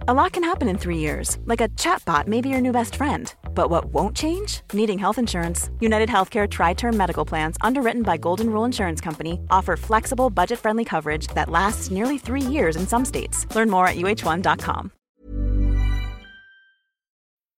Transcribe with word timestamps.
A 0.00 0.12
lot 0.12 0.32
can 0.32 0.44
happen 0.44 0.68
in 0.68 0.76
three 0.76 0.98
years, 0.98 1.38
like 1.46 1.60
a 1.60 1.68
chatbot 1.68 2.26
may 2.26 2.40
be 2.40 2.48
your 2.48 2.60
new 2.60 2.72
best 2.72 2.96
friend. 2.96 3.32
But 3.54 3.70
what 3.70 3.86
won't 3.86 4.16
change? 4.16 4.60
Needing 4.72 4.98
health 4.98 5.18
insurance. 5.18 5.70
United 5.80 6.08
Healthcare 6.08 6.50
Tri 6.50 6.74
Term 6.74 6.96
Medical 6.96 7.24
Plans, 7.24 7.56
underwritten 7.60 8.02
by 8.02 8.16
Golden 8.18 8.50
Rule 8.50 8.64
Insurance 8.64 9.00
Company, 9.00 9.40
offer 9.50 9.76
flexible, 9.76 10.30
budget 10.30 10.58
friendly 10.58 10.84
coverage 10.84 11.28
that 11.28 11.48
lasts 11.48 11.90
nearly 11.90 12.18
three 12.18 12.42
years 12.42 12.76
in 12.76 12.86
some 12.86 13.04
states. 13.04 13.46
Learn 13.54 13.70
more 13.70 13.86
at 13.86 13.96
uh1.com. 13.96 14.90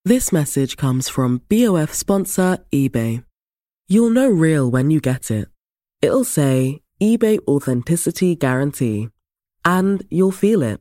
This 0.05 0.31
message 0.31 0.77
comes 0.77 1.09
from 1.09 1.43
BOF 1.49 1.93
sponsor 1.93 2.59
eBay. 2.73 3.25
You'll 3.89 4.11
know 4.11 4.29
real 4.29 4.71
when 4.71 4.91
you 4.93 5.01
get 5.01 5.33
it. 5.33 5.49
It'll 6.01 6.23
say 6.23 6.83
eBay 7.03 7.39
Authenticity 7.49 8.37
Guarantee. 8.37 9.09
And 9.65 10.05
you'll 10.11 10.31
feel 10.31 10.63
it. 10.63 10.81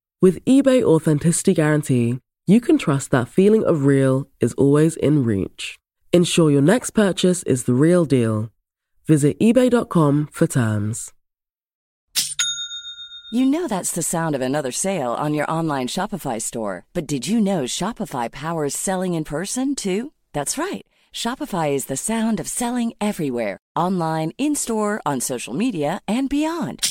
With 0.21 0.45
eBay 0.45 0.83
Authenticity 0.83 1.55
Guarantee, 1.55 2.19
you 2.45 2.61
can 2.61 2.77
trust 2.77 3.09
that 3.09 3.27
feeling 3.27 3.63
of 3.63 3.85
real 3.85 4.27
is 4.39 4.53
always 4.53 4.95
in 4.95 5.23
reach. 5.23 5.79
Ensure 6.13 6.51
your 6.51 6.61
next 6.61 6.91
purchase 6.91 7.41
is 7.43 7.63
the 7.63 7.73
real 7.73 8.05
deal. 8.05 8.51
Visit 9.07 9.39
eBay.com 9.39 10.29
for 10.31 10.45
terms. 10.45 11.11
You 13.33 13.47
know 13.47 13.67
that's 13.67 13.93
the 13.93 14.03
sound 14.03 14.35
of 14.35 14.41
another 14.41 14.71
sale 14.71 15.13
on 15.13 15.33
your 15.33 15.49
online 15.49 15.87
Shopify 15.87 16.39
store. 16.39 16.85
But 16.93 17.07
did 17.07 17.27
you 17.27 17.41
know 17.41 17.63
Shopify 17.63 18.31
powers 18.31 18.75
selling 18.75 19.15
in 19.15 19.23
person 19.23 19.73
too? 19.73 20.11
That's 20.33 20.55
right. 20.55 20.85
Shopify 21.11 21.71
is 21.71 21.85
the 21.85 21.97
sound 21.97 22.39
of 22.39 22.47
selling 22.47 22.93
everywhere 23.01 23.57
online, 23.75 24.33
in 24.37 24.55
store, 24.55 25.01
on 25.03 25.19
social 25.19 25.55
media, 25.55 25.99
and 26.07 26.29
beyond. 26.29 26.90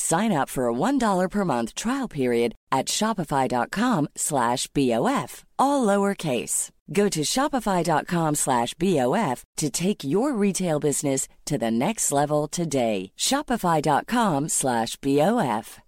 Sign 0.00 0.32
up 0.32 0.48
for 0.48 0.66
a 0.66 0.72
$1 0.72 1.30
per 1.30 1.44
month 1.44 1.74
trial 1.74 2.08
period 2.08 2.54
at 2.72 2.86
shopify.com 2.86 4.08
slash 4.16 4.66
BOF, 4.68 5.44
all 5.58 5.86
lowercase. 5.86 6.70
Go 6.90 7.10
to 7.10 7.20
shopify.com 7.20 8.34
slash 8.34 8.72
BOF 8.74 9.44
to 9.58 9.70
take 9.70 10.02
your 10.02 10.32
retail 10.32 10.80
business 10.80 11.28
to 11.44 11.58
the 11.58 11.70
next 11.70 12.10
level 12.12 12.48
today. 12.48 13.12
Shopify.com 13.16 14.48
slash 14.48 14.96
BOF. 14.96 15.78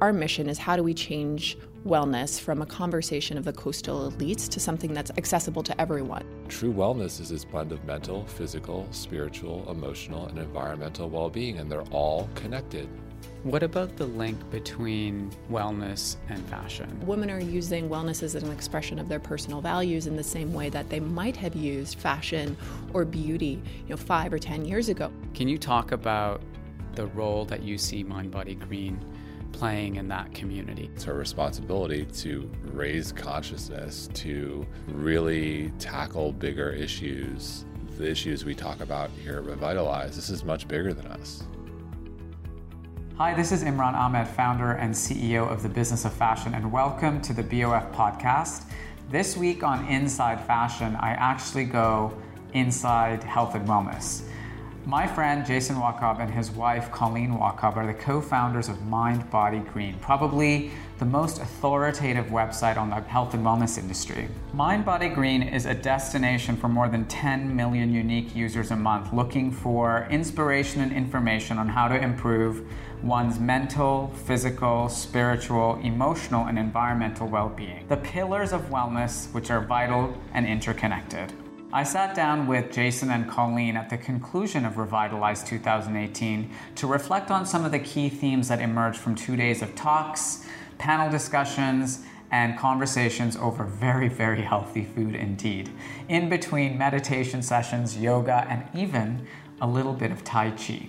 Our 0.00 0.12
mission 0.12 0.48
is 0.48 0.58
how 0.58 0.76
do 0.76 0.82
we 0.82 0.94
change 0.94 1.58
wellness 1.86 2.40
from 2.40 2.60
a 2.60 2.66
conversation 2.66 3.38
of 3.38 3.44
the 3.44 3.52
coastal 3.52 4.10
elites 4.10 4.48
to 4.48 4.60
something 4.60 4.92
that's 4.92 5.10
accessible 5.16 5.62
to 5.62 5.80
everyone. 5.80 6.24
True 6.48 6.72
wellness 6.72 7.20
is 7.20 7.28
this 7.28 7.44
blend 7.44 7.72
of 7.72 7.84
mental, 7.84 8.26
physical, 8.26 8.86
spiritual, 8.90 9.64
emotional, 9.70 10.26
and 10.26 10.38
environmental 10.38 11.08
well 11.08 11.30
being, 11.30 11.58
and 11.58 11.70
they're 11.70 11.82
all 11.92 12.28
connected. 12.34 12.88
What 13.44 13.62
about 13.62 13.96
the 13.96 14.06
link 14.06 14.38
between 14.50 15.30
wellness 15.50 16.16
and 16.28 16.44
fashion? 16.48 17.00
Women 17.06 17.30
are 17.30 17.40
using 17.40 17.88
wellness 17.88 18.24
as 18.24 18.34
an 18.34 18.50
expression 18.50 18.98
of 18.98 19.08
their 19.08 19.20
personal 19.20 19.60
values 19.60 20.08
in 20.08 20.16
the 20.16 20.24
same 20.24 20.52
way 20.52 20.68
that 20.70 20.90
they 20.90 20.98
might 20.98 21.36
have 21.36 21.54
used 21.54 21.98
fashion 21.98 22.56
or 22.92 23.04
beauty, 23.04 23.62
you 23.84 23.90
know, 23.90 23.96
5 23.96 24.32
or 24.32 24.38
10 24.38 24.64
years 24.64 24.88
ago. 24.88 25.12
Can 25.32 25.46
you 25.46 25.58
talk 25.58 25.92
about 25.92 26.42
the 26.96 27.06
role 27.08 27.44
that 27.44 27.62
you 27.62 27.78
see 27.78 28.02
Mind 28.02 28.32
Body 28.32 28.56
Green 28.56 28.98
playing 29.56 29.96
in 29.96 30.06
that 30.06 30.34
community. 30.34 30.90
It's 30.94 31.08
our 31.08 31.14
responsibility 31.14 32.04
to 32.04 32.50
raise 32.74 33.10
consciousness, 33.10 34.10
to 34.12 34.66
really 34.88 35.72
tackle 35.78 36.32
bigger 36.32 36.70
issues. 36.70 37.64
The 37.96 38.06
issues 38.06 38.44
we 38.44 38.54
talk 38.54 38.80
about 38.80 39.08
here 39.22 39.38
at 39.38 39.44
Revitalize, 39.44 40.14
this 40.14 40.28
is 40.28 40.44
much 40.44 40.68
bigger 40.68 40.92
than 40.92 41.06
us. 41.06 41.42
Hi, 43.16 43.32
this 43.32 43.50
is 43.50 43.64
Imran 43.64 43.94
Ahmed, 43.94 44.28
founder 44.28 44.72
and 44.72 44.92
CEO 44.92 45.50
of 45.50 45.62
the 45.62 45.70
Business 45.70 46.04
of 46.04 46.12
Fashion, 46.12 46.52
and 46.52 46.70
welcome 46.70 47.22
to 47.22 47.32
the 47.32 47.42
BOF 47.42 47.90
podcast. 47.92 48.70
This 49.08 49.38
week 49.38 49.62
on 49.62 49.86
Inside 49.88 50.38
Fashion, 50.44 50.94
I 50.96 51.12
actually 51.12 51.64
go 51.64 52.12
inside 52.52 53.24
health 53.24 53.54
and 53.54 53.66
wellness. 53.66 54.20
My 54.88 55.04
friend 55.04 55.44
Jason 55.44 55.74
Wachob 55.74 56.20
and 56.20 56.32
his 56.32 56.52
wife 56.52 56.92
Colleen 56.92 57.32
Wachob 57.32 57.76
are 57.76 57.84
the 57.84 57.92
co 57.92 58.20
founders 58.20 58.68
of 58.68 58.86
Mind 58.86 59.28
Body 59.32 59.58
Green, 59.58 59.98
probably 59.98 60.70
the 61.00 61.04
most 61.04 61.42
authoritative 61.42 62.26
website 62.26 62.76
on 62.76 62.90
the 62.90 63.00
health 63.00 63.34
and 63.34 63.44
wellness 63.44 63.78
industry. 63.78 64.28
Mind 64.52 64.84
Body 64.84 65.08
Green 65.08 65.42
is 65.42 65.66
a 65.66 65.74
destination 65.74 66.56
for 66.56 66.68
more 66.68 66.88
than 66.88 67.04
10 67.06 67.56
million 67.56 67.92
unique 67.92 68.36
users 68.36 68.70
a 68.70 68.76
month 68.76 69.12
looking 69.12 69.50
for 69.50 70.06
inspiration 70.08 70.80
and 70.80 70.92
information 70.92 71.58
on 71.58 71.68
how 71.68 71.88
to 71.88 72.00
improve 72.00 72.64
one's 73.02 73.40
mental, 73.40 74.12
physical, 74.24 74.88
spiritual, 74.88 75.80
emotional, 75.82 76.46
and 76.46 76.60
environmental 76.60 77.26
well 77.26 77.48
being. 77.48 77.84
The 77.88 77.96
pillars 77.96 78.52
of 78.52 78.60
wellness, 78.70 79.34
which 79.34 79.50
are 79.50 79.62
vital 79.62 80.16
and 80.32 80.46
interconnected. 80.46 81.32
I 81.76 81.82
sat 81.82 82.14
down 82.14 82.46
with 82.46 82.72
Jason 82.72 83.10
and 83.10 83.28
Colleen 83.28 83.76
at 83.76 83.90
the 83.90 83.98
conclusion 83.98 84.64
of 84.64 84.78
Revitalize 84.78 85.44
2018 85.44 86.50
to 86.76 86.86
reflect 86.86 87.30
on 87.30 87.44
some 87.44 87.66
of 87.66 87.70
the 87.70 87.78
key 87.78 88.08
themes 88.08 88.48
that 88.48 88.62
emerged 88.62 88.98
from 88.98 89.14
two 89.14 89.36
days 89.36 89.60
of 89.60 89.74
talks, 89.74 90.46
panel 90.78 91.10
discussions, 91.10 92.02
and 92.30 92.58
conversations 92.58 93.36
over 93.36 93.64
very, 93.64 94.08
very 94.08 94.40
healthy 94.40 94.84
food 94.84 95.14
indeed. 95.14 95.68
In 96.08 96.30
between 96.30 96.78
meditation 96.78 97.42
sessions, 97.42 97.98
yoga, 97.98 98.46
and 98.48 98.64
even 98.74 99.26
a 99.60 99.66
little 99.66 99.92
bit 99.92 100.10
of 100.10 100.24
Tai 100.24 100.52
Chi. 100.52 100.88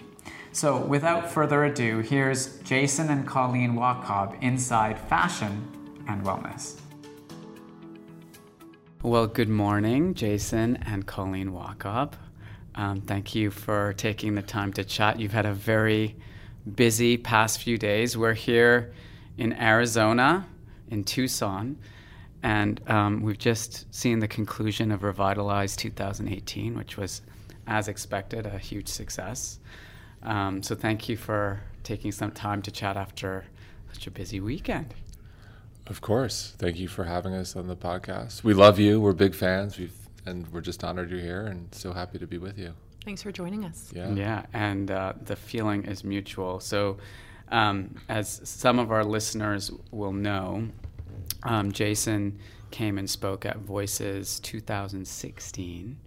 So, 0.53 0.77
without 0.77 1.29
further 1.29 1.65
ado, 1.65 1.99
here's 1.99 2.59
Jason 2.59 3.09
and 3.09 3.27
Colleen 3.27 3.73
Wachob 3.73 4.41
inside 4.41 4.97
fashion 4.97 5.67
and 6.07 6.23
wellness. 6.23 6.79
Well, 9.07 9.27
good 9.27 9.47
morning, 9.47 10.15
Jason 10.15 10.75
and 10.85 11.07
Colleen 11.07 11.51
Wachob. 11.51 12.11
Um, 12.75 12.99
thank 12.99 13.33
you 13.33 13.51
for 13.51 13.93
taking 13.93 14.35
the 14.35 14.41
time 14.41 14.73
to 14.73 14.83
chat. 14.83 15.17
You've 15.17 15.31
had 15.31 15.45
a 15.45 15.53
very 15.53 16.17
busy 16.75 17.15
past 17.15 17.61
few 17.61 17.77
days. 17.77 18.17
We're 18.17 18.33
here 18.33 18.91
in 19.37 19.53
Arizona, 19.53 20.45
in 20.91 21.05
Tucson, 21.05 21.77
and 22.43 22.81
um, 22.89 23.21
we've 23.21 23.37
just 23.37 23.85
seen 23.95 24.19
the 24.19 24.27
conclusion 24.27 24.91
of 24.91 25.03
Revitalize 25.03 25.77
2018, 25.77 26.75
which 26.75 26.97
was, 26.97 27.21
as 27.65 27.87
expected, 27.87 28.45
a 28.45 28.57
huge 28.57 28.89
success. 28.89 29.59
Um, 30.21 30.61
so 30.61 30.75
thank 30.75 31.07
you 31.07 31.15
for 31.15 31.61
taking 31.83 32.11
some 32.11 32.31
time 32.31 32.61
to 32.63 32.71
chat 32.71 32.97
after 32.97 33.45
such 33.93 34.05
a 34.05 34.11
busy 34.11 34.41
weekend. 34.41 34.93
Of 35.89 36.01
course. 36.01 36.53
Thank 36.57 36.77
you 36.77 36.87
for 36.87 37.05
having 37.05 37.33
us 37.33 37.55
on 37.55 37.67
the 37.67 37.75
podcast. 37.75 38.43
We 38.43 38.53
love 38.53 38.77
you. 38.79 38.99
We're 38.99 39.13
big 39.13 39.33
fans. 39.33 39.77
We've 39.77 39.93
and 40.27 40.47
we're 40.51 40.61
just 40.61 40.83
honored 40.83 41.09
you're 41.09 41.21
here 41.21 41.45
and 41.45 41.73
so 41.73 41.93
happy 41.93 42.19
to 42.19 42.27
be 42.27 42.37
with 42.37 42.57
you. 42.57 42.73
Thanks 43.05 43.23
for 43.23 43.31
joining 43.31 43.63
us. 43.63 43.91
Yeah. 43.95 44.11
Yeah, 44.11 44.45
and 44.53 44.91
uh, 44.91 45.13
the 45.23 45.37
feeling 45.37 45.85
is 45.85 46.03
mutual. 46.03 46.59
So, 46.59 46.97
um, 47.49 47.95
as 48.09 48.41
some 48.43 48.79
of 48.79 48.91
our 48.91 49.05
listeners 49.05 49.71
will 49.91 50.11
know, 50.11 50.67
um, 51.43 51.71
Jason 51.71 52.39
came 52.71 52.97
and 52.97 53.09
spoke 53.09 53.45
at 53.45 53.59
Voices 53.59 54.41
2016. 54.41 55.97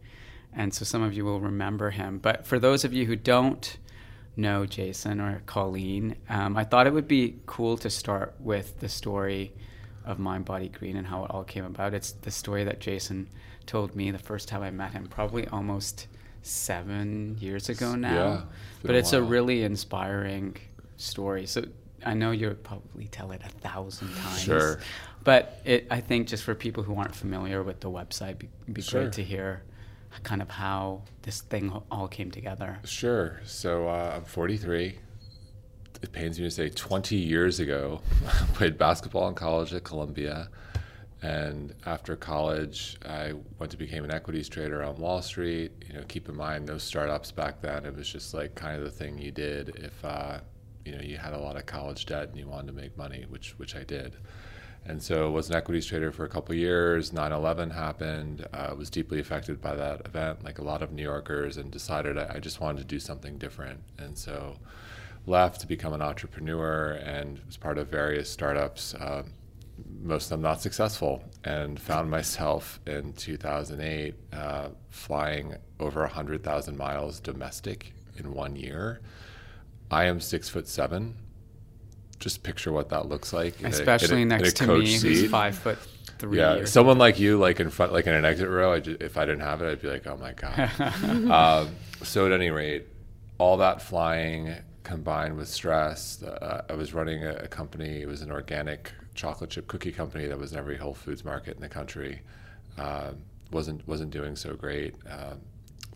And 0.53 0.75
so 0.75 0.85
some 0.85 1.03
of 1.03 1.15
you 1.15 1.25
will 1.25 1.41
remember 1.41 1.91
him. 1.91 2.19
But 2.19 2.47
for 2.47 2.59
those 2.59 2.85
of 2.85 2.93
you 2.93 3.07
who 3.07 3.17
don't 3.17 3.79
know 4.37 4.67
Jason 4.67 5.21
or 5.21 5.43
Colleen, 5.47 6.17
um, 6.29 6.57
I 6.57 6.65
thought 6.65 6.87
it 6.87 6.93
would 6.93 7.09
be 7.09 7.37
cool 7.47 7.79
to 7.79 7.89
start 7.89 8.35
with 8.39 8.81
the 8.81 8.89
story 8.91 9.55
of 10.05 10.19
Mind 10.19 10.45
Body 10.45 10.69
Green 10.69 10.97
and 10.97 11.07
how 11.07 11.25
it 11.25 11.31
all 11.31 11.45
came 11.45 11.65
about. 11.65 11.95
It's 11.95 12.13
the 12.13 12.31
story 12.31 12.65
that 12.65 12.81
Jason 12.81 13.29
told 13.67 13.95
me 13.95 14.11
the 14.11 14.19
first 14.19 14.49
time 14.49 14.63
I 14.63 14.71
met 14.71 14.93
him, 14.93 15.07
probably 15.07 15.47
almost 15.49 16.07
seven 16.43 17.37
years 17.39 17.69
ago 17.69 17.95
now. 17.95 18.15
Yeah, 18.15 18.43
but 18.83 18.95
it's 18.95 19.13
a 19.13 19.23
really 19.23 19.63
inspiring 19.63 20.57
story. 20.97 21.47
So 21.47 21.65
I 22.05 22.15
know 22.15 22.31
you'll 22.31 22.55
probably 22.55 23.09
tell 23.09 23.33
it 23.33 23.43
a 23.45 23.49
thousand 23.49 24.15
times. 24.17 24.41
Sure. 24.41 24.81
But 25.23 25.61
it, 25.65 25.87
I 25.91 26.01
think 26.01 26.29
just 26.29 26.45
for 26.45 26.55
people 26.55 26.83
who 26.83 26.97
aren't 26.97 27.15
familiar 27.15 27.63
with 27.63 27.81
the 27.81 27.91
website, 27.91 28.37
it'd 28.37 28.39
be, 28.67 28.73
be 28.73 28.83
sure. 28.83 29.03
great 29.03 29.13
to 29.15 29.23
hear 29.23 29.63
kind 30.23 30.43
of 30.43 30.51
how 30.51 31.03
this 31.23 31.43
thing 31.43 31.73
all 31.91 32.09
came 32.09 32.31
together. 32.31 32.79
Sure. 32.85 33.41
So 33.45 33.89
uh, 33.89 34.15
I'm 34.17 34.25
43. 34.25 34.99
It 36.03 36.13
pains 36.13 36.39
me 36.39 36.47
to 36.47 36.51
say 36.51 36.71
20 36.71 37.17
years 37.17 37.61
ago, 37.61 38.01
I 38.27 38.45
played 38.55 38.79
basketball 38.79 39.29
in 39.29 39.35
college 39.35 39.75
at 39.75 39.85
Columbia. 39.85 40.49
And 41.23 41.75
after 41.85 42.17
college, 42.17 42.97
I 43.07 43.35
went 43.59 43.71
to 43.73 43.77
become 43.77 44.05
an 44.05 44.11
equities 44.11 44.49
trader 44.49 44.83
on 44.83 44.97
Wall 44.97 45.21
Street. 45.21 45.73
You 45.87 45.95
know, 45.95 46.05
keep 46.09 46.29
in 46.31 46.37
mind 46.37 46.67
those 46.67 46.83
startups 46.83 47.31
back 47.31 47.61
then. 47.61 47.85
It 47.85 47.95
was 47.95 48.11
just 48.11 48.33
like 48.33 48.55
kind 48.55 48.79
of 48.79 48.85
the 48.85 48.91
thing 48.91 49.19
you 49.19 49.31
did 49.31 49.77
if 49.77 50.03
uh, 50.03 50.39
you 50.87 50.93
know 50.93 51.03
you 51.03 51.19
had 51.19 51.35
a 51.35 51.39
lot 51.39 51.57
of 51.57 51.67
college 51.67 52.07
debt 52.07 52.29
and 52.31 52.39
you 52.39 52.49
wanted 52.49 52.69
to 52.69 52.73
make 52.73 52.97
money, 52.97 53.27
which 53.29 53.59
which 53.59 53.77
I 53.77 53.85
did. 53.85 54.17
And 54.87 55.03
so 55.03 55.31
was 55.31 55.51
an 55.51 55.57
equities 55.57 55.85
trader 55.85 56.11
for 56.11 56.25
a 56.25 56.29
couple 56.29 56.55
years. 56.55 57.11
9/11 57.11 57.75
happened. 57.75 58.47
Uh, 58.55 58.75
was 58.75 58.89
deeply 58.89 59.21
affected 59.21 59.61
by 59.61 59.75
that 59.75 60.07
event, 60.07 60.43
like 60.43 60.59
a 60.59 60.65
lot 60.65 60.81
of 60.81 60.91
New 60.91 61.03
Yorkers, 61.03 61.59
and 61.59 61.71
decided 61.71 62.17
I, 62.17 62.37
I 62.37 62.39
just 62.39 62.63
wanted 62.63 62.79
to 62.79 62.87
do 62.87 62.99
something 62.99 63.37
different. 63.37 63.81
And 63.99 64.17
so 64.17 64.57
left 65.27 65.61
to 65.61 65.67
become 65.67 65.93
an 65.93 66.03
entrepreneur 66.03 66.93
and 66.93 67.41
was 67.47 67.57
part 67.57 67.79
of 67.79 67.89
various 67.89 68.31
startups. 68.31 68.95
Um, 68.99 69.33
most 70.03 70.25
of 70.25 70.31
them 70.31 70.43
not 70.43 70.61
successful, 70.61 71.23
and 71.45 71.81
found 71.81 72.11
myself 72.11 72.81
in 72.87 73.13
2008 73.15 74.15
uh, 74.33 74.69
flying 74.91 75.57
over 75.79 76.01
100,000 76.01 76.77
miles 76.77 77.21
domestic 77.21 77.93
in 78.17 78.33
one 78.33 78.57
year. 78.57 79.01
I 79.91 80.05
am 80.05 80.21
six 80.21 80.49
foot 80.49 80.69
seven. 80.69 81.17
Just 82.19 82.43
picture 82.43 82.71
what 82.71 82.91
that 82.91 83.09
looks 83.09 83.33
like. 83.33 83.63
Especially 83.65 84.23
in 84.23 84.31
a, 84.31 84.35
in 84.35 84.41
a, 84.41 84.45
next 84.45 84.61
in 84.61 84.69
to 84.69 84.79
me, 84.79 84.87
seat. 84.87 85.09
who's 85.09 85.31
five 85.31 85.57
foot 85.57 85.79
three. 86.19 86.39
Yeah, 86.39 86.65
someone 86.67 86.99
like 86.99 87.19
you, 87.19 87.39
like 87.39 87.61
in 87.61 87.71
front, 87.71 87.93
like 87.93 88.07
in 88.07 88.15
an 88.15 88.25
exit 88.25 88.49
row. 88.49 88.75
I 88.75 88.81
just, 88.81 89.01
if 89.01 89.17
I 89.17 89.25
didn't 89.25 89.41
have 89.41 89.63
it, 89.63 89.71
I'd 89.71 89.81
be 89.81 89.89
like, 89.89 90.07
oh 90.07 90.17
my 90.19 90.33
god. 90.33 90.71
um, 91.31 91.75
so 92.03 92.27
at 92.27 92.33
any 92.33 92.51
rate, 92.51 92.87
all 93.39 93.57
that 93.57 93.83
flying 93.83 94.55
combined 94.83 95.37
with 95.37 95.49
stress. 95.49 96.23
Uh, 96.23 96.63
I 96.69 96.75
was 96.75 96.95
running 96.95 97.25
a, 97.25 97.35
a 97.37 97.49
company. 97.49 98.03
It 98.03 98.09
was 98.09 98.23
an 98.23 98.31
organic 98.31 98.93
chocolate 99.15 99.51
chip 99.51 99.67
cookie 99.67 99.93
company 99.93 100.27
that 100.27 100.39
was 100.39 100.53
in 100.53 100.59
every 100.59 100.77
Whole 100.77 100.95
Foods 100.95 101.25
market 101.25 101.57
in 101.57 101.61
the 101.61 101.69
country. 101.69 102.21
Uh, 102.79 103.13
wasn't 103.51 103.87
wasn't 103.87 104.11
doing 104.11 104.37
so 104.37 104.55
great. 104.55 104.95
Uh, 105.09 105.35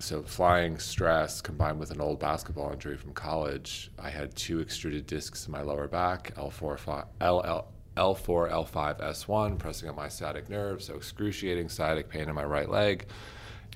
so 0.00 0.22
flying 0.22 0.78
stress 0.78 1.40
combined 1.40 1.78
with 1.78 1.90
an 1.90 2.00
old 2.00 2.18
basketball 2.18 2.72
injury 2.72 2.96
from 2.96 3.12
college, 3.12 3.90
I 3.98 4.10
had 4.10 4.34
two 4.34 4.60
extruded 4.60 5.06
discs 5.06 5.46
in 5.46 5.52
my 5.52 5.62
lower 5.62 5.86
back, 5.86 6.34
L4, 6.34 7.06
L, 7.20 7.68
L4, 7.96 8.50
L5, 8.50 9.00
S1, 9.00 9.58
pressing 9.58 9.88
on 9.88 9.94
my 9.94 10.08
sciatic 10.08 10.48
nerve, 10.50 10.82
so 10.82 10.94
excruciating 10.96 11.68
sciatic 11.68 12.08
pain 12.08 12.28
in 12.28 12.34
my 12.34 12.44
right 12.44 12.68
leg. 12.68 13.06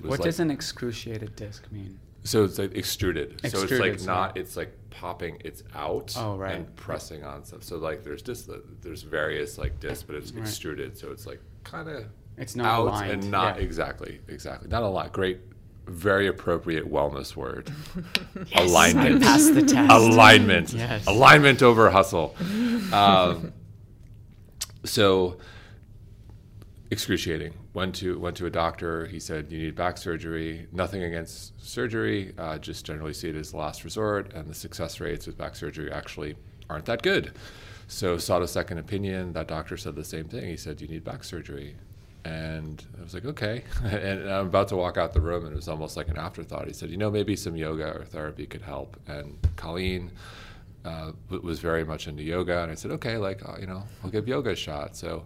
What 0.01 0.19
like, 0.19 0.21
does 0.21 0.39
an 0.39 0.51
excruciated 0.51 1.35
disc 1.35 1.71
mean? 1.71 1.99
So 2.23 2.43
it's 2.43 2.59
like 2.59 2.75
extruded. 2.75 3.39
extruded 3.43 3.69
so 3.69 3.75
it's 3.75 4.01
like 4.01 4.05
not. 4.05 4.37
It's 4.37 4.57
like 4.57 4.77
popping. 4.89 5.41
It's 5.43 5.63
out. 5.75 6.13
Oh, 6.17 6.35
right. 6.37 6.55
And 6.55 6.75
pressing 6.75 7.23
on 7.23 7.45
stuff. 7.45 7.63
So 7.63 7.77
like 7.77 8.03
there's 8.03 8.21
just 8.21 8.49
there's 8.81 9.03
various 9.03 9.57
like 9.57 9.79
discs, 9.79 10.03
but 10.03 10.15
it's 10.15 10.31
right. 10.31 10.41
extruded. 10.41 10.97
So 10.97 11.11
it's 11.11 11.25
like 11.25 11.41
kind 11.63 11.89
of. 11.89 12.05
It's 12.37 12.55
not 12.55 12.67
out 12.67 12.87
aligned. 12.87 13.11
and 13.11 13.31
not 13.31 13.57
yeah. 13.57 13.63
exactly 13.63 14.21
exactly 14.29 14.69
not 14.69 14.83
a 14.83 14.87
lot. 14.87 15.11
Great, 15.11 15.41
very 15.87 16.27
appropriate 16.27 16.89
wellness 16.89 17.35
word. 17.35 17.71
yes, 18.47 18.69
Alignment. 18.69 19.21
Pass 19.21 19.49
the 19.49 19.63
test. 19.63 19.91
Alignment. 19.91 20.73
Yes. 20.73 21.05
Alignment 21.05 21.61
over 21.61 21.89
hustle. 21.89 22.35
Um, 22.93 23.51
so 24.85 25.37
excruciating. 26.91 27.53
Went 27.73 27.95
to 27.95 28.17
went 28.17 28.35
to 28.37 28.47
a 28.47 28.49
doctor. 28.49 29.05
He 29.05 29.19
said 29.19 29.51
you 29.51 29.59
need 29.59 29.75
back 29.75 29.97
surgery. 29.97 30.67
Nothing 30.71 31.03
against 31.03 31.63
surgery. 31.63 32.33
Uh, 32.37 32.57
just 32.57 32.83
generally 32.83 33.13
see 33.13 33.29
it 33.29 33.35
as 33.35 33.51
the 33.51 33.57
last 33.57 33.83
resort, 33.83 34.33
and 34.33 34.47
the 34.47 34.55
success 34.55 34.99
rates 34.99 35.27
with 35.27 35.37
back 35.37 35.55
surgery 35.55 35.91
actually 35.91 36.35
aren't 36.67 36.85
that 36.85 37.03
good. 37.03 37.33
So 37.87 38.17
sought 38.17 38.41
a 38.41 38.47
second 38.47 38.79
opinion. 38.79 39.33
That 39.33 39.47
doctor 39.47 39.77
said 39.77 39.95
the 39.95 40.03
same 40.03 40.25
thing. 40.25 40.45
He 40.45 40.57
said 40.57 40.81
you 40.81 40.87
need 40.87 41.03
back 41.03 41.23
surgery, 41.23 41.75
and 42.25 42.83
I 42.99 43.03
was 43.03 43.13
like 43.13 43.25
okay. 43.25 43.63
and 43.83 44.27
I'm 44.27 44.47
about 44.47 44.69
to 44.69 44.75
walk 44.75 44.97
out 44.97 45.13
the 45.13 45.21
room, 45.21 45.45
and 45.45 45.53
it 45.53 45.55
was 45.55 45.67
almost 45.67 45.95
like 45.95 46.07
an 46.07 46.17
afterthought. 46.17 46.65
He 46.65 46.73
said 46.73 46.89
you 46.89 46.97
know 46.97 47.11
maybe 47.11 47.35
some 47.35 47.55
yoga 47.55 47.95
or 47.95 48.03
therapy 48.03 48.47
could 48.47 48.63
help. 48.63 48.97
And 49.07 49.37
Colleen. 49.55 50.11
Uh, 50.85 51.11
was 51.43 51.59
very 51.59 51.83
much 51.83 52.07
into 52.07 52.23
yoga, 52.23 52.63
and 52.63 52.71
I 52.71 52.75
said, 52.75 52.91
okay, 52.91 53.17
like 53.17 53.47
uh, 53.47 53.57
you 53.59 53.67
know, 53.67 53.83
I'll 54.01 54.09
give 54.09 54.29
yoga 54.29 54.51
a 54.51 54.55
shot. 54.55 54.95
So 54.95 55.25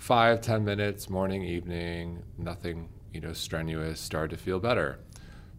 five, 0.00 0.40
ten 0.40 0.64
minutes, 0.64 1.10
morning, 1.10 1.44
evening, 1.44 2.22
nothing, 2.38 2.88
you 3.12 3.20
know, 3.20 3.34
strenuous, 3.34 4.00
started 4.00 4.34
to 4.34 4.42
feel 4.42 4.58
better. 4.58 4.98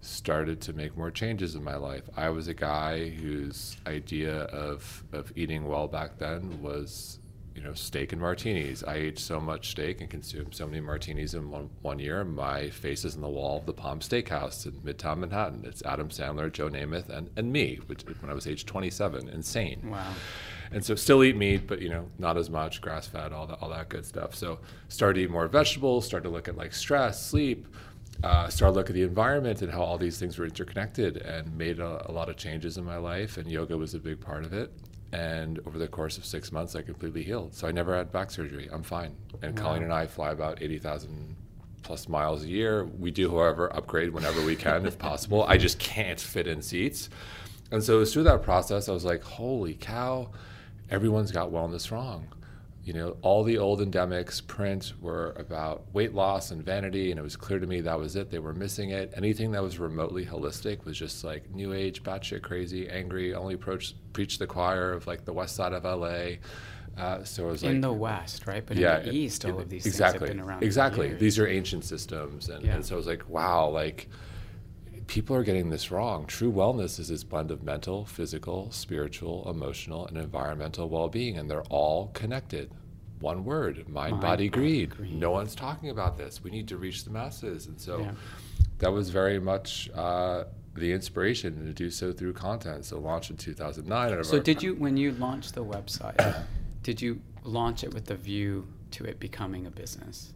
Started 0.01 0.60
to 0.62 0.74
make 0.74 0.98
more 0.98 1.12
changes 1.12 1.53
in 1.53 1.63
my 1.63 1.75
life. 1.75 2.10
I 2.17 2.29
was 2.29 2.48
a 2.48 2.53
guy 2.55 3.10
whose 3.10 3.77
idea 3.86 4.45
of, 4.45 5.03
of 5.13 5.31
eating 5.36 5.67
well 5.67 5.88
back 5.88 6.17
then 6.17 6.60
was, 6.60 7.19
you 7.55 7.62
know, 7.62 7.75
steak 7.75 8.13
and 8.13 8.19
martinis. 8.19 8.83
I 8.83 8.95
ate 8.95 9.19
so 9.19 9.39
much 9.39 9.69
steak 9.69 10.01
and 10.01 10.10
consumed 10.10 10.55
so 10.55 10.65
many 10.65 10.81
martinis 10.81 11.36
in 11.36 11.51
one, 11.51 11.69
one 11.83 12.00
year. 12.00 12.24
My 12.24 12.71
face 12.71 13.05
is 13.05 13.13
in 13.13 13.21
the 13.21 13.29
wall 13.29 13.60
of 13.60 13.67
the 13.67 13.74
Palm 13.74 14.00
Steakhouse 14.00 14.65
in 14.65 14.71
Midtown 14.71 15.19
Manhattan. 15.19 15.65
It's 15.65 15.83
Adam 15.83 16.10
Sandler, 16.10 16.51
Joe 16.51 16.67
Namath, 16.67 17.10
and, 17.10 17.29
and 17.36 17.53
me, 17.53 17.79
which, 17.86 18.01
when 18.21 18.31
I 18.31 18.33
was 18.33 18.48
age 18.48 18.65
27. 18.65 19.29
Insane. 19.29 19.88
Wow 19.88 20.13
and 20.71 20.83
so 20.83 20.95
still 20.95 21.23
eat 21.23 21.35
meat, 21.35 21.67
but 21.67 21.81
you 21.81 21.89
know 21.89 22.07
not 22.19 22.37
as 22.37 22.49
much 22.49 22.81
grass 22.81 23.07
fed, 23.07 23.33
all 23.33 23.47
that 23.47 23.59
all 23.61 23.69
that 23.69 23.89
good 23.89 24.05
stuff. 24.05 24.35
So 24.35 24.59
start 24.87 25.15
to 25.15 25.21
eat 25.21 25.29
more 25.29 25.47
vegetables, 25.47 26.05
start 26.05 26.23
to 26.23 26.29
look 26.29 26.47
at 26.47 26.57
like 26.57 26.73
stress, 26.73 27.25
sleep, 27.25 27.67
uh, 28.23 28.47
start 28.49 28.73
to 28.73 28.77
look 28.77 28.89
at 28.89 28.95
the 28.95 29.03
environment 29.03 29.61
and 29.61 29.71
how 29.71 29.81
all 29.81 29.97
these 29.97 30.17
things 30.19 30.37
were 30.37 30.45
interconnected, 30.45 31.17
and 31.17 31.57
made 31.57 31.79
a, 31.79 32.09
a 32.09 32.11
lot 32.11 32.29
of 32.29 32.37
changes 32.37 32.77
in 32.77 32.83
my 32.83 32.97
life. 32.97 33.37
And 33.37 33.49
yoga 33.49 33.77
was 33.77 33.93
a 33.93 33.99
big 33.99 34.19
part 34.19 34.45
of 34.45 34.53
it. 34.53 34.71
And 35.13 35.59
over 35.65 35.77
the 35.77 35.89
course 35.89 36.17
of 36.17 36.25
six 36.25 36.53
months, 36.53 36.73
I 36.73 36.81
completely 36.81 37.21
healed. 37.21 37.53
So 37.53 37.67
I 37.67 37.71
never 37.73 37.97
had 37.97 38.13
back 38.13 38.31
surgery. 38.31 38.69
I'm 38.71 38.81
fine. 38.81 39.13
And 39.41 39.57
wow. 39.57 39.65
Colleen 39.65 39.83
and 39.83 39.91
I 39.91 40.07
fly 40.07 40.31
about 40.31 40.61
eighty 40.61 40.79
thousand 40.79 41.35
plus 41.83 42.07
miles 42.07 42.43
a 42.43 42.47
year. 42.47 42.85
We 42.85 43.11
do, 43.11 43.29
however, 43.29 43.75
upgrade 43.75 44.11
whenever 44.11 44.41
we 44.45 44.55
can, 44.55 44.85
if 44.85 44.97
possible. 44.97 45.43
I 45.43 45.57
just 45.57 45.79
can't 45.79 46.19
fit 46.19 46.47
in 46.47 46.61
seats. 46.61 47.09
And 47.71 47.83
so 47.83 47.95
it 47.95 47.99
was 47.99 48.13
through 48.13 48.23
that 48.23 48.43
process, 48.43 48.87
I 48.87 48.91
was 48.91 49.03
like, 49.03 49.23
holy 49.23 49.73
cow, 49.73 50.29
everyone's 50.91 51.31
got 51.31 51.51
wellness 51.51 51.89
wrong. 51.91 52.27
You 52.83 52.93
know, 52.93 53.17
all 53.21 53.43
the 53.43 53.60
old 53.60 53.79
endemics, 53.79 54.45
print, 54.45 54.93
were 55.00 55.33
about 55.38 55.83
weight 55.93 56.15
loss 56.15 56.50
and 56.50 56.63
vanity, 56.65 57.12
and 57.12 57.19
it 57.19 57.24
was 57.24 57.36
clear 57.36 57.60
to 57.60 57.67
me 57.67 57.79
that 57.81 57.98
was 58.00 58.15
it. 58.15 58.31
They 58.31 58.39
were 58.39 58.53
missing 58.55 58.89
it. 58.89 59.13
Anything 59.15 59.51
that 59.51 59.62
was 59.62 59.77
remotely 59.77 60.25
holistic 60.25 60.83
was 60.83 60.98
just 60.98 61.24
like 61.24 61.50
new 61.53 61.74
age, 61.74 62.01
batshit 62.01 62.41
crazy, 62.41 62.89
angry, 62.89 63.36
only 63.36 63.55
preach, 63.55 63.93
preach 64.13 64.39
the 64.39 64.48
choir 64.48 64.93
of 64.93 65.05
like 65.05 65.25
the 65.25 65.33
west 65.33 65.55
side 65.55 65.74
of 65.74 65.83
LA. 65.83 66.38
Uh, 66.98 67.24
so 67.24 67.48
it 67.48 67.51
was 67.51 67.63
like 67.63 67.75
in 67.75 67.81
the 67.81 67.93
West, 67.93 68.48
right? 68.48 68.65
But 68.65 68.77
yeah, 68.77 69.00
in 69.00 69.05
the 69.05 69.15
East, 69.15 69.45
all 69.45 69.60
of 69.60 69.69
these 69.69 69.86
exactly, 69.86 70.19
things 70.19 70.29
have 70.29 70.38
been 70.38 70.45
around. 70.50 70.63
Exactly, 70.63 71.13
these 71.13 71.39
are 71.39 71.48
ancient 71.48 71.86
systems, 71.86 72.50
and, 72.50 72.65
Yeah. 72.65 72.75
and 72.75 72.86
so 72.86 72.95
I 72.95 72.98
was 72.98 73.07
like, 73.07 73.29
wow, 73.29 73.69
like 73.69 74.10
people 75.12 75.36
are 75.36 75.44
getting 75.44 75.70
this 75.70 75.91
wrong. 75.91 76.25
True 76.25 76.50
wellness 76.50 76.98
is 76.98 77.10
this 77.10 77.22
blend 77.22 77.51
of 77.51 77.62
mental, 77.63 78.06
physical, 78.06 78.72
spiritual, 78.72 79.46
emotional, 79.50 80.08
and 80.08 80.18
environmental 80.18 80.88
well-being, 80.88 81.38
and 81.38 81.51
they're 81.51 81.63
all 81.63 82.08
connected. 82.13 82.72
One 83.20 83.44
word: 83.44 83.89
mind, 83.89 84.12
Mind, 84.13 84.22
body, 84.22 84.48
greed. 84.48 84.91
greed. 84.91 85.13
No 85.13 85.32
one's 85.32 85.53
talking 85.53 85.89
about 85.89 86.18
this. 86.18 86.41
We 86.41 86.50
need 86.50 86.70
to 86.70 86.77
reach 86.77 87.03
the 87.03 87.10
masses, 87.12 87.68
and 87.68 87.77
so 87.80 88.00
Yeah. 88.00 88.12
that 88.80 88.91
was 88.94 89.10
very 89.10 89.39
much. 89.39 89.89
Uh, 89.94 90.46
the 90.74 90.94
inspiration 90.94 91.65
to 91.65 91.74
do 91.74 91.89
so 91.89 92.13
through 92.13 92.32
content. 92.32 92.86
So 92.86 92.98
launched 92.98 93.30
in 93.30 93.36
2009. 93.36 94.24
So 94.24 94.39
did 94.39 94.63
you, 94.63 94.74
when 94.75 94.96
you 94.96 95.12
launched 95.12 95.53
the 95.53 95.65
website, 95.65 96.46
did 96.84 97.01
you 97.01 97.20
launch 97.44 97.84
it 97.84 97.94
with 97.94 98.06
the 98.06 98.15
view 98.15 98.65
to 98.91 99.03
it 99.03 99.20
becoming 99.20 99.68
a 99.68 99.70
business? 99.70 100.32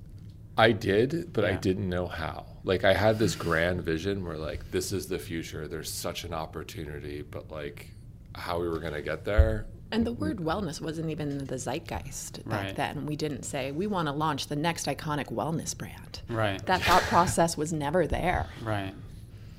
I 0.58 0.74
did, 0.74 1.32
but 1.32 1.46
I 1.46 1.54
didn't 1.54 1.88
know 1.88 2.08
how. 2.08 2.55
Like 2.66 2.84
I 2.84 2.94
had 2.94 3.20
this 3.20 3.36
grand 3.36 3.82
vision 3.84 4.26
where 4.26 4.38
like 4.38 4.70
this 4.72 4.92
is 4.92 5.08
the 5.08 5.20
future. 5.20 5.68
There's 5.68 5.90
such 5.92 6.24
an 6.24 6.34
opportunity, 6.34 7.22
but 7.22 7.50
like 7.52 7.92
how 8.34 8.60
we 8.60 8.68
were 8.68 8.80
going 8.80 8.94
to 8.94 9.02
get 9.02 9.24
there. 9.24 9.66
And 9.92 10.06
the 10.06 10.12
word 10.12 10.40
wellness 10.40 10.82
wasn't 10.82 11.10
even 11.12 11.30
in 11.32 11.46
the 11.46 11.58
zeitgeist 11.58 12.44
back 12.50 12.66
Right. 12.66 12.76
then. 12.76 13.06
We 13.06 13.16
didn't 13.16 13.44
say 13.44 13.72
we 13.72 13.88
want 13.88 14.08
to 14.08 14.12
launch 14.12 14.48
the 14.48 14.56
next 14.56 14.88
iconic 14.88 15.32
wellness 15.32 15.78
brand. 15.78 16.22
Right. 16.28 16.64
That 16.66 16.82
thought 16.82 17.04
process 17.04 17.56
was 17.56 17.72
never 17.72 18.08
there. 18.08 18.48
Right. 18.64 18.94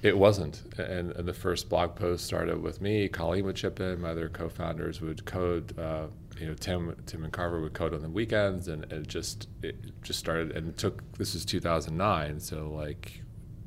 It 0.02 0.18
wasn't. 0.18 0.62
And, 0.78 1.12
and 1.12 1.26
the 1.26 1.32
first 1.32 1.68
blog 1.68 1.94
post 1.94 2.24
started 2.26 2.60
with 2.60 2.80
me. 2.82 3.08
Colleen 3.08 3.44
would 3.46 3.56
chip 3.56 3.80
in. 3.80 4.00
My 4.00 4.10
other 4.10 4.28
co-founders 4.28 5.00
would 5.00 5.24
code. 5.24 5.78
Uh, 5.78 6.06
you 6.38 6.46
know, 6.46 6.54
Tim, 6.54 6.94
Tim 7.06 7.24
and 7.24 7.32
Carver 7.32 7.60
would 7.60 7.74
code 7.74 7.94
on 7.94 8.02
the 8.02 8.08
weekends, 8.08 8.68
and, 8.68 8.84
and 8.84 9.04
it 9.04 9.08
just 9.08 9.48
it 9.62 9.76
just 10.02 10.18
started. 10.18 10.52
And 10.52 10.68
it 10.68 10.76
took. 10.76 11.02
This 11.18 11.34
was 11.34 11.44
2009, 11.44 12.40
so 12.40 12.70
like 12.70 13.22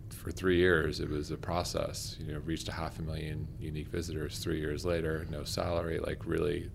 for 0.09 0.31
three 0.31 0.57
years, 0.57 0.99
it 0.99 1.09
was 1.09 1.31
a 1.31 1.37
process. 1.37 2.15
You 2.19 2.33
know, 2.33 2.39
reached 2.39 2.67
a 2.67 2.71
half 2.71 2.99
a 2.99 3.01
million 3.01 3.47
unique 3.59 3.87
visitors 3.87 4.39
three 4.39 4.59
years 4.59 4.85
later, 4.85 5.25
no 5.29 5.43
salary, 5.43 5.99
like 5.99 6.25
really 6.25 6.69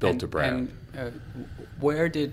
built 0.00 0.14
and, 0.14 0.22
a 0.22 0.26
brand. 0.26 0.76
And 0.94 1.08
uh, 1.08 1.44
where 1.80 2.08
did, 2.08 2.32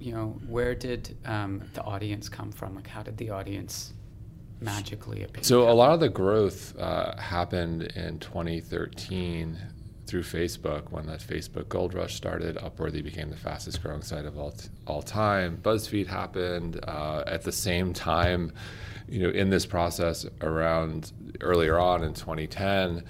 you 0.00 0.12
know, 0.12 0.40
where 0.48 0.74
did 0.74 1.16
um, 1.24 1.62
the 1.74 1.82
audience 1.82 2.28
come 2.28 2.50
from? 2.50 2.74
Like, 2.74 2.86
how 2.86 3.02
did 3.02 3.16
the 3.18 3.30
audience 3.30 3.92
magically 4.60 5.24
appear? 5.24 5.44
So 5.44 5.68
a 5.68 5.72
lot 5.72 5.92
of 5.92 6.00
the 6.00 6.08
growth 6.08 6.76
uh, 6.78 7.16
happened 7.16 7.82
in 7.94 8.18
2013 8.18 9.58
through 10.12 10.22
Facebook 10.22 10.90
when 10.90 11.06
that 11.06 11.20
Facebook 11.20 11.70
gold 11.70 11.94
rush 11.94 12.14
started. 12.14 12.56
Upworthy 12.56 13.02
became 13.02 13.30
the 13.30 13.36
fastest 13.36 13.82
growing 13.82 14.02
site 14.02 14.26
of 14.26 14.38
all, 14.38 14.50
t- 14.50 14.68
all 14.86 15.00
time. 15.00 15.56
BuzzFeed 15.62 16.06
happened 16.06 16.78
uh, 16.86 17.24
at 17.26 17.44
the 17.44 17.50
same 17.50 17.94
time. 17.94 18.52
You 19.08 19.22
know, 19.22 19.30
in 19.30 19.48
this 19.48 19.64
process 19.64 20.26
around 20.42 21.12
earlier 21.40 21.78
on 21.78 22.04
in 22.04 22.12
2010. 22.12 23.04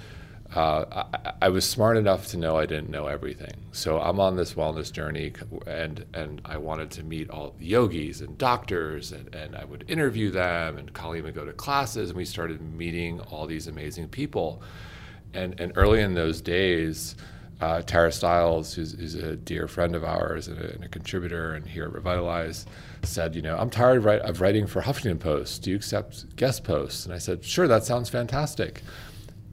Uh, 0.55 1.05
I, 1.13 1.33
I 1.43 1.49
was 1.49 1.69
smart 1.69 1.97
enough 1.97 2.29
to 2.29 2.37
know 2.37 2.57
I 2.57 2.67
didn't 2.67 2.91
know 2.91 3.09
everything. 3.09 3.55
So 3.73 4.01
I'm 4.01 4.21
on 4.21 4.37
this 4.37 4.55
wellness 4.55 4.93
journey, 4.93 5.33
and 5.67 6.05
and 6.15 6.41
I 6.45 6.59
wanted 6.59 6.93
to 6.93 7.03
meet 7.03 7.31
all 7.31 7.55
the 7.59 7.67
yogis 7.67 8.21
and 8.21 8.39
doctors, 8.39 9.11
and, 9.11 9.35
and 9.35 9.57
I 9.57 9.65
would 9.65 9.85
interview 9.89 10.31
them, 10.31 10.79
and 10.79 10.93
Colleen 10.93 11.25
would 11.25 11.35
go 11.35 11.45
to 11.45 11.53
classes, 11.53 12.11
and 12.11 12.17
we 12.17 12.25
started 12.25 12.61
meeting 12.61 13.19
all 13.21 13.47
these 13.47 13.67
amazing 13.67 14.09
people. 14.09 14.63
And 15.35 15.59
and 15.61 15.73
early 15.77 16.01
in 16.01 16.15
those 16.15 16.41
days, 16.41 17.17
uh, 17.61 17.83
Tara 17.83 18.11
Stiles, 18.11 18.75
who's, 18.75 18.93
who's 18.93 19.15
a 19.15 19.37
dear 19.37 19.69
friend 19.69 19.95
of 19.95 20.03
ours 20.03 20.49
and 20.49 20.59
a, 20.59 20.75
and 20.75 20.85
a 20.85 20.89
contributor, 20.89 21.55
and 21.55 21.67
here 21.67 21.85
at 21.85 21.93
Revitalize, 21.93 22.67
said, 23.05 23.37
you 23.37 23.43
know, 23.43 23.57
I'm 23.57 23.71
tired 23.71 23.99
of, 23.99 24.05
write, 24.05 24.21
of 24.23 24.41
writing 24.41 24.67
for 24.67 24.83
Huffington 24.83 25.21
Post. 25.21 25.63
Do 25.63 25.71
you 25.71 25.77
accept 25.77 26.35
guest 26.35 26.65
posts? 26.65 27.07
And 27.07 27.15
I 27.15 27.19
said, 27.19 27.45
sure, 27.45 27.69
that 27.69 27.85
sounds 27.85 28.09
fantastic 28.09 28.83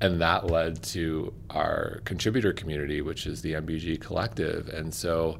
and 0.01 0.21
that 0.21 0.49
led 0.49 0.81
to 0.81 1.33
our 1.49 2.01
contributor 2.05 2.53
community, 2.53 3.01
which 3.01 3.27
is 3.27 3.41
the 3.41 3.53
MBG 3.53 3.99
Collective. 3.99 4.69
And 4.69 4.93
so, 4.93 5.39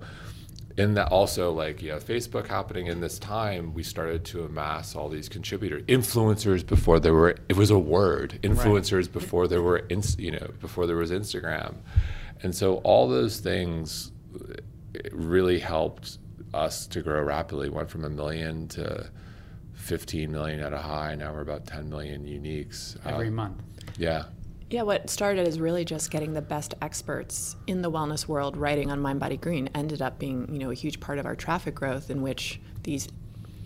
in 0.79 0.93
that 0.93 1.12
also 1.12 1.51
like 1.51 1.81
you 1.81 1.89
know 1.89 1.98
Facebook 1.98 2.48
happening 2.48 2.88
in 2.88 3.01
this 3.01 3.19
time, 3.19 3.74
we 3.74 3.83
started 3.83 4.24
to 4.25 4.43
amass 4.45 4.95
all 4.95 5.09
these 5.09 5.27
contributor 5.29 5.81
influencers 5.81 6.65
before 6.65 7.00
there 7.00 7.13
were 7.13 7.36
it 7.50 7.57
was 7.57 7.69
a 7.69 7.77
word 7.77 8.39
influencers 8.41 9.12
before 9.12 9.48
there 9.48 9.62
were 9.62 9.83
you 10.17 10.31
know 10.31 10.48
before 10.62 10.88
there 10.88 10.95
was 10.95 11.12
Instagram, 11.12 11.75
and 12.41 12.55
so 12.55 12.75
all 12.77 13.07
those 13.09 13.39
things 13.39 14.12
really 15.12 15.59
helped 15.59 16.17
us 16.53 16.88
to 16.88 17.01
grow 17.01 17.21
rapidly. 17.21 17.69
Went 17.69 17.89
from 17.89 18.05
a 18.05 18.09
million 18.09 18.67
to 18.69 19.09
15 19.74 20.31
million 20.31 20.59
at 20.62 20.74
a 20.74 20.77
high. 20.77 21.13
Now 21.15 21.33
we're 21.33 21.41
about 21.41 21.65
10 21.65 21.89
million 21.89 22.25
uniques 22.25 22.98
every 23.05 23.27
Uh, 23.27 23.31
month. 23.31 23.62
Yeah. 23.98 24.25
Yeah, 24.70 24.84
what 24.84 25.10
started 25.10 25.48
as 25.48 25.60
really 25.60 25.84
just 25.84 26.12
getting 26.12 26.34
the 26.34 26.44
best 26.44 26.76
experts 26.82 27.56
in 27.66 27.82
the 27.82 27.90
wellness 27.90 28.28
world 28.28 28.56
writing 28.56 28.92
on 28.92 29.00
Mind 29.00 29.20
Body 29.20 29.38
Green 29.38 29.68
ended 29.74 30.02
up 30.02 30.20
being, 30.20 30.48
you 30.52 30.60
know, 30.60 30.70
a 30.70 30.76
huge 30.76 31.00
part 31.00 31.18
of 31.18 31.26
our 31.26 31.36
traffic 31.36 31.74
growth 31.74 32.12
in 32.12 32.22
which 32.22 32.60
these 32.84 33.08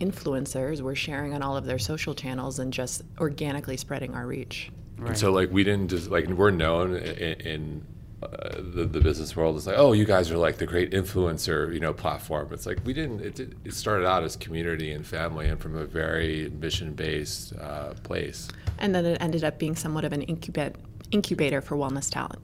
influencers 0.00 0.80
were 0.80 0.94
sharing 0.94 1.34
on 1.34 1.42
all 1.42 1.56
of 1.56 1.66
their 1.66 1.78
social 1.78 2.14
channels 2.14 2.58
and 2.58 2.72
just 2.72 3.02
organically 3.20 3.76
spreading 3.76 4.14
our 4.14 4.26
reach. 4.26 4.70
And 4.98 5.16
so 5.16 5.30
like 5.32 5.50
we 5.50 5.64
didn't 5.64 5.88
just 5.88 6.10
like 6.10 6.26
we're 6.28 6.50
known 6.50 6.96
in, 6.96 7.40
in 7.40 7.86
uh, 8.22 8.56
the, 8.56 8.84
the 8.86 9.00
business 9.00 9.36
world 9.36 9.56
as 9.56 9.66
like 9.66 9.76
oh 9.76 9.92
you 9.92 10.04
guys 10.04 10.30
are 10.30 10.38
like 10.38 10.56
the 10.56 10.66
great 10.66 10.92
influencer 10.92 11.72
you 11.74 11.80
know 11.80 11.92
platform. 11.92 12.48
It's 12.52 12.64
like 12.64 12.78
we 12.84 12.94
didn't. 12.94 13.20
It, 13.20 13.34
did, 13.34 13.56
it 13.64 13.74
started 13.74 14.06
out 14.06 14.22
as 14.22 14.36
community 14.36 14.92
and 14.92 15.06
family 15.06 15.48
and 15.48 15.60
from 15.60 15.76
a 15.76 15.84
very 15.84 16.48
mission 16.60 16.94
based 16.94 17.54
uh, 17.56 17.92
place. 18.04 18.48
And 18.78 18.94
then 18.94 19.04
it 19.04 19.18
ended 19.20 19.44
up 19.44 19.58
being 19.58 19.76
somewhat 19.76 20.04
of 20.04 20.12
an 20.12 20.22
incubate, 20.22 20.76
incubator 21.10 21.60
for 21.60 21.76
wellness 21.76 22.10
talent. 22.10 22.40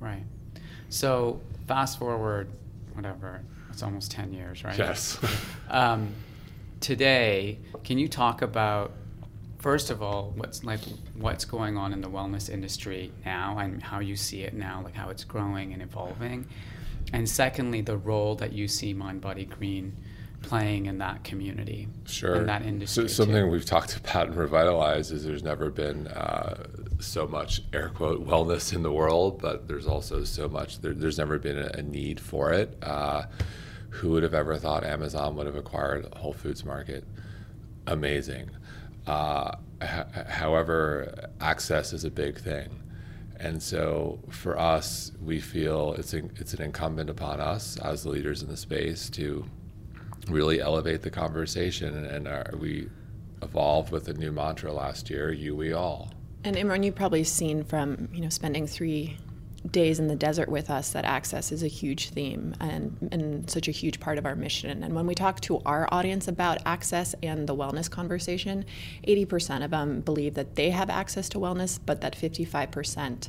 Right. 0.00 0.24
So 0.88 1.40
fast 1.66 1.98
forward, 1.98 2.48
whatever, 2.94 3.40
it's 3.70 3.82
almost 3.82 4.10
10 4.10 4.32
years, 4.32 4.64
right? 4.64 4.76
Yes. 4.78 5.18
Um, 5.70 6.12
today, 6.80 7.58
can 7.82 7.96
you 7.96 8.06
talk 8.06 8.42
about, 8.42 8.92
first 9.58 9.88
of 9.90 10.02
all, 10.02 10.34
what's 10.36 10.62
like 10.64 10.80
what's 11.16 11.46
going 11.46 11.78
on 11.78 11.94
in 11.94 12.02
the 12.02 12.10
wellness 12.10 12.50
industry 12.50 13.10
now 13.24 13.56
and 13.56 13.82
how 13.82 14.00
you 14.00 14.14
see 14.14 14.42
it 14.42 14.52
now, 14.52 14.82
like 14.84 14.94
how 14.94 15.08
it's 15.08 15.24
growing 15.24 15.72
and 15.72 15.80
evolving, 15.80 16.46
and 17.14 17.26
secondly, 17.26 17.80
the 17.80 17.96
role 17.96 18.34
that 18.34 18.52
you 18.52 18.68
see 18.68 18.92
Mind 18.92 19.22
Body 19.22 19.46
Green 19.46 19.94
playing 20.42 20.86
in 20.86 20.98
that 20.98 21.24
community, 21.24 21.88
Sure. 22.04 22.34
in 22.36 22.46
that 22.46 22.62
industry. 22.62 23.08
So, 23.08 23.24
something 23.24 23.44
too. 23.44 23.50
we've 23.50 23.64
talked 23.64 23.96
about 23.96 24.26
and 24.26 24.36
revitalized 24.36 25.10
is 25.12 25.24
there's 25.24 25.42
never 25.44 25.70
been 25.70 26.06
uh, 26.08 26.64
so 27.02 27.26
much 27.26 27.62
air 27.72 27.88
quote 27.90 28.26
wellness 28.26 28.72
in 28.72 28.82
the 28.82 28.92
world, 28.92 29.40
but 29.40 29.68
there's 29.68 29.86
also 29.86 30.24
so 30.24 30.48
much. 30.48 30.80
There, 30.80 30.94
there's 30.94 31.18
never 31.18 31.38
been 31.38 31.58
a, 31.58 31.70
a 31.74 31.82
need 31.82 32.20
for 32.20 32.52
it. 32.52 32.76
Uh, 32.82 33.24
who 33.90 34.10
would 34.10 34.22
have 34.22 34.34
ever 34.34 34.56
thought 34.56 34.84
Amazon 34.84 35.36
would 35.36 35.46
have 35.46 35.56
acquired 35.56 36.06
Whole 36.14 36.32
Foods 36.32 36.64
Market? 36.64 37.04
Amazing. 37.86 38.50
Uh, 39.06 39.56
h- 39.82 40.06
however, 40.28 41.28
access 41.40 41.92
is 41.92 42.04
a 42.04 42.10
big 42.10 42.38
thing. 42.38 42.82
And 43.38 43.62
so 43.62 44.20
for 44.30 44.58
us, 44.58 45.12
we 45.20 45.40
feel 45.40 45.94
it's, 45.98 46.14
a, 46.14 46.18
it's 46.36 46.54
an 46.54 46.62
incumbent 46.62 47.10
upon 47.10 47.40
us 47.40 47.76
as 47.78 48.04
the 48.04 48.10
leaders 48.10 48.42
in 48.42 48.48
the 48.48 48.56
space 48.56 49.10
to 49.10 49.44
really 50.28 50.60
elevate 50.60 51.02
the 51.02 51.10
conversation. 51.10 51.94
And, 51.94 52.06
and 52.06 52.28
our, 52.28 52.54
we 52.56 52.88
evolved 53.42 53.90
with 53.90 54.08
a 54.08 54.14
new 54.14 54.30
mantra 54.30 54.72
last 54.72 55.10
year: 55.10 55.32
"You, 55.32 55.56
we 55.56 55.72
all." 55.72 56.12
And 56.44 56.56
Imran, 56.56 56.84
you've 56.84 56.94
probably 56.94 57.24
seen 57.24 57.64
from 57.64 58.08
you 58.12 58.20
know 58.20 58.28
spending 58.28 58.66
three 58.66 59.18
days 59.70 60.00
in 60.00 60.08
the 60.08 60.16
desert 60.16 60.48
with 60.48 60.70
us 60.70 60.90
that 60.90 61.04
access 61.04 61.52
is 61.52 61.62
a 61.62 61.68
huge 61.68 62.10
theme 62.10 62.54
and, 62.60 63.08
and 63.12 63.48
such 63.48 63.68
a 63.68 63.70
huge 63.70 64.00
part 64.00 64.18
of 64.18 64.26
our 64.26 64.34
mission. 64.34 64.82
And 64.82 64.94
when 64.94 65.06
we 65.06 65.14
talk 65.14 65.40
to 65.42 65.60
our 65.64 65.88
audience 65.92 66.26
about 66.26 66.58
access 66.66 67.14
and 67.22 67.46
the 67.46 67.54
wellness 67.54 67.88
conversation, 67.88 68.64
80% 69.06 69.64
of 69.64 69.70
them 69.70 70.00
believe 70.00 70.34
that 70.34 70.56
they 70.56 70.70
have 70.70 70.90
access 70.90 71.28
to 71.30 71.38
wellness, 71.38 71.78
but 71.84 72.00
that 72.00 72.16
55% 72.16 73.28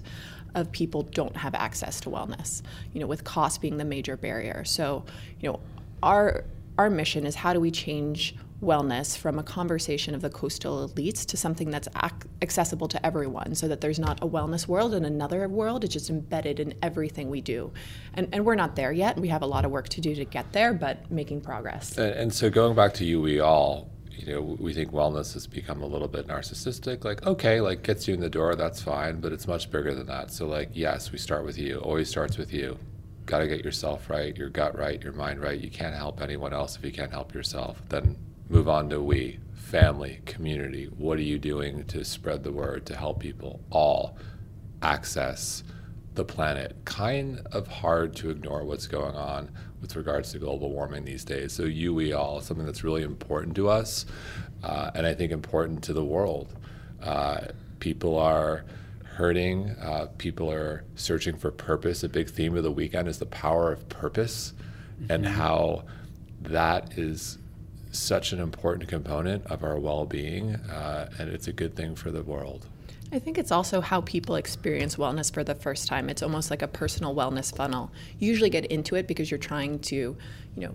of 0.56 0.72
people 0.72 1.04
don't 1.04 1.38
have 1.38 1.54
access 1.54 2.00
to 2.02 2.10
wellness, 2.10 2.64
you 2.94 3.00
know, 3.00 3.08
with 3.08 3.24
cost 3.24 3.62
being 3.62 3.78
the 3.78 3.86
major 3.86 4.18
barrier. 4.18 4.64
So, 4.66 5.06
you 5.40 5.50
know, 5.50 5.60
our 6.02 6.46
our 6.76 6.90
mission 6.90 7.28
is 7.28 7.36
how 7.36 7.54
do 7.54 7.60
we 7.60 7.70
change 7.70 8.36
wellness 8.64 9.18
from 9.18 9.38
a 9.38 9.44
conversation 9.44 10.16
of 10.16 10.22
the 10.22 10.30
coastal 10.30 10.88
elites 10.88 11.26
to 11.28 11.38
something 11.38 11.70
that's 11.70 11.88
ac- 12.02 12.28
accessible 12.42 12.88
to 12.88 13.06
everyone 13.06 13.54
so 13.56 13.68
that 13.68 13.82
there's 13.82 14.00
not 14.00 14.24
a 14.24 14.28
wellness 14.28 14.68
world 14.68 14.94
and 14.94 15.06
another 15.06 15.48
world. 15.48 15.84
It's 15.84 15.94
just 15.94 16.10
embedded 16.10 16.60
in 16.60 16.74
everything 16.82 17.30
we 17.30 17.42
do. 17.42 17.72
And, 18.14 18.30
and 18.34 18.46
we're 18.46 18.56
not 18.56 18.76
there 18.76 18.92
yet. 18.92 19.18
We 19.18 19.28
have 19.28 19.42
a 19.42 19.46
lot 19.46 19.66
of 19.66 19.72
work 19.72 19.90
to 19.90 20.02
do 20.02 20.16
to 20.16 20.26
get 20.26 20.52
there, 20.54 20.74
but 20.74 21.12
making 21.12 21.42
progress. 21.42 21.98
And, 21.98 22.14
and 22.14 22.34
so 22.34 22.50
going 22.50 22.76
back 22.76 22.94
to 22.96 23.06
you, 23.06 23.22
we 23.22 23.40
all, 23.40 23.92
you 24.12 24.34
know, 24.34 24.42
we 24.42 24.74
think 24.74 24.92
wellness 24.92 25.34
has 25.34 25.48
become 25.48 25.82
a 25.82 25.88
little 25.88 26.08
bit 26.08 26.28
narcissistic. 26.28 27.04
Like, 27.04 27.26
okay, 27.26 27.62
like 27.62 27.84
gets 27.84 28.08
you 28.08 28.14
in 28.14 28.20
the 28.20 28.30
door, 28.30 28.56
that's 28.56 28.82
fine, 28.82 29.20
but 29.20 29.32
it's 29.32 29.48
much 29.48 29.70
bigger 29.70 29.94
than 29.94 30.08
that. 30.08 30.32
So, 30.32 30.48
like, 30.48 30.70
yes, 30.74 31.12
we 31.12 31.18
start 31.18 31.46
with 31.46 31.58
you. 31.58 31.80
Always 31.80 32.10
starts 32.10 32.38
with 32.38 32.54
you. 32.54 32.78
Got 33.26 33.40
to 33.40 33.48
get 33.48 33.64
yourself 33.64 34.10
right, 34.10 34.36
your 34.36 34.50
gut 34.50 34.78
right, 34.78 35.02
your 35.02 35.14
mind 35.14 35.42
right. 35.42 35.60
You 35.60 35.70
can't 35.70 35.96
help 35.96 36.22
anyone 36.22 36.54
else 36.54 36.76
if 36.76 36.84
you 36.84 36.92
can't 36.92 37.12
help 37.12 37.34
yourself. 37.34 37.82
Then 37.88 38.18
move 38.50 38.70
on 38.70 38.90
to 38.90 39.02
we, 39.02 39.40
family, 39.54 40.20
community. 40.26 40.86
What 40.98 41.18
are 41.18 41.24
you 41.24 41.40
doing 41.40 41.86
to 41.86 42.04
spread 42.04 42.44
the 42.44 42.52
word 42.52 42.86
to 42.88 42.96
help 42.96 43.20
people 43.20 43.60
all 43.70 44.18
access 44.82 45.64
the 46.14 46.26
planet? 46.26 46.76
Kind 46.86 47.42
of 47.52 47.68
hard 47.68 48.16
to 48.18 48.30
ignore 48.30 48.64
what's 48.66 48.88
going 48.88 49.16
on 49.16 49.50
with 49.82 49.96
regards 49.96 50.32
to 50.32 50.40
global 50.40 50.72
warming 50.72 51.06
these 51.06 51.24
days. 51.26 51.54
So, 51.54 51.64
you, 51.64 51.94
we 51.94 52.14
all, 52.14 52.40
something 52.42 52.66
that's 52.66 52.84
really 52.84 53.04
important 53.04 53.56
to 53.56 53.68
us, 53.70 54.06
uh, 54.64 54.92
and 54.96 55.06
I 55.06 55.14
think 55.14 55.32
important 55.32 55.84
to 55.86 55.94
the 55.94 56.06
world. 56.06 56.54
Uh, 57.02 57.48
people 57.80 58.18
are 58.18 58.64
hurting, 59.04 59.70
uh, 59.82 60.08
people 60.18 60.52
are 60.52 60.84
searching 60.96 61.38
for 61.38 61.52
purpose. 61.52 62.04
A 62.04 62.10
big 62.10 62.30
theme 62.30 62.58
of 62.58 62.64
the 62.64 62.72
weekend 62.72 63.08
is 63.08 63.20
the 63.20 63.26
power 63.26 63.72
of 63.72 63.88
purpose 63.90 64.54
mm-hmm. 65.02 65.12
and 65.12 65.26
how 65.26 65.84
that 66.42 66.98
is 66.98 67.38
such 67.96 68.34
an 68.34 68.40
important 68.40 68.90
component 68.90 69.46
of 69.48 69.64
our 69.64 69.80
well 69.80 70.06
being, 70.06 70.56
uh, 70.56 71.10
and 71.20 71.30
it's 71.30 71.48
a 71.48 71.54
good 71.54 71.76
thing 71.76 71.96
for 71.96 72.12
the 72.12 72.24
world. 72.24 72.68
I 73.12 73.20
think 73.20 73.38
it's 73.38 73.52
also 73.52 73.80
how 73.80 74.02
people 74.02 74.36
experience 74.36 74.96
wellness 74.96 75.32
for 75.32 75.44
the 75.44 75.54
first 75.54 75.88
time. 75.88 76.10
It's 76.10 76.24
almost 76.24 76.50
like 76.50 76.64
a 76.64 76.68
personal 76.68 77.14
wellness 77.14 77.56
funnel. 77.56 77.92
You 78.18 78.28
usually 78.28 78.50
get 78.50 78.66
into 78.66 78.96
it 78.96 79.08
because 79.08 79.30
you're 79.30 79.38
trying 79.38 79.80
to, 79.80 79.96
you 79.96 80.18
know, 80.56 80.74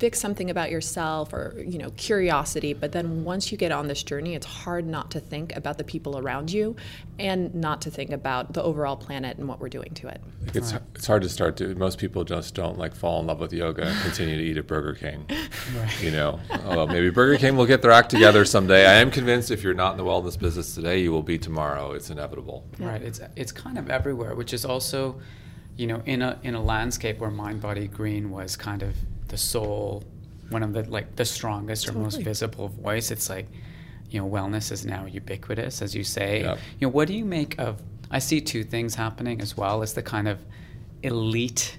fix 0.00 0.18
something 0.18 0.50
about 0.50 0.70
yourself 0.70 1.32
or 1.32 1.62
you 1.64 1.78
know 1.78 1.90
curiosity 1.90 2.72
but 2.72 2.90
then 2.92 3.22
once 3.22 3.52
you 3.52 3.58
get 3.58 3.70
on 3.70 3.86
this 3.86 4.02
journey 4.02 4.34
it's 4.34 4.46
hard 4.46 4.86
not 4.86 5.10
to 5.10 5.20
think 5.20 5.54
about 5.54 5.76
the 5.78 5.84
people 5.84 6.18
around 6.18 6.50
you 6.50 6.74
and 7.20 7.54
not 7.54 7.82
to 7.82 7.90
think 7.90 8.10
about 8.10 8.54
the 8.54 8.62
overall 8.62 8.96
planet 8.96 9.36
and 9.36 9.46
what 9.46 9.60
we're 9.60 9.68
doing 9.68 9.92
to 9.92 10.08
it. 10.08 10.22
It's, 10.54 10.72
right. 10.72 10.82
it's 10.94 11.06
hard 11.06 11.22
to 11.22 11.28
start 11.28 11.58
to 11.58 11.74
most 11.74 11.98
people 11.98 12.24
just 12.24 12.54
don't 12.54 12.78
like 12.78 12.94
fall 12.94 13.20
in 13.20 13.26
love 13.26 13.40
with 13.40 13.52
yoga 13.52 13.84
and 13.84 14.00
continue 14.00 14.36
to 14.36 14.42
eat 14.42 14.56
at 14.56 14.66
burger 14.66 14.94
king. 14.94 15.26
Right. 15.28 16.02
you 16.02 16.10
know? 16.10 16.40
Oh, 16.50 16.76
well, 16.76 16.86
maybe 16.86 17.10
burger 17.10 17.36
king 17.36 17.56
will 17.56 17.66
get 17.66 17.82
their 17.82 17.90
act 17.90 18.10
together 18.10 18.44
someday. 18.46 18.86
I 18.86 18.94
am 18.94 19.10
convinced 19.10 19.50
if 19.50 19.62
you're 19.62 19.74
not 19.74 19.92
in 19.92 19.98
the 19.98 20.04
wellness 20.04 20.38
business 20.38 20.74
today 20.74 21.00
you 21.00 21.12
will 21.12 21.22
be 21.22 21.38
tomorrow. 21.38 21.92
It's 21.92 22.08
inevitable. 22.08 22.64
Yeah. 22.78 22.88
right. 22.88 23.02
It's 23.02 23.20
it's 23.36 23.52
kind 23.52 23.78
of 23.78 23.90
everywhere 23.90 24.34
which 24.34 24.54
is 24.54 24.64
also 24.64 25.20
you 25.76 25.86
know 25.86 26.02
in 26.06 26.22
a 26.22 26.38
in 26.42 26.54
a 26.54 26.62
landscape 26.62 27.18
where 27.18 27.30
mind 27.30 27.60
body 27.60 27.86
green 27.86 28.30
was 28.30 28.56
kind 28.56 28.82
of 28.82 28.94
the 29.30 29.38
soul, 29.38 30.04
one 30.50 30.62
of 30.62 30.72
the 30.72 30.82
like 30.90 31.16
the 31.16 31.24
strongest 31.24 31.86
totally. 31.86 32.02
or 32.02 32.04
most 32.04 32.20
visible 32.22 32.68
voice. 32.68 33.10
It's 33.10 33.30
like, 33.30 33.46
you 34.10 34.20
know, 34.20 34.28
wellness 34.28 34.70
is 34.70 34.84
now 34.84 35.06
ubiquitous, 35.06 35.80
as 35.82 35.94
you 35.94 36.04
say. 36.04 36.42
Yep. 36.42 36.58
You 36.78 36.86
know, 36.86 36.92
what 36.92 37.08
do 37.08 37.14
you 37.14 37.24
make 37.24 37.58
of? 37.58 37.80
I 38.10 38.18
see 38.18 38.40
two 38.40 38.64
things 38.64 38.94
happening 38.94 39.40
as 39.40 39.56
well. 39.56 39.82
It's 39.82 39.92
the 39.92 40.02
kind 40.02 40.28
of 40.28 40.38
elite, 41.02 41.78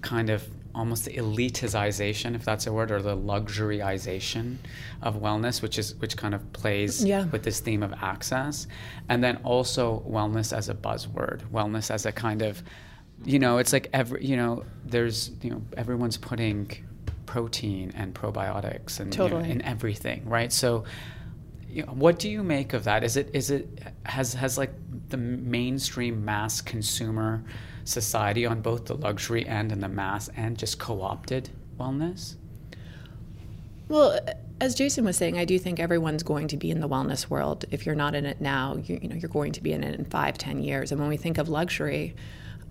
kind 0.00 0.30
of 0.30 0.48
almost 0.76 1.06
the 1.06 1.12
elitization, 1.12 2.34
if 2.34 2.44
that's 2.44 2.66
a 2.66 2.72
word, 2.72 2.90
or 2.90 3.00
the 3.00 3.16
luxuryization 3.16 4.56
of 5.02 5.16
wellness, 5.16 5.62
which 5.62 5.78
is 5.78 5.94
which 5.96 6.16
kind 6.16 6.34
of 6.34 6.52
plays 6.52 7.04
yeah. 7.04 7.24
with 7.26 7.42
this 7.42 7.60
theme 7.60 7.82
of 7.82 7.92
access, 7.94 8.66
and 9.08 9.24
then 9.24 9.36
also 9.38 10.04
wellness 10.06 10.56
as 10.56 10.68
a 10.68 10.74
buzzword, 10.74 11.40
wellness 11.50 11.90
as 11.90 12.06
a 12.06 12.12
kind 12.12 12.42
of 12.42 12.62
you 13.24 13.38
know, 13.38 13.58
it's 13.58 13.72
like 13.72 13.88
every, 13.92 14.24
you 14.24 14.36
know, 14.36 14.64
there's, 14.84 15.30
you 15.42 15.50
know, 15.50 15.62
everyone's 15.76 16.16
putting 16.16 16.70
protein 17.26 17.92
and 17.96 18.14
probiotics 18.14 19.00
and 19.00 19.12
totally. 19.12 19.42
you 19.42 19.48
know, 19.48 19.54
in 19.54 19.62
everything, 19.62 20.28
right? 20.28 20.52
So, 20.52 20.84
you 21.68 21.84
know, 21.84 21.92
what 21.92 22.18
do 22.18 22.30
you 22.30 22.42
make 22.42 22.72
of 22.72 22.84
that? 22.84 23.04
Is 23.04 23.16
it 23.16 23.30
is 23.34 23.50
it 23.50 23.68
has 24.04 24.32
has 24.34 24.56
like 24.56 24.72
the 25.08 25.16
mainstream 25.16 26.24
mass 26.24 26.60
consumer 26.60 27.44
society 27.84 28.46
on 28.46 28.60
both 28.60 28.86
the 28.86 28.96
luxury 28.96 29.46
end 29.46 29.72
and 29.72 29.82
the 29.82 29.88
mass 29.88 30.30
end 30.36 30.58
just 30.58 30.78
co-opted 30.78 31.50
wellness? 31.78 32.36
Well, 33.88 34.18
as 34.60 34.74
Jason 34.74 35.04
was 35.04 35.16
saying, 35.16 35.38
I 35.38 35.44
do 35.44 35.58
think 35.58 35.78
everyone's 35.78 36.22
going 36.22 36.48
to 36.48 36.56
be 36.56 36.70
in 36.70 36.80
the 36.80 36.88
wellness 36.88 37.28
world. 37.28 37.64
If 37.70 37.86
you're 37.86 37.94
not 37.94 38.14
in 38.14 38.26
it 38.26 38.40
now, 38.40 38.76
you, 38.76 38.98
you 39.02 39.08
know 39.08 39.16
you're 39.16 39.28
going 39.28 39.52
to 39.52 39.62
be 39.62 39.72
in 39.72 39.84
it 39.84 39.98
in 39.98 40.04
five, 40.06 40.38
ten 40.38 40.62
years. 40.62 40.92
And 40.92 41.00
when 41.00 41.08
we 41.08 41.16
think 41.16 41.38
of 41.38 41.48
luxury, 41.48 42.14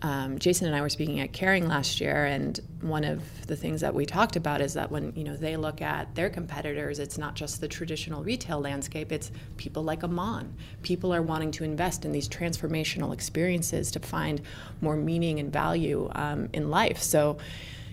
um, 0.01 0.39
Jason 0.39 0.67
and 0.67 0.75
I 0.75 0.81
were 0.81 0.89
speaking 0.89 1.19
at 1.21 1.31
Kering 1.31 1.67
last 1.67 2.01
year, 2.01 2.25
and 2.25 2.59
one 2.81 3.03
of 3.03 3.47
the 3.47 3.55
things 3.55 3.81
that 3.81 3.93
we 3.93 4.05
talked 4.05 4.35
about 4.35 4.61
is 4.61 4.73
that 4.73 4.91
when 4.91 5.13
you 5.15 5.23
know 5.23 5.35
they 5.35 5.55
look 5.57 5.81
at 5.81 6.13
their 6.15 6.29
competitors, 6.29 6.99
it's 6.99 7.17
not 7.17 7.35
just 7.35 7.61
the 7.61 7.67
traditional 7.67 8.23
retail 8.23 8.59
landscape; 8.59 9.11
it's 9.11 9.31
people 9.57 9.83
like 9.83 10.03
Aman. 10.03 10.53
People 10.81 11.13
are 11.13 11.21
wanting 11.21 11.51
to 11.51 11.63
invest 11.63 12.03
in 12.05 12.11
these 12.11 12.27
transformational 12.27 13.13
experiences 13.13 13.89
to 13.91 13.99
find 13.99 14.41
more 14.81 14.97
meaning 14.97 15.39
and 15.39 15.51
value 15.51 16.09
um, 16.13 16.49
in 16.51 16.69
life. 16.69 17.01
So, 17.01 17.37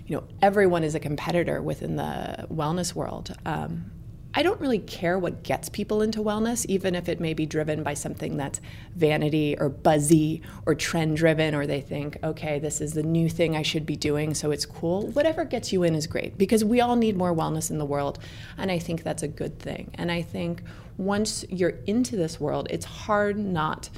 you 0.06 0.16
know, 0.16 0.24
everyone 0.42 0.82
is 0.82 0.94
a 0.94 1.00
competitor 1.00 1.62
within 1.62 1.96
the 1.96 2.46
wellness 2.52 2.94
world. 2.94 3.34
Um, 3.46 3.90
I 4.34 4.42
don't 4.42 4.60
really 4.60 4.78
care 4.78 5.18
what 5.18 5.42
gets 5.42 5.68
people 5.68 6.00
into 6.00 6.20
wellness, 6.20 6.64
even 6.66 6.94
if 6.94 7.08
it 7.08 7.20
may 7.20 7.34
be 7.34 7.44
driven 7.44 7.82
by 7.82 7.94
something 7.94 8.36
that's 8.38 8.60
vanity 8.96 9.56
or 9.58 9.68
buzzy 9.68 10.40
or 10.64 10.74
trend 10.74 11.18
driven, 11.18 11.54
or 11.54 11.66
they 11.66 11.82
think, 11.82 12.16
okay, 12.24 12.58
this 12.58 12.80
is 12.80 12.94
the 12.94 13.02
new 13.02 13.28
thing 13.28 13.54
I 13.56 13.62
should 13.62 13.84
be 13.84 13.96
doing, 13.96 14.32
so 14.32 14.50
it's 14.50 14.64
cool. 14.64 15.08
Whatever 15.08 15.44
gets 15.44 15.72
you 15.72 15.82
in 15.82 15.94
is 15.94 16.06
great 16.06 16.38
because 16.38 16.64
we 16.64 16.80
all 16.80 16.96
need 16.96 17.16
more 17.16 17.34
wellness 17.34 17.70
in 17.70 17.76
the 17.76 17.84
world. 17.84 18.18
And 18.56 18.70
I 18.70 18.78
think 18.78 19.02
that's 19.02 19.22
a 19.22 19.28
good 19.28 19.58
thing. 19.58 19.90
And 19.94 20.10
I 20.10 20.22
think 20.22 20.62
once 20.96 21.44
you're 21.50 21.78
into 21.86 22.16
this 22.16 22.40
world, 22.40 22.68
it's 22.70 22.86
hard 22.86 23.36
not 23.36 23.90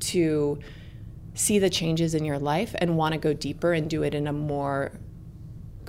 to 0.00 0.60
see 1.34 1.58
the 1.58 1.70
changes 1.70 2.14
in 2.14 2.24
your 2.24 2.38
life 2.38 2.74
and 2.78 2.96
want 2.96 3.14
to 3.14 3.18
go 3.18 3.32
deeper 3.32 3.72
and 3.72 3.88
do 3.90 4.02
it 4.02 4.14
in 4.14 4.26
a 4.26 4.32
more 4.32 4.92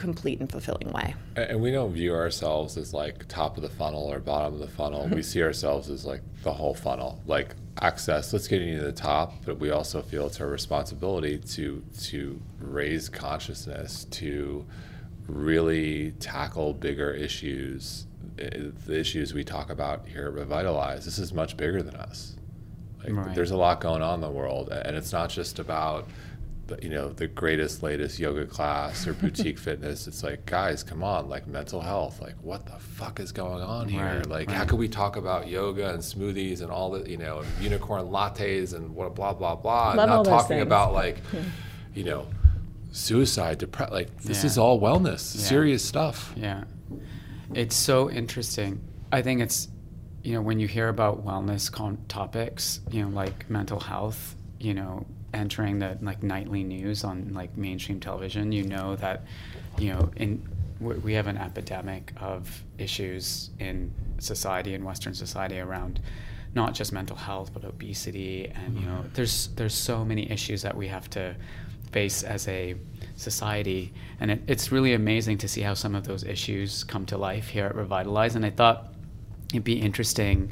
complete 0.01 0.39
and 0.39 0.51
fulfilling 0.51 0.91
way. 0.91 1.13
And 1.35 1.61
we 1.61 1.71
don't 1.71 1.93
view 1.93 2.13
ourselves 2.13 2.75
as 2.75 2.91
like 2.93 3.27
top 3.27 3.55
of 3.55 3.63
the 3.63 3.69
funnel 3.69 4.11
or 4.11 4.19
bottom 4.19 4.55
of 4.55 4.59
the 4.59 4.67
funnel. 4.67 5.07
we 5.07 5.21
see 5.21 5.43
ourselves 5.43 5.89
as 5.89 6.05
like 6.05 6.21
the 6.43 6.51
whole 6.51 6.73
funnel, 6.73 7.21
like 7.27 7.55
access. 7.79 8.33
Let's 8.33 8.47
get 8.47 8.61
you 8.61 8.79
to 8.79 8.83
the 8.83 8.91
top, 8.91 9.45
but 9.45 9.59
we 9.59 9.69
also 9.69 10.01
feel 10.01 10.25
it's 10.25 10.41
our 10.41 10.47
responsibility 10.47 11.37
to 11.37 11.83
to 12.01 12.41
raise 12.59 13.09
consciousness, 13.09 14.05
to 14.05 14.65
really 15.27 16.11
tackle 16.13 16.73
bigger 16.73 17.11
issues, 17.11 18.07
eh, 18.39 18.49
the 18.87 18.99
issues 18.99 19.35
we 19.35 19.43
talk 19.43 19.69
about 19.69 20.07
here 20.07 20.25
at 20.25 20.33
Revitalize. 20.33 21.05
This 21.05 21.19
is 21.19 21.31
much 21.31 21.55
bigger 21.55 21.83
than 21.83 21.95
us. 21.95 22.35
Like, 23.03 23.13
right. 23.13 23.35
There's 23.35 23.51
a 23.51 23.57
lot 23.57 23.81
going 23.81 24.01
on 24.01 24.15
in 24.15 24.21
the 24.21 24.31
world, 24.31 24.69
and 24.69 24.95
it's 24.95 25.11
not 25.11 25.29
just 25.29 25.59
about 25.59 26.07
you 26.81 26.89
know 26.89 27.09
the 27.09 27.27
greatest 27.27 27.83
latest 27.83 28.19
yoga 28.19 28.45
class 28.45 29.05
or 29.07 29.13
boutique 29.21 29.57
fitness 29.57 30.07
it's 30.07 30.23
like 30.23 30.45
guys 30.45 30.83
come 30.83 31.03
on 31.03 31.27
like 31.29 31.47
mental 31.47 31.81
health 31.81 32.21
like 32.21 32.35
what 32.41 32.65
the 32.65 32.77
fuck 32.79 33.19
is 33.19 33.31
going 33.31 33.61
on 33.61 33.87
here 33.87 34.17
right, 34.17 34.25
like 34.27 34.47
right. 34.47 34.57
how 34.57 34.65
can 34.65 34.77
we 34.77 34.87
talk 34.87 35.15
about 35.15 35.47
yoga 35.47 35.93
and 35.93 35.99
smoothies 35.99 36.61
and 36.61 36.71
all 36.71 36.91
the 36.91 37.09
you 37.09 37.17
know 37.17 37.43
unicorn 37.59 38.07
lattes 38.07 38.73
and 38.73 38.93
what 38.93 39.15
blah 39.15 39.33
blah 39.33 39.55
blah 39.55 39.93
Love 39.93 40.09
not 40.09 40.25
talking 40.25 40.57
things. 40.57 40.63
about 40.63 40.93
like 40.93 41.17
you 41.93 42.03
know 42.03 42.27
suicide 42.91 43.57
depression 43.57 43.93
like 43.93 44.17
this 44.21 44.41
yeah. 44.41 44.47
is 44.47 44.57
all 44.57 44.79
wellness 44.79 45.35
yeah. 45.35 45.41
serious 45.41 45.83
stuff 45.83 46.33
yeah 46.35 46.63
it's 47.53 47.75
so 47.75 48.09
interesting 48.09 48.81
i 49.11 49.21
think 49.21 49.41
it's 49.41 49.69
you 50.23 50.33
know 50.33 50.41
when 50.41 50.59
you 50.59 50.67
hear 50.67 50.89
about 50.89 51.25
wellness 51.25 51.71
con- 51.71 52.03
topics 52.07 52.81
you 52.91 53.01
know 53.01 53.09
like 53.09 53.49
mental 53.49 53.79
health 53.79 54.35
you 54.59 54.73
know 54.73 55.05
entering 55.33 55.79
the 55.79 55.97
like 56.01 56.23
nightly 56.23 56.63
news 56.63 57.03
on 57.03 57.33
like 57.33 57.55
mainstream 57.57 57.99
television, 57.99 58.51
you 58.51 58.63
know 58.63 58.95
that 58.97 59.23
you 59.77 59.91
know 59.91 60.11
in 60.15 60.47
we 60.79 61.13
have 61.13 61.27
an 61.27 61.37
epidemic 61.37 62.11
of 62.19 62.63
issues 62.79 63.51
in 63.59 63.93
society 64.19 64.73
in 64.73 64.83
Western 64.83 65.13
society 65.13 65.59
around 65.59 65.99
not 66.53 66.73
just 66.73 66.91
mental 66.91 67.15
health 67.15 67.53
but 67.53 67.63
obesity 67.63 68.51
and 68.55 68.79
you 68.79 68.85
know 68.85 68.97
mm-hmm. 68.97 69.13
there's 69.13 69.49
there's 69.49 69.75
so 69.75 70.03
many 70.03 70.29
issues 70.29 70.63
that 70.63 70.75
we 70.75 70.87
have 70.87 71.07
to 71.09 71.35
face 71.91 72.23
as 72.23 72.47
a 72.47 72.75
society. 73.15 73.93
And 74.19 74.31
it, 74.31 74.41
it's 74.47 74.71
really 74.71 74.93
amazing 74.93 75.37
to 75.39 75.47
see 75.47 75.61
how 75.61 75.73
some 75.73 75.95
of 75.95 76.05
those 76.05 76.23
issues 76.23 76.83
come 76.83 77.05
to 77.07 77.17
life 77.17 77.49
here 77.49 77.65
at 77.65 77.75
Revitalize. 77.75 78.35
And 78.35 78.45
I 78.45 78.49
thought 78.49 78.93
it'd 79.53 79.63
be 79.63 79.79
interesting 79.79 80.51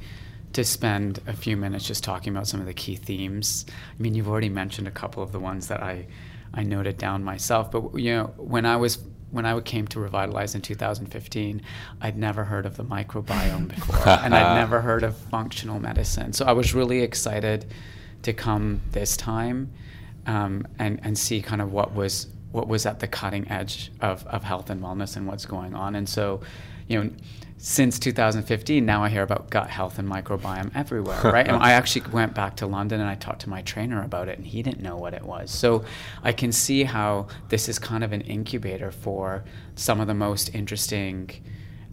to 0.54 0.64
spend 0.64 1.20
a 1.28 1.34
few 1.34 1.56
minutes 1.56 1.86
just 1.86 2.04
talking 2.04 2.34
about 2.34 2.48
some 2.48 2.60
of 2.60 2.66
the 2.66 2.74
key 2.74 2.96
themes. 2.96 3.66
I 3.70 4.02
mean, 4.02 4.16
you've 4.16 4.28
already 4.28 4.50
mentioned 4.50 4.88
a 4.88 4.92
couple 4.92 5.22
of 5.22 5.32
the 5.32 5.40
ones 5.40 5.68
that 5.68 5.84
I, 5.84 6.08
I 6.54 6.64
noted 6.64 6.98
down 6.98 7.24
myself, 7.24 7.72
but 7.72 7.96
you 7.96 8.12
know, 8.12 8.34
when 8.38 8.66
I 8.66 8.78
was 8.78 9.00
when 9.32 9.46
I 9.46 9.60
came 9.60 9.88
to 9.90 10.00
Revitalize 10.00 10.56
in 10.56 10.62
2015, 10.62 11.62
I'd 12.02 12.18
never 12.18 12.46
heard 12.46 12.66
of 12.66 12.78
the 12.78 12.84
microbiome 12.84 13.68
before, 13.76 14.10
and 14.10 14.34
I'd 14.34 14.56
never 14.56 14.82
heard 14.90 15.04
of 15.04 15.16
functional 15.16 15.80
medicine. 15.80 16.34
So 16.34 16.46
I 16.46 16.54
was 16.54 16.74
really 16.74 17.02
excited 17.02 17.66
to 18.24 18.34
come 18.34 18.82
this 18.92 19.16
time 19.16 19.72
um, 20.26 20.68
and 20.80 21.00
and 21.04 21.18
see 21.18 21.42
kind 21.42 21.62
of 21.62 21.72
what 21.72 21.94
was 21.94 22.28
what 22.52 22.68
was 22.68 22.86
at 22.86 23.00
the 23.00 23.08
cutting 23.08 23.50
edge 23.50 23.92
of, 24.02 24.26
of 24.28 24.44
health 24.44 24.70
and 24.70 24.82
wellness 24.82 25.16
and 25.16 25.28
what's 25.28 25.46
going 25.46 25.76
on. 25.76 25.96
And 25.96 26.10
so, 26.10 26.42
you 26.88 27.04
know, 27.04 27.12
since 27.62 28.00
2015, 28.00 28.86
now 28.86 29.04
I 29.04 29.10
hear 29.10 29.22
about 29.22 29.50
gut 29.50 29.70
health 29.70 30.00
and 30.00 30.10
microbiome 30.10 30.72
everywhere, 30.74 31.20
right? 31.24 31.46
and 31.46 31.58
I 31.58 31.72
actually 31.74 32.10
went 32.10 32.34
back 32.34 32.56
to 32.58 32.68
London 32.68 33.02
and 33.02 33.10
I 33.10 33.16
talked 33.16 33.42
to 33.42 33.50
my 33.50 33.62
trainer 33.64 34.02
about 34.02 34.30
it, 34.30 34.38
and 34.38 34.48
he 34.48 34.64
didn't 34.64 34.82
know 34.82 34.96
what 34.96 35.14
it 35.14 35.24
was. 35.24 35.52
So 35.52 35.84
I 36.24 36.32
can 36.32 36.54
see 36.54 36.86
how 36.86 37.28
this 37.50 37.68
is 37.68 37.78
kind 37.78 38.06
of 38.06 38.14
an 38.14 38.22
incubator 38.22 38.92
for 38.92 39.44
some 39.76 40.00
of 40.00 40.08
the 40.08 40.14
most 40.14 40.56
interesting 40.56 41.32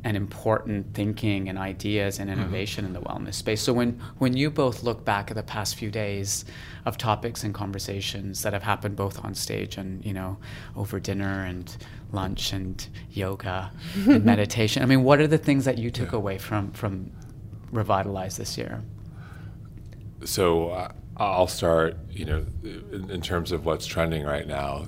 and 0.04 0.16
important 0.16 0.94
thinking 0.94 1.48
and 1.48 1.58
ideas 1.58 2.20
and 2.20 2.30
innovation 2.30 2.84
mm-hmm. 2.84 2.94
in 2.94 3.02
the 3.02 3.08
wellness 3.08 3.34
space. 3.34 3.60
So 3.60 3.72
when 3.72 4.00
when 4.18 4.36
you 4.36 4.50
both 4.52 4.84
look 4.84 5.04
back 5.04 5.32
at 5.32 5.36
the 5.36 5.42
past 5.42 5.74
few 5.74 5.90
days 5.90 6.44
of 6.84 6.96
topics 6.96 7.42
and 7.42 7.52
conversations 7.52 8.42
that 8.42 8.52
have 8.52 8.62
happened 8.62 8.94
both 8.94 9.24
on 9.24 9.34
stage 9.34 9.78
and 9.78 10.04
you 10.04 10.12
know 10.12 10.38
over 10.76 11.00
dinner 11.00 11.44
and 11.44 11.76
lunch 12.12 12.52
and 12.52 12.86
yoga 13.10 13.70
and 13.94 14.24
meditation, 14.24 14.82
I 14.82 14.86
mean, 14.86 15.02
what 15.02 15.20
are 15.20 15.26
the 15.26 15.38
things 15.38 15.64
that 15.64 15.78
you 15.78 15.90
took 15.90 16.12
yeah. 16.12 16.18
away 16.18 16.38
from 16.38 16.72
from 16.72 17.10
Revitalize 17.72 18.36
this 18.36 18.56
year? 18.56 18.82
So 20.24 20.70
uh, 20.70 20.92
I'll 21.16 21.46
start. 21.46 21.96
You 22.10 22.24
know, 22.24 22.46
in, 22.62 23.10
in 23.10 23.20
terms 23.20 23.52
of 23.52 23.66
what's 23.66 23.86
trending 23.86 24.24
right 24.24 24.46
now 24.46 24.86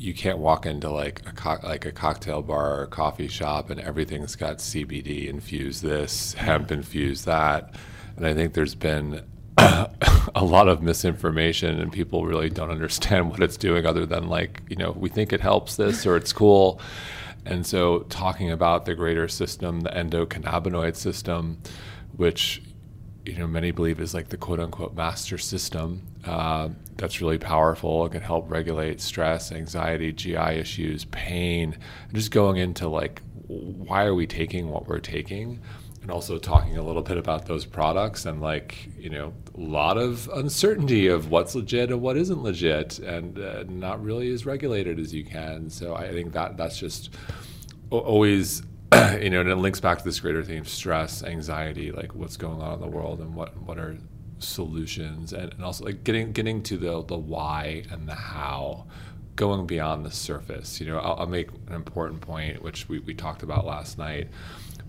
you 0.00 0.14
can't 0.14 0.38
walk 0.38 0.64
into 0.64 0.88
like 0.88 1.22
a 1.26 1.32
co- 1.32 1.58
like 1.62 1.84
a 1.84 1.92
cocktail 1.92 2.40
bar 2.42 2.78
or 2.78 2.82
a 2.84 2.86
coffee 2.86 3.28
shop 3.28 3.68
and 3.68 3.80
everything's 3.80 4.36
got 4.36 4.58
CBD 4.58 5.28
infused 5.28 5.82
this, 5.82 6.34
hemp 6.34 6.70
infused 6.70 7.26
that, 7.26 7.74
and 8.16 8.26
I 8.26 8.34
think 8.34 8.54
there's 8.54 8.74
been 8.74 9.22
a 10.34 10.44
lot 10.44 10.68
of 10.68 10.82
misinformation 10.82 11.80
and 11.80 11.92
people 11.92 12.26
really 12.26 12.50
don't 12.50 12.70
understand 12.70 13.30
what 13.30 13.40
it's 13.42 13.56
doing 13.56 13.86
other 13.86 14.06
than 14.06 14.28
like 14.28 14.62
you 14.68 14.76
know 14.76 14.92
we 14.92 15.08
think 15.08 15.32
it 15.32 15.40
helps 15.40 15.76
this 15.76 16.06
or 16.06 16.16
it's 16.16 16.32
cool, 16.32 16.80
and 17.44 17.66
so 17.66 18.00
talking 18.08 18.50
about 18.50 18.84
the 18.84 18.94
greater 18.94 19.28
system, 19.28 19.80
the 19.80 19.90
endocannabinoid 19.90 20.96
system, 20.96 21.58
which 22.16 22.62
you 23.24 23.36
know 23.36 23.46
many 23.46 23.70
believe 23.70 24.00
is 24.00 24.14
like 24.14 24.28
the 24.28 24.36
quote 24.36 24.60
unquote 24.60 24.94
master 24.94 25.38
system 25.38 26.06
uh, 26.24 26.68
that's 26.96 27.20
really 27.20 27.38
powerful. 27.38 28.06
It 28.06 28.12
can 28.12 28.22
help 28.22 28.50
regulate 28.50 29.00
stress, 29.00 29.52
anxiety, 29.52 30.12
GI 30.12 30.36
issues, 30.36 31.04
pain, 31.06 31.76
and 32.06 32.14
just 32.14 32.30
going 32.30 32.56
into 32.56 32.88
like 32.88 33.22
why 33.46 34.04
are 34.04 34.14
we 34.14 34.26
taking 34.26 34.68
what 34.68 34.86
we're 34.86 34.98
taking, 34.98 35.60
and 36.08 36.14
also 36.14 36.38
talking 36.38 36.78
a 36.78 36.82
little 36.82 37.02
bit 37.02 37.18
about 37.18 37.44
those 37.44 37.66
products 37.66 38.24
and 38.24 38.40
like 38.40 38.88
you 38.98 39.10
know 39.10 39.30
a 39.54 39.60
lot 39.60 39.98
of 39.98 40.26
uncertainty 40.30 41.06
of 41.06 41.30
what's 41.30 41.54
legit 41.54 41.90
and 41.90 42.00
what 42.00 42.16
isn't 42.16 42.42
legit, 42.42 42.98
and 43.00 43.38
uh, 43.38 43.64
not 43.68 44.02
really 44.02 44.32
as 44.32 44.46
regulated 44.46 44.98
as 44.98 45.12
you 45.12 45.22
can. 45.22 45.68
So 45.68 45.94
I 45.94 46.10
think 46.10 46.32
that 46.32 46.56
that's 46.56 46.78
just 46.78 47.14
always 47.90 48.62
you 49.20 49.28
know, 49.28 49.40
and 49.40 49.50
it 49.50 49.56
links 49.56 49.80
back 49.80 49.98
to 49.98 50.04
this 50.04 50.18
greater 50.18 50.42
theme: 50.42 50.62
of 50.62 50.68
stress, 50.70 51.22
anxiety, 51.22 51.92
like 51.92 52.14
what's 52.14 52.38
going 52.38 52.62
on 52.62 52.72
in 52.72 52.80
the 52.80 52.86
world, 52.86 53.20
and 53.20 53.34
what 53.34 53.54
what 53.60 53.78
are 53.78 53.98
solutions, 54.38 55.34
and, 55.34 55.52
and 55.52 55.62
also 55.62 55.84
like 55.84 56.04
getting 56.04 56.32
getting 56.32 56.62
to 56.62 56.78
the 56.78 57.04
the 57.04 57.18
why 57.18 57.82
and 57.90 58.08
the 58.08 58.14
how, 58.14 58.86
going 59.36 59.66
beyond 59.66 60.06
the 60.06 60.10
surface. 60.10 60.80
You 60.80 60.86
know, 60.86 61.00
I'll, 61.00 61.20
I'll 61.20 61.26
make 61.26 61.50
an 61.66 61.74
important 61.74 62.22
point, 62.22 62.62
which 62.62 62.88
we, 62.88 62.98
we 63.00 63.12
talked 63.12 63.42
about 63.42 63.66
last 63.66 63.98
night. 63.98 64.28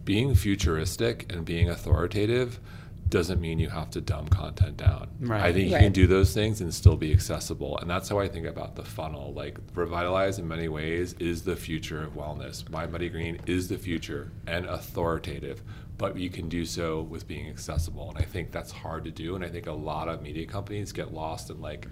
Being 0.10 0.34
futuristic 0.34 1.32
and 1.32 1.46
being 1.46 1.70
authoritative 1.70 2.60
doesn't 3.10 3.40
mean 3.40 3.60
you 3.60 3.70
have 3.70 3.92
to 3.92 4.02
dumb 4.02 4.28
content 4.28 4.76
down. 4.76 5.08
Right. 5.20 5.40
I 5.40 5.54
think 5.54 5.72
right. 5.72 5.82
you 5.82 5.86
can 5.86 5.92
do 5.92 6.08
those 6.08 6.34
things 6.34 6.62
and 6.62 6.74
still 6.74 6.98
be 6.98 7.14
accessible. 7.14 7.78
And 7.78 7.88
that's 7.88 8.10
how 8.10 8.18
I 8.18 8.28
think 8.28 8.48
about 8.48 8.76
the 8.76 8.84
funnel. 8.84 9.34
Like 9.36 9.60
Revitalize 9.76 10.40
in 10.40 10.48
many 10.48 10.68
ways 10.68 11.14
is 11.20 11.44
the 11.44 11.56
future 11.56 12.02
of 12.02 12.16
wellness. 12.16 12.68
Mind 12.72 12.92
Body 12.92 13.08
Green 13.10 13.40
is 13.46 13.68
the 13.68 13.78
future 13.78 14.32
and 14.48 14.66
authoritative 14.66 15.62
but 16.00 16.18
you 16.18 16.30
can 16.30 16.48
do 16.50 16.66
so 16.66 17.02
with 17.02 17.28
being 17.28 17.48
accessible. 17.50 18.10
And 18.10 18.18
I 18.18 18.24
think 18.24 18.52
that's 18.52 18.72
hard 18.72 19.04
to 19.04 19.12
do. 19.12 19.36
And 19.36 19.44
I 19.44 19.50
think 19.50 19.68
a 19.68 19.74
lot 19.74 20.08
of 20.08 20.24
media 20.24 20.48
companies 20.48 20.94
get 20.94 21.14
lost 21.14 21.50
in 21.50 21.62
like, 21.62 21.88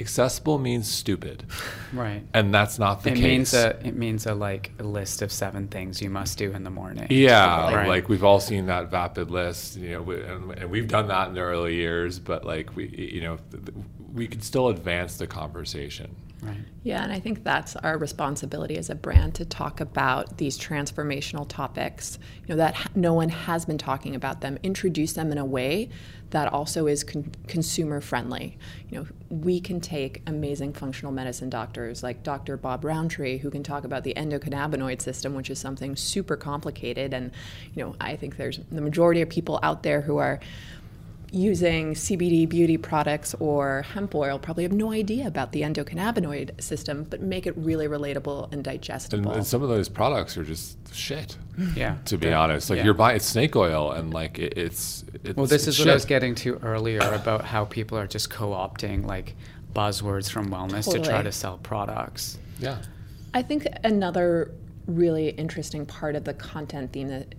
accessible 0.00 0.58
means 0.58 0.88
stupid, 0.88 1.44
right? 1.92 2.22
And 2.32 2.54
that's 2.54 2.78
not 2.78 3.02
the 3.02 3.10
it 3.10 3.16
case. 3.16 3.24
Means 3.24 3.54
a, 3.54 3.70
it 3.84 3.96
means 3.96 4.26
a 4.26 4.34
like 4.34 4.72
a 4.78 4.84
list 4.84 5.22
of 5.22 5.32
seven 5.32 5.66
things 5.66 6.00
you 6.00 6.08
must 6.08 6.38
do 6.38 6.52
in 6.52 6.62
the 6.62 6.70
morning. 6.70 7.08
Yeah, 7.10 7.74
right. 7.74 7.88
like 7.88 8.08
we've 8.08 8.24
all 8.24 8.40
seen 8.40 8.66
that 8.66 8.90
vapid 8.90 9.30
list, 9.30 9.76
you 9.76 9.90
know, 9.90 10.10
and, 10.12 10.52
and 10.52 10.70
we've 10.70 10.88
done 10.88 11.08
that 11.08 11.28
in 11.28 11.34
the 11.34 11.40
early 11.40 11.74
years. 11.74 12.20
But 12.20 12.44
like 12.44 12.76
we, 12.76 12.88
you 12.88 13.22
know, 13.22 13.38
we 14.14 14.28
could 14.28 14.44
still 14.44 14.68
advance 14.68 15.16
the 15.16 15.26
conversation. 15.26 16.14
Right. 16.42 16.56
Yeah, 16.84 17.02
and 17.02 17.12
I 17.12 17.18
think 17.18 17.42
that's 17.42 17.74
our 17.76 17.98
responsibility 17.98 18.76
as 18.78 18.88
a 18.88 18.94
brand 18.94 19.34
to 19.36 19.44
talk 19.44 19.80
about 19.80 20.38
these 20.38 20.56
transformational 20.56 21.46
topics. 21.48 22.18
You 22.46 22.54
know 22.54 22.56
that 22.56 22.94
no 22.94 23.12
one 23.12 23.28
has 23.28 23.64
been 23.64 23.78
talking 23.78 24.14
about 24.14 24.40
them. 24.40 24.58
Introduce 24.62 25.14
them 25.14 25.32
in 25.32 25.38
a 25.38 25.44
way 25.44 25.88
that 26.30 26.52
also 26.52 26.86
is 26.86 27.02
con- 27.02 27.34
consumer 27.46 28.00
friendly. 28.00 28.56
You 28.88 28.98
know, 28.98 29.06
we 29.30 29.60
can 29.60 29.80
take 29.80 30.22
amazing 30.26 30.74
functional 30.74 31.10
medicine 31.12 31.50
doctors 31.50 32.02
like 32.02 32.22
Dr. 32.22 32.56
Bob 32.56 32.84
Rountree 32.84 33.38
who 33.38 33.50
can 33.50 33.62
talk 33.62 33.84
about 33.84 34.04
the 34.04 34.14
endocannabinoid 34.14 35.00
system, 35.00 35.34
which 35.34 35.50
is 35.50 35.58
something 35.58 35.96
super 35.96 36.36
complicated 36.36 37.12
and 37.12 37.32
you 37.74 37.82
know, 37.82 37.96
I 38.00 38.16
think 38.16 38.36
there's 38.36 38.60
the 38.70 38.80
majority 38.80 39.22
of 39.22 39.28
people 39.28 39.58
out 39.62 39.82
there 39.82 40.02
who 40.02 40.18
are 40.18 40.38
using 41.30 41.94
CBD 41.94 42.48
beauty 42.48 42.76
products 42.76 43.34
or 43.38 43.82
hemp 43.82 44.14
oil 44.14 44.38
probably 44.38 44.62
have 44.62 44.72
no 44.72 44.92
idea 44.92 45.26
about 45.26 45.52
the 45.52 45.62
endocannabinoid 45.62 46.60
system, 46.60 47.04
but 47.04 47.20
make 47.20 47.46
it 47.46 47.56
really 47.56 47.86
relatable 47.86 48.52
and 48.52 48.64
digestible. 48.64 49.30
And, 49.30 49.38
and 49.38 49.46
some 49.46 49.62
of 49.62 49.68
those 49.68 49.88
products 49.88 50.36
are 50.36 50.44
just 50.44 50.76
shit. 50.94 51.36
Yeah. 51.74 51.96
To 52.06 52.16
be 52.16 52.32
honest, 52.32 52.70
like 52.70 52.78
yeah. 52.78 52.84
you're 52.84 52.94
buying 52.94 53.20
snake 53.20 53.56
oil, 53.56 53.92
and 53.92 54.12
like 54.14 54.38
it, 54.38 54.56
it's, 54.56 55.04
it's. 55.24 55.36
Well, 55.36 55.46
this 55.46 55.66
is 55.66 55.76
shit. 55.76 55.86
what 55.86 55.90
I 55.90 55.94
was 55.94 56.04
getting 56.04 56.34
to 56.36 56.56
earlier 56.58 57.00
about 57.00 57.44
how 57.44 57.64
people 57.64 57.98
are 57.98 58.06
just 58.06 58.30
co-opting 58.30 59.04
like 59.04 59.34
buzzwords 59.74 60.30
from 60.30 60.50
wellness 60.50 60.84
totally. 60.84 61.02
to 61.02 61.08
try 61.10 61.22
to 61.22 61.32
sell 61.32 61.58
products. 61.58 62.38
Yeah. 62.58 62.78
I 63.34 63.42
think 63.42 63.66
another 63.84 64.52
really 64.86 65.28
interesting 65.30 65.84
part 65.84 66.16
of 66.16 66.24
the 66.24 66.34
content 66.34 66.92
theme 66.92 67.08
that 67.08 67.34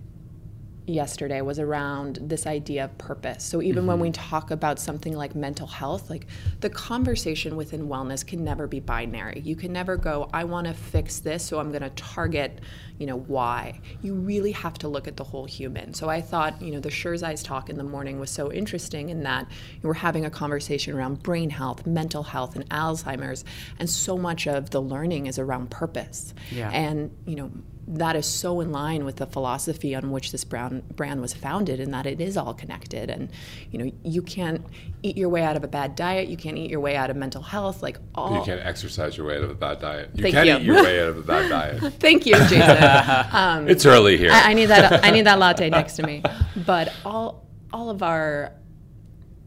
yesterday 0.90 1.40
was 1.40 1.58
around 1.58 2.18
this 2.22 2.46
idea 2.46 2.84
of 2.84 2.98
purpose. 2.98 3.44
So 3.44 3.62
even 3.62 3.82
mm-hmm. 3.82 3.88
when 3.88 4.00
we 4.00 4.10
talk 4.10 4.50
about 4.50 4.78
something 4.78 5.16
like 5.16 5.34
mental 5.34 5.66
health, 5.66 6.10
like 6.10 6.26
the 6.60 6.70
conversation 6.70 7.56
within 7.56 7.88
wellness 7.88 8.26
can 8.26 8.44
never 8.44 8.66
be 8.66 8.80
binary. 8.80 9.40
You 9.40 9.56
can 9.56 9.72
never 9.72 9.96
go, 9.96 10.28
I 10.32 10.44
want 10.44 10.66
to 10.66 10.74
fix 10.74 11.20
this, 11.20 11.44
so 11.44 11.58
I'm 11.58 11.70
going 11.70 11.82
to 11.82 11.90
target, 11.90 12.60
you 12.98 13.06
know, 13.06 13.18
why. 13.18 13.80
You 14.02 14.14
really 14.14 14.52
have 14.52 14.74
to 14.78 14.88
look 14.88 15.08
at 15.08 15.16
the 15.16 15.24
whole 15.24 15.46
human. 15.46 15.94
So 15.94 16.08
I 16.08 16.20
thought, 16.20 16.60
you 16.60 16.72
know, 16.72 16.80
the 16.80 16.90
Eyes 17.24 17.42
talk 17.42 17.70
in 17.70 17.76
the 17.76 17.84
morning 17.84 18.20
was 18.20 18.30
so 18.30 18.52
interesting 18.52 19.08
in 19.08 19.22
that 19.22 19.46
we're 19.82 19.94
having 19.94 20.24
a 20.24 20.30
conversation 20.30 20.94
around 20.94 21.22
brain 21.22 21.50
health, 21.50 21.86
mental 21.86 22.22
health, 22.22 22.56
and 22.56 22.68
Alzheimer's, 22.70 23.44
and 23.78 23.88
so 23.88 24.16
much 24.16 24.46
of 24.46 24.70
the 24.70 24.80
learning 24.80 25.26
is 25.26 25.38
around 25.38 25.70
purpose. 25.70 26.34
Yeah. 26.50 26.70
And, 26.70 27.10
you 27.26 27.36
know, 27.36 27.50
that 27.98 28.14
is 28.14 28.26
so 28.26 28.60
in 28.60 28.70
line 28.70 29.04
with 29.04 29.16
the 29.16 29.26
philosophy 29.26 29.94
on 29.94 30.10
which 30.10 30.30
this 30.32 30.44
brand 30.44 30.88
brand 30.96 31.20
was 31.20 31.34
founded 31.34 31.80
and 31.80 31.92
that 31.92 32.06
it 32.06 32.20
is 32.20 32.36
all 32.36 32.54
connected. 32.54 33.10
And 33.10 33.30
you 33.70 33.78
know 33.78 33.92
you 34.04 34.22
can't 34.22 34.64
eat 35.02 35.16
your 35.16 35.28
way 35.28 35.42
out 35.42 35.56
of 35.56 35.64
a 35.64 35.68
bad 35.68 35.96
diet. 35.96 36.28
You 36.28 36.36
can't 36.36 36.56
eat 36.56 36.70
your 36.70 36.80
way 36.80 36.96
out 36.96 37.10
of 37.10 37.16
mental 37.16 37.42
health. 37.42 37.82
Like 37.82 37.98
all 38.14 38.38
you 38.38 38.44
can't 38.44 38.64
exercise 38.64 39.16
your 39.16 39.26
way 39.26 39.36
out 39.36 39.44
of 39.44 39.50
a 39.50 39.54
bad 39.54 39.80
diet. 39.80 40.10
You 40.14 40.30
can 40.30 40.46
you. 40.46 40.56
eat 40.56 40.62
your 40.62 40.82
way 40.82 41.02
out 41.02 41.08
of 41.08 41.18
a 41.18 41.22
bad 41.22 41.48
diet. 41.80 41.94
Thank 41.94 42.26
you 42.26 42.34
jason. 42.34 42.60
Um, 43.32 43.68
it's 43.68 43.86
early 43.86 44.16
here. 44.16 44.30
I, 44.32 44.50
I 44.50 44.54
need 44.54 44.66
that 44.66 45.04
i 45.04 45.10
need 45.10 45.22
that 45.22 45.38
latte 45.38 45.70
next 45.70 45.96
to 45.96 46.02
me. 46.02 46.22
But 46.66 46.92
all 47.04 47.46
all 47.72 47.90
of 47.90 48.02
our 48.02 48.52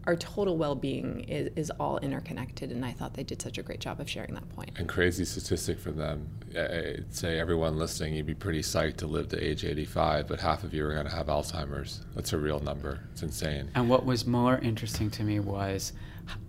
our 0.06 0.16
total 0.16 0.58
well-being 0.58 1.22
is, 1.22 1.50
is 1.56 1.72
all 1.80 1.98
interconnected 2.00 2.72
and 2.72 2.86
i 2.86 2.92
thought 2.92 3.14
they 3.14 3.24
did 3.24 3.42
such 3.42 3.58
a 3.58 3.64
great 3.64 3.80
job 3.80 4.00
of 4.00 4.10
sharing 4.10 4.34
that 4.34 4.48
point. 4.50 4.68
point 4.68 4.80
and 4.80 4.88
crazy 4.90 5.26
statistic 5.26 5.80
for 5.80 5.92
them 5.92 6.28
eh, 6.56 6.60
eh, 6.60 6.94
I'd 6.98 7.16
say 7.16 7.40
everyone 7.40 7.78
listening 7.78 8.16
you'd 8.16 8.26
be 8.26 8.34
pretty 8.34 8.62
psyched 8.62 8.98
to 8.98 9.08
live 9.08 9.30
to 9.30 9.44
age 9.44 9.64
85 9.64 10.28
but 10.28 10.40
half 10.40 10.64
of 10.64 10.74
you 10.74 10.86
are 10.86 10.94
going 10.94 11.08
to 11.08 11.16
have 11.16 11.28
alzheimer's 11.28 12.02
that's 12.16 12.34
a 12.34 12.38
real 12.38 12.60
number 12.60 13.00
it's 13.12 13.24
insane 13.24 13.70
and 13.76 13.90
what 13.90 14.06
was 14.06 14.26
more 14.26 14.58
interesting 14.60 15.10
to 15.12 15.24
me 15.24 15.40
was 15.40 15.94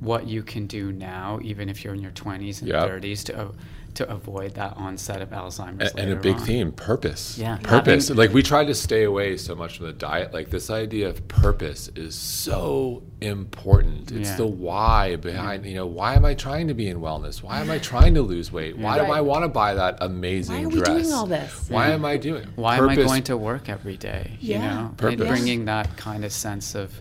what 0.00 0.26
you 0.28 0.42
can 0.42 0.66
do 0.66 0.92
now, 0.92 1.38
even 1.42 1.68
if 1.68 1.82
you're 1.82 1.94
in 1.94 2.00
your 2.00 2.12
20s 2.12 2.60
and 2.60 2.68
Yep. 2.68 2.88
30s, 2.90 3.24
to 3.24 3.52
to 3.94 4.10
avoid 4.10 4.54
that 4.54 4.76
onset 4.76 5.22
of 5.22 5.30
Alzheimer's. 5.30 5.90
and, 5.92 5.98
and 6.00 6.12
a 6.12 6.16
big 6.16 6.36
on. 6.36 6.40
theme 6.42 6.72
purpose 6.72 7.38
Yeah. 7.38 7.58
purpose 7.62 8.08
Having- 8.08 8.18
like 8.18 8.32
we 8.34 8.42
try 8.42 8.64
to 8.64 8.74
stay 8.74 9.04
away 9.04 9.36
so 9.36 9.54
much 9.54 9.76
from 9.78 9.86
the 9.86 9.92
diet 9.92 10.32
like 10.34 10.50
this 10.50 10.70
idea 10.70 11.08
of 11.08 11.26
purpose 11.28 11.88
is 11.96 12.14
so 12.14 13.02
important 13.20 14.10
it's 14.12 14.30
Yeah. 14.30 14.36
the 14.36 14.46
why 14.46 15.16
behind 15.16 15.64
you 15.64 15.74
know 15.74 15.86
why 15.86 16.14
am 16.14 16.24
i 16.24 16.34
trying 16.34 16.68
to 16.68 16.74
be 16.74 16.88
in 16.88 16.98
wellness 17.00 17.42
why 17.42 17.60
am 17.60 17.70
i 17.70 17.78
trying 17.78 18.14
to 18.14 18.22
lose 18.22 18.52
weight 18.52 18.76
why 18.76 18.98
do 18.98 19.04
i 19.04 19.20
want 19.20 19.44
to 19.44 19.48
buy 19.48 19.74
that 19.74 19.98
amazing 20.00 20.56
Why 20.56 20.62
are 20.64 20.68
we 20.68 20.74
dress 20.76 21.02
doing 21.02 21.12
all 21.12 21.26
this? 21.26 21.66
why 21.68 21.88
am 21.90 22.04
i 22.04 22.16
doing 22.16 22.46
Why 22.56 22.76
am 22.78 22.88
I 22.88 22.96
going 22.96 23.22
to 23.24 23.36
work 23.36 23.68
every 23.68 23.96
day? 23.96 24.36
You 24.40 24.58
know, 24.58 24.92
Purpose. 24.96 25.26
Bringing 25.28 25.64
that 25.66 25.96
kind 25.96 26.24
of 26.24 26.32
sense 26.32 26.74
of 26.74 26.92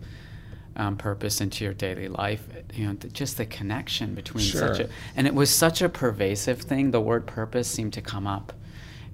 um, 0.76 0.98
purpose 0.98 1.42
into 1.42 1.64
your 1.64 1.74
daily 1.74 2.08
life. 2.08 2.46
You 2.74 2.88
know, 2.88 2.94
th- 2.96 3.14
just 3.14 3.38
the 3.38 3.46
connection 3.46 4.16
between 4.16 4.46
such 4.46 4.78
Sure. 4.78 4.86
a 4.88 4.90
and 5.16 5.28
it 5.28 5.34
was 5.36 5.50
such 5.50 5.82
a 5.82 5.90
pervasive 5.90 6.62
thing. 6.62 6.92
The 6.92 7.02
word 7.02 7.26
purpose 7.28 7.68
seemed 7.68 7.94
to 7.94 8.02
come 8.02 8.28
up 8.28 8.54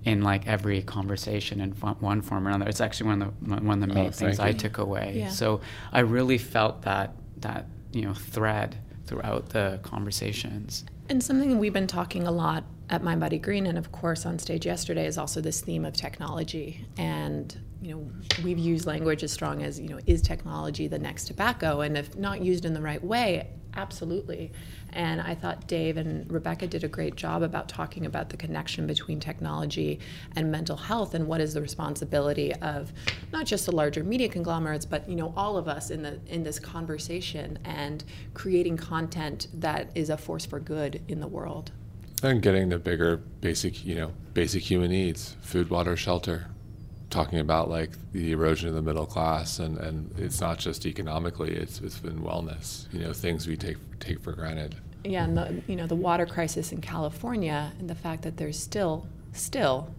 in 0.05 0.21
like 0.21 0.47
every 0.47 0.81
conversation 0.81 1.59
in 1.59 1.73
fo- 1.73 1.97
one 1.99 2.21
form 2.21 2.47
or 2.47 2.51
another. 2.51 2.69
It's 2.69 2.81
actually 2.81 3.07
one 3.09 3.21
of 3.21 3.33
the 3.41 3.55
one 3.55 3.83
of 3.83 3.87
the 3.89 3.93
main 3.93 4.07
Oh, 4.07 4.11
things 4.11 4.37
thank 4.37 4.39
I 4.39 4.51
took 4.53 4.77
away. 4.77 5.15
Yeah. 5.17 5.29
So 5.29 5.61
I 5.91 5.99
really 5.99 6.37
felt 6.37 6.83
that 6.83 7.13
that 7.41 7.65
you 7.91 8.03
know 8.03 8.13
thread 8.13 8.77
throughout 9.05 9.49
the 9.49 9.79
conversations. 9.83 10.85
And 11.09 11.23
something 11.23 11.57
we've 11.57 11.73
been 11.73 11.87
talking 11.87 12.27
a 12.27 12.31
lot 12.31 12.63
at 12.91 13.03
Mind 13.03 13.19
Body 13.19 13.39
Green, 13.39 13.65
and 13.65 13.77
of 13.77 13.91
course 13.91 14.25
on 14.25 14.39
stage 14.39 14.65
yesterday, 14.65 15.05
is 15.05 15.17
also 15.17 15.41
this 15.41 15.61
theme 15.61 15.83
of 15.85 15.93
technology. 15.93 16.85
And 16.97 17.55
you 17.81 17.95
know, 17.95 18.11
we've 18.43 18.59
used 18.59 18.85
language 18.85 19.23
as 19.23 19.31
strong 19.31 19.63
as 19.63 19.79
you 19.79 19.89
know, 19.89 19.99
is 20.05 20.21
technology 20.21 20.87
the 20.87 20.99
next 20.99 21.25
tobacco? 21.25 21.81
And 21.81 21.97
if 21.97 22.17
not 22.17 22.41
used 22.41 22.65
in 22.65 22.73
the 22.73 22.81
right 22.81 23.03
way, 23.03 23.47
absolutely. 23.75 24.51
And 24.91 25.21
I 25.21 25.35
thought 25.35 25.67
Dave 25.67 25.97
and 25.97 26.29
Rebecca 26.31 26.67
did 26.67 26.83
a 26.83 26.87
great 26.87 27.15
job 27.15 27.41
about 27.43 27.69
talking 27.69 28.05
about 28.05 28.29
the 28.29 28.37
connection 28.37 28.87
between 28.87 29.19
technology 29.19 29.99
and 30.35 30.51
mental 30.51 30.75
health, 30.75 31.13
and 31.13 31.27
what 31.27 31.39
is 31.39 31.53
the 31.53 31.61
responsibility 31.61 32.53
of 32.55 32.91
not 33.31 33.45
just 33.45 33.65
the 33.65 33.71
larger 33.71 34.03
media 34.03 34.27
conglomerates, 34.27 34.85
but 34.85 35.07
you 35.07 35.15
know, 35.15 35.33
all 35.37 35.55
of 35.57 35.67
us 35.67 35.89
in 35.91 36.01
the 36.01 36.19
in 36.27 36.43
this 36.43 36.59
conversation 36.59 37.59
and 37.63 38.03
creating 38.33 38.75
content 38.77 39.47
that 39.53 39.89
is 39.95 40.09
a 40.09 40.17
force 40.17 40.45
for 40.45 40.59
good 40.59 41.01
in 41.07 41.19
the 41.19 41.27
world. 41.27 41.71
and 42.23 42.41
getting 42.41 42.67
the 42.67 42.77
bigger 42.77 43.17
basic 43.39 43.85
you 43.85 43.95
know 43.95 44.11
basic 44.33 44.61
human 44.61 44.89
needs 44.91 45.37
food 45.41 45.69
water 45.69 45.95
shelter 45.95 46.47
talking 47.09 47.39
about 47.39 47.69
like 47.69 47.91
the 48.11 48.31
erosion 48.31 48.69
of 48.69 48.75
the 48.75 48.81
middle 48.81 49.05
class 49.05 49.59
and, 49.59 49.77
and 49.77 50.11
it's 50.17 50.39
not 50.39 50.59
just 50.59 50.85
economically 50.85 51.55
it's 51.55 51.81
it's 51.81 51.97
been 51.97 52.19
wellness 52.19 52.91
you 52.93 52.99
know 52.99 53.11
things 53.13 53.47
we 53.47 53.57
take 53.57 53.77
take 53.99 54.19
for 54.21 54.31
granted. 54.33 54.75
Yeah, 55.03 55.23
and 55.23 55.37
the 55.37 55.61
you 55.67 55.75
know 55.75 55.87
the 55.87 55.95
water 55.95 56.25
crisis 56.25 56.71
in 56.71 56.81
California 56.81 57.71
and 57.79 57.89
the 57.89 57.95
fact 57.95 58.23
that 58.23 58.37
there's 58.37 58.59
still 58.59 59.07
still 59.33 59.93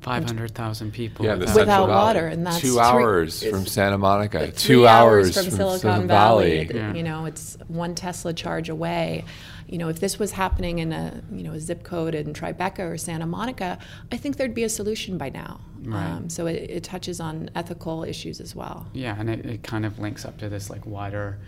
Five 0.00 0.24
hundred 0.24 0.54
thousand 0.54 0.92
people. 0.92 1.26
yeah 1.26 1.34
without- 1.34 1.48
Central 1.54 1.62
Without 1.66 1.86
Valley. 1.88 2.04
water, 2.04 2.26
and 2.28 2.46
that's 2.46 2.60
two 2.60 2.80
hours 2.80 3.42
it's 3.42 3.50
from 3.50 3.66
Santa 3.66 3.98
Monica 3.98 4.38
three 4.46 4.52
two 4.52 4.86
hours 4.86 5.34
from, 5.34 5.44
from 5.46 5.52
Silicon 5.56 6.06
Valley. 6.08 6.64
Valley. 6.64 6.78
Yeah. 6.78 6.94
You 6.94 7.02
know, 7.02 7.26
it's 7.26 7.58
one 7.68 7.94
Tesla 7.94 8.32
charge 8.32 8.68
away. 8.70 9.24
You 9.68 9.78
know, 9.78 9.88
if 9.88 10.00
this 10.00 10.18
was 10.18 10.32
happening 10.32 10.78
in 10.78 10.92
a 10.92 11.22
you 11.30 11.42
know 11.42 11.52
a 11.52 11.60
zip 11.60 11.82
code 11.84 12.14
in 12.14 12.32
Tribeca 12.32 12.90
or 12.90 12.96
Santa 12.96 13.26
Monica, 13.26 13.78
I 14.10 14.16
think 14.16 14.36
there'd 14.38 14.54
be 14.54 14.64
a 14.64 14.68
solution 14.70 15.18
by 15.18 15.28
now. 15.28 15.60
Right. 15.82 16.02
Um, 16.04 16.28
so 16.30 16.46
it, 16.46 16.70
it 16.70 16.84
touches 16.84 17.20
on 17.20 17.50
ethical 17.54 18.02
issues 18.04 18.40
as 18.40 18.54
well. 18.56 18.86
Yeah, 18.94 19.16
and 19.18 19.28
it, 19.30 19.44
it 19.46 19.62
kind 19.62 19.84
of 19.86 19.98
links 19.98 20.24
up 20.24 20.38
to 20.38 20.48
this 20.48 20.70
like 20.70 20.84
wider 20.86 21.38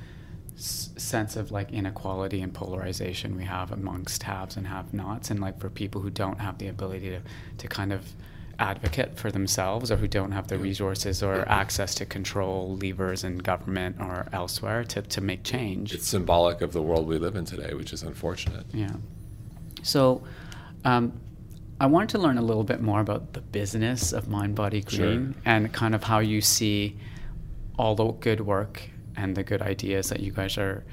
s- 0.56 0.90
sense 0.96 1.36
of 1.36 1.50
like 1.52 1.72
inequality 1.72 2.40
and 2.42 2.52
polarization 2.52 3.36
we 3.36 3.44
have 3.44 3.72
amongst 3.72 4.22
haves 4.22 4.56
and 4.56 4.66
have-nots, 4.66 5.30
and 5.30 5.40
like 5.40 5.58
for 5.58 5.68
people 5.70 6.00
who 6.02 6.10
don't 6.10 6.38
have 6.40 6.58
the 6.58 6.68
ability 6.68 7.10
to, 7.10 7.20
to 7.58 7.68
kind 7.68 7.92
of 7.92 8.04
advocate 8.62 9.16
for 9.20 9.30
themselves 9.32 9.90
or 9.90 9.96
who 9.96 10.06
don't 10.06 10.32
have 10.32 10.46
the 10.46 10.58
resources 10.58 11.22
or 11.22 11.34
access 11.48 11.94
to 11.96 12.04
control 12.06 12.76
levers 12.76 13.24
in 13.24 13.38
government 13.38 13.96
or 14.00 14.28
elsewhere 14.32 14.84
to, 14.84 15.02
to 15.02 15.20
make 15.20 15.42
change. 15.42 15.92
it's 15.92 16.06
symbolic 16.06 16.60
of 16.62 16.72
the 16.72 16.80
world 16.80 17.06
we 17.08 17.18
live 17.18 17.34
in 17.40 17.44
today 17.44 17.74
which 17.74 17.92
is 17.92 18.02
unfortunate 18.02 18.64
Yeah. 18.72 18.96
So, 19.82 20.22
um, 20.84 21.04
I 21.80 21.86
wanted 21.86 22.10
to 22.10 22.18
learn 22.18 22.38
a 22.38 22.42
little 22.42 22.62
bit 22.62 22.80
more 22.80 23.00
about 23.00 23.32
the 23.32 23.40
business 23.40 24.12
of 24.12 24.28
Mind 24.28 24.54
Body 24.54 24.84
Sure. 24.86 25.06
Green 25.06 25.34
and 25.44 25.72
kind 25.72 25.94
of 25.96 26.04
how 26.04 26.20
you 26.20 26.40
see 26.40 26.96
all 27.76 27.94
the 27.96 28.06
good 28.12 28.40
work 28.40 28.74
and 29.16 29.34
the 29.36 29.42
good 29.42 29.60
ideas 29.60 30.08
that 30.10 30.20
you 30.20 30.30
guys 30.30 30.56
are, 30.58 30.84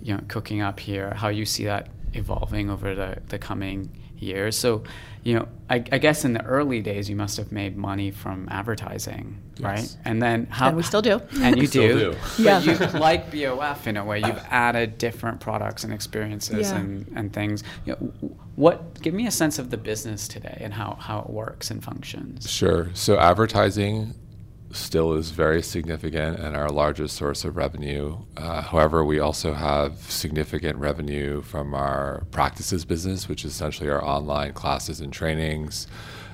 you 0.00 0.14
know, 0.14 0.22
cooking 0.28 0.60
up 0.60 0.78
here. 0.78 1.12
How 1.14 1.28
you 1.28 1.44
see 1.44 1.64
that 1.64 1.88
evolving 2.12 2.70
over 2.70 2.94
the, 2.94 3.10
the 3.26 3.38
coming 3.38 3.90
years. 4.18 4.56
So, 4.56 4.84
you 5.28 5.34
know, 5.34 5.46
I, 5.68 5.84
I 5.92 5.98
guess 5.98 6.24
in 6.24 6.32
the 6.32 6.42
early 6.46 6.80
days 6.80 7.10
you 7.10 7.14
must 7.14 7.36
have 7.36 7.52
made 7.52 7.76
money 7.76 8.10
from 8.10 8.48
advertising, 8.50 9.38
right? 9.60 9.86
And 10.06 10.22
then 10.22 10.46
how 10.46 10.68
And 10.68 10.76
we 10.78 10.82
still 10.82 11.02
do. 11.02 11.20
and 11.42 11.58
you 11.58 11.66
Still 11.66 11.98
do. 11.98 12.12
do. 12.12 12.44
But 12.44 12.64
you 12.64 12.98
like 12.98 13.30
BOF 13.30 13.86
in 13.86 13.98
a 13.98 14.04
way. 14.06 14.20
You've 14.20 14.42
added 14.48 14.96
different 14.96 15.38
products 15.38 15.84
and 15.84 15.92
experiences 15.92 16.70
Yeah. 16.70 16.78
and, 16.78 17.12
and 17.14 17.30
things. 17.30 17.62
You 17.84 17.92
know, 17.92 18.30
what 18.56 19.02
give 19.02 19.12
me 19.12 19.26
a 19.26 19.30
sense 19.30 19.58
of 19.58 19.68
the 19.68 19.76
business 19.76 20.28
today 20.28 20.56
and 20.62 20.72
how, 20.72 20.96
how 20.98 21.18
it 21.18 21.28
works 21.28 21.70
and 21.70 21.84
functions. 21.84 22.50
Sure. 22.50 22.88
So 22.94 23.18
advertising 23.18 24.14
still 24.70 25.14
is 25.14 25.30
very 25.30 25.62
significant 25.62 26.38
and 26.38 26.56
our 26.56 26.68
largest 26.68 27.16
source 27.16 27.44
of 27.44 27.56
revenue. 27.56 28.18
Uh, 28.36 28.60
however, 28.60 29.04
we 29.04 29.18
also 29.18 29.52
have 29.52 29.96
significant 30.10 30.78
revenue 30.78 31.40
from 31.42 31.74
our 31.74 32.24
practices 32.30 32.84
business, 32.84 33.28
which 33.28 33.44
is 33.44 33.52
essentially 33.52 33.88
our 33.88 34.04
online 34.04 34.52
classes 34.52 35.00
and 35.00 35.12
trainings. 35.12 35.86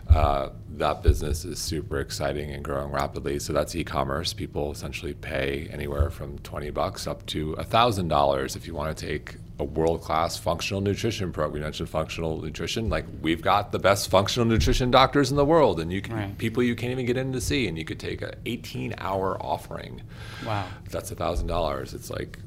Uh, 0.09 0.51
that 0.77 1.03
business 1.03 1.45
is 1.45 1.59
super 1.59 1.99
exciting 1.99 2.51
and 2.51 2.63
growing 2.63 2.91
rapidly. 2.91 3.39
So 3.39 3.53
that's 3.53 3.75
e-commerce. 3.75 4.33
People 4.33 4.73
essentially 4.73 5.15
pay 5.15 5.69
anywhere 5.73 6.11
from 6.11 6.39
twenty 6.41 6.71
bucks 6.71 7.07
up 7.07 7.25
to 7.27 7.55
thousand 7.57 8.09
dollars 8.09 8.55
if 8.57 8.67
you 8.67 8.75
want 8.75 8.97
to 8.97 9.07
take 9.07 9.37
a 9.59 9.65
world-class 9.65 10.37
functional 10.39 10.81
nutrition 10.81 11.31
program. 11.33 11.55
We 11.55 11.61
mentioned 11.61 11.89
functional 11.89 12.43
nutrition. 12.43 12.89
Like 12.89 13.05
we've 13.23 13.41
got 13.43 13.71
the 13.73 13.79
best 13.79 14.11
functional 14.11 14.47
nutrition 14.47 14.91
doctors 14.91 15.31
in 15.31 15.37
the 15.37 15.45
world, 15.45 15.79
and 15.81 15.93
you 15.93 16.03
can 16.03 16.15
Right. 16.15 16.37
people 16.39 16.63
you 16.63 16.75
can't 16.75 16.91
even 16.93 17.07
get 17.07 17.17
in 17.17 17.33
to 17.33 17.41
see, 17.41 17.69
and 17.69 17.79
you 17.79 17.85
could 17.85 18.01
take 18.01 18.21
a 18.21 18.35
18-hour 18.47 19.41
offering. 19.41 20.03
Wow. 20.45 20.67
That's 20.91 21.11
a 21.11 21.15
thousand 21.15 21.47
dollars. 21.47 21.95
It's 21.95 22.11
like 22.11 22.39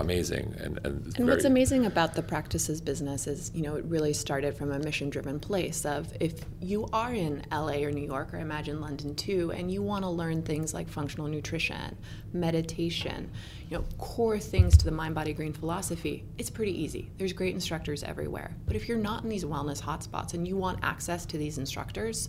amazing 0.00 0.54
and 0.58 0.78
and, 0.84 1.16
And 1.16 1.28
what's 1.28 1.44
amazing 1.44 1.86
about 1.86 2.14
the 2.14 2.22
practices 2.22 2.80
business 2.80 3.26
is, 3.26 3.50
you 3.54 3.62
know, 3.62 3.76
it 3.76 3.84
really 3.84 4.12
started 4.12 4.56
from 4.56 4.72
a 4.72 4.78
mission 4.78 5.10
driven 5.10 5.38
place 5.40 5.84
of 5.84 6.12
if 6.20 6.40
you 6.60 6.88
are 6.92 7.12
in 7.12 7.42
LA 7.50 7.84
or 7.84 7.90
New 7.90 8.06
York, 8.06 8.32
or 8.32 8.38
I 8.38 8.40
imagine 8.40 8.80
London 8.80 9.14
too, 9.14 9.52
and 9.52 9.70
you 9.70 9.82
want 9.82 10.04
to 10.04 10.10
learn 10.10 10.42
things 10.42 10.74
like 10.74 10.88
functional 10.88 11.26
nutrition, 11.28 11.96
meditation, 12.32 13.30
you 13.68 13.78
know, 13.78 13.84
core 13.98 14.38
things 14.38 14.76
to 14.78 14.84
the 14.84 14.90
mind 14.90 15.14
body 15.14 15.32
green 15.32 15.52
philosophy, 15.52 16.24
it's 16.38 16.50
pretty 16.50 16.80
easy. 16.82 17.10
There's 17.18 17.32
great 17.32 17.54
instructors 17.54 18.02
everywhere. 18.02 18.54
But 18.66 18.76
if 18.76 18.88
you're 18.88 18.98
not 18.98 19.22
in 19.22 19.28
these 19.28 19.44
wellness 19.44 19.80
hotspots 19.80 20.34
and 20.34 20.46
you 20.46 20.56
want 20.56 20.80
access 20.82 21.26
to 21.26 21.38
these 21.38 21.58
instructors, 21.58 22.28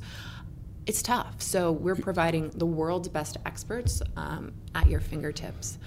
it's 0.86 1.04
tough. 1.04 1.42
So 1.42 1.72
we're 1.72 1.96
providing 1.96 2.50
the 2.50 2.66
world's 2.66 3.08
best 3.10 3.38
experts 3.46 4.02
um, 4.16 4.54
at 4.74 4.90
your 4.90 5.00
fingertips, 5.00 5.78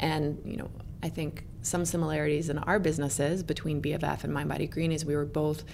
and 0.00 0.40
you 0.44 0.56
know 0.56 0.70
I 1.02 1.08
think 1.08 1.44
some 1.62 1.84
similarities 1.84 2.48
in 2.48 2.58
our 2.58 2.78
businesses 2.78 3.42
between 3.42 3.80
BOF 3.80 4.24
and 4.24 4.32
Mind 4.32 4.48
Body 4.48 4.66
Green 4.66 4.92
is 4.92 5.04
we 5.04 5.16
were 5.16 5.24
both 5.24 5.64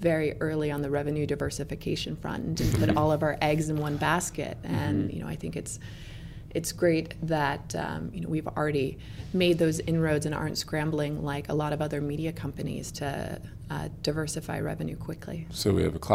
very 0.00 0.38
early 0.40 0.70
on 0.70 0.82
the 0.82 0.90
revenue 0.90 1.26
diversification 1.26 2.16
front 2.16 2.44
and 2.44 2.56
didn't 2.56 2.78
put 2.78 2.96
all 2.96 3.12
of 3.12 3.22
our 3.22 3.38
eggs 3.40 3.68
in 3.68 3.76
one 3.76 3.96
basket. 3.96 4.58
And 4.64 5.12
you 5.12 5.20
know 5.20 5.28
I 5.28 5.36
think 5.36 5.56
it's 5.56 5.78
it's 6.50 6.72
great 6.72 7.14
that 7.26 7.74
um, 7.74 8.10
you 8.14 8.20
know 8.20 8.28
we've 8.28 8.46
already 8.46 8.98
made 9.32 9.58
those 9.58 9.80
inroads 9.80 10.26
and 10.26 10.34
aren't 10.34 10.58
scrambling 10.58 11.22
like 11.24 11.48
a 11.48 11.54
lot 11.54 11.72
of 11.72 11.80
other 11.80 12.00
media 12.00 12.32
companies 12.32 12.92
to 12.92 13.40
uh, 13.70 13.88
diversify 14.02 14.60
revenue 14.60 14.96
quickly. 14.96 15.46
So 15.50 15.72
we 15.72 15.82
have 15.82 15.96
a. 15.96 16.14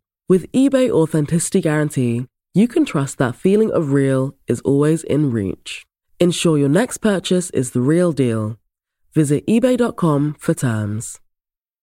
With 0.31 0.49
eBay 0.53 0.89
Authenticity 0.89 1.59
Guarantee, 1.59 2.25
you 2.53 2.65
can 2.69 2.85
trust 2.85 3.17
that 3.17 3.35
feeling 3.35 3.69
of 3.69 3.91
real 3.91 4.33
is 4.47 4.61
always 4.61 5.03
in 5.03 5.29
reach. 5.29 5.85
Ensure 6.21 6.57
your 6.57 6.69
next 6.69 6.99
purchase 6.99 7.49
is 7.49 7.71
the 7.71 7.81
real 7.81 8.13
deal. 8.13 8.55
Visit 9.13 9.45
eBay.com 9.45 10.37
for 10.39 10.53
terms. 10.53 11.19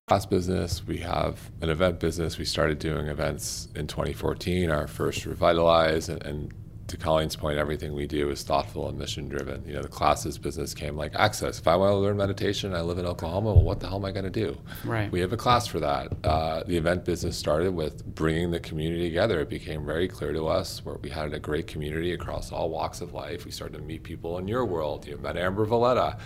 Class 0.06 0.24
business, 0.24 0.82
we 0.86 0.96
have 0.96 1.50
an 1.60 1.68
event 1.68 2.00
business. 2.00 2.38
We 2.38 2.46
started 2.46 2.78
doing 2.78 3.08
events 3.08 3.68
in 3.74 3.86
2014, 3.86 4.70
our 4.70 4.86
first 4.86 5.26
Revitalize, 5.26 6.08
and, 6.08 6.22
and 6.24 6.54
to 6.88 6.96
Colleen's 6.96 7.36
point, 7.36 7.58
everything 7.58 7.94
we 7.94 8.06
do 8.06 8.30
is 8.30 8.42
thoughtful 8.42 8.88
and 8.88 8.98
mission 8.98 9.28
driven. 9.28 9.62
You 9.66 9.74
know, 9.74 9.82
the 9.82 9.88
classes 9.88 10.38
business 10.38 10.74
came 10.74 10.96
like 10.96 11.14
access. 11.14 11.58
If 11.58 11.68
I 11.68 11.76
want 11.76 11.92
to 11.92 11.96
learn 11.96 12.16
meditation, 12.16 12.74
I 12.74 12.80
live 12.80 12.98
in 12.98 13.06
Oklahoma. 13.06 13.52
Well, 13.52 13.62
what 13.62 13.80
the 13.80 13.88
hell 13.88 13.98
am 13.98 14.04
I 14.04 14.10
going 14.10 14.24
to 14.24 14.30
do? 14.30 14.56
Right. 14.84 15.10
We 15.12 15.20
have 15.20 15.32
a 15.32 15.36
class 15.36 15.66
for 15.66 15.80
that. 15.80 16.12
Uh, 16.24 16.64
the 16.64 16.76
event 16.76 17.04
business 17.04 17.36
started 17.36 17.74
with 17.74 18.04
bringing 18.14 18.50
the 18.50 18.60
community 18.60 19.08
together. 19.08 19.40
It 19.40 19.50
became 19.50 19.84
very 19.84 20.08
clear 20.08 20.32
to 20.32 20.48
us 20.48 20.84
where 20.84 20.96
we 20.96 21.10
had 21.10 21.32
a 21.34 21.38
great 21.38 21.66
community 21.66 22.12
across 22.12 22.50
all 22.50 22.70
walks 22.70 23.00
of 23.00 23.12
life. 23.12 23.44
We 23.44 23.50
started 23.50 23.76
to 23.76 23.84
meet 23.84 24.02
people 24.02 24.38
in 24.38 24.48
your 24.48 24.64
world. 24.64 25.06
You 25.06 25.18
met 25.18 25.36
Amber 25.36 25.66
Valletta 25.66 26.18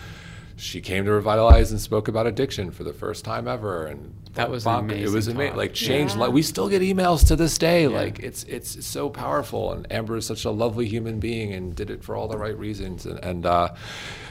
she 0.56 0.80
came 0.80 1.04
to 1.04 1.12
revitalize 1.12 1.70
and 1.70 1.80
spoke 1.80 2.08
about 2.08 2.26
addiction 2.26 2.70
for 2.70 2.84
the 2.84 2.92
first 2.92 3.24
time 3.24 3.48
ever 3.48 3.86
and 3.86 4.14
that 4.34 4.50
was 4.50 4.64
bonk, 4.64 4.80
amazing 4.80 5.02
it 5.04 5.10
was 5.10 5.28
amazing 5.28 5.56
like 5.56 5.74
changed 5.74 6.14
Yeah. 6.14 6.22
like 6.22 6.32
we 6.32 6.42
still 6.42 6.68
get 6.68 6.80
emails 6.82 7.26
to 7.28 7.36
this 7.36 7.58
day 7.58 7.82
Yeah. 7.82 7.88
like 7.88 8.18
it's 8.20 8.44
it's 8.44 8.84
so 8.86 9.08
powerful 9.10 9.72
and 9.72 9.90
amber 9.92 10.16
is 10.16 10.26
such 10.26 10.44
a 10.44 10.50
lovely 10.50 10.86
human 10.86 11.20
being 11.20 11.52
and 11.52 11.74
did 11.74 11.90
it 11.90 12.02
for 12.02 12.16
all 12.16 12.28
the 12.28 12.38
right 12.38 12.58
reasons 12.58 13.04
and, 13.06 13.18
and 13.24 13.44
uh, 13.46 13.74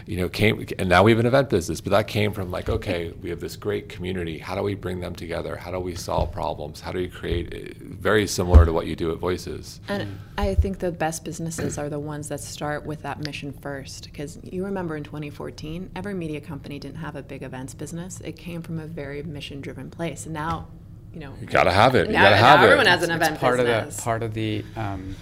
you 0.07 0.17
know 0.17 0.27
came 0.27 0.65
and 0.79 0.89
now 0.89 1.03
we 1.03 1.11
have 1.11 1.19
an 1.19 1.25
event 1.27 1.49
business 1.49 1.81
but 1.81 1.91
that 1.91 2.07
came 2.07 2.33
from 2.33 2.49
like 2.49 2.67
okay 2.69 3.13
we 3.21 3.29
have 3.29 3.39
this 3.39 3.55
great 3.55 3.89
community 3.89 4.39
how 4.39 4.55
do 4.55 4.63
we 4.63 4.73
bring 4.73 4.99
them 4.99 5.13
together 5.13 5.55
how 5.55 5.69
do 5.69 5.79
we 5.79 5.93
solve 5.95 6.31
problems 6.31 6.81
how 6.81 6.91
do 6.91 6.97
we 6.97 7.07
create 7.07 7.53
uh, 7.53 7.73
very 7.83 8.25
similar 8.25 8.65
to 8.65 8.73
what 8.73 8.87
you 8.87 8.95
do 8.95 9.11
at 9.11 9.17
voices 9.19 9.79
And 9.87 10.17
I 10.37 10.55
think 10.55 10.79
the 10.79 10.91
best 10.91 11.23
businesses 11.23 11.77
are 11.77 11.87
the 11.89 11.99
ones 11.99 12.29
that 12.29 12.39
start 12.39 12.83
with 12.83 13.03
that 13.03 13.23
mission 13.23 13.51
first. 13.51 14.05
Because 14.05 14.39
you 14.41 14.65
remember 14.65 14.97
in 14.97 15.03
2014, 15.03 15.91
every 15.95 16.15
media 16.15 16.41
company 16.41 16.79
didn't 16.79 16.95
have 16.97 17.15
a 17.15 17.21
big 17.21 17.43
events 17.43 17.75
business. 17.75 18.19
It 18.21 18.37
came 18.37 18.63
from 18.63 18.79
a 18.79 18.87
very 18.87 19.21
mission 19.21 19.61
driven 19.61 19.90
place. 19.91 20.25
And 20.25 20.33
now, 20.33 20.67
you 21.13 21.19
know, 21.19 21.33
you 21.39 21.47
gotta 21.47 21.71
have 21.71 21.93
it 21.95 22.07
you 22.07 22.13
Now- 22.13 22.23
gotta 22.23 22.35
now 22.37 22.41
have 22.47 22.61
it 22.61 22.63
everyone 22.65 22.85
has 22.87 23.03
an 23.03 23.11
It's 23.11 23.15
event 23.23 23.39
part 23.39 23.57
business. 23.57 23.89
of 23.89 23.97
the 23.97 24.01
part 24.03 24.23
of 24.23 24.33
the 24.33 24.65
um, 24.75 25.15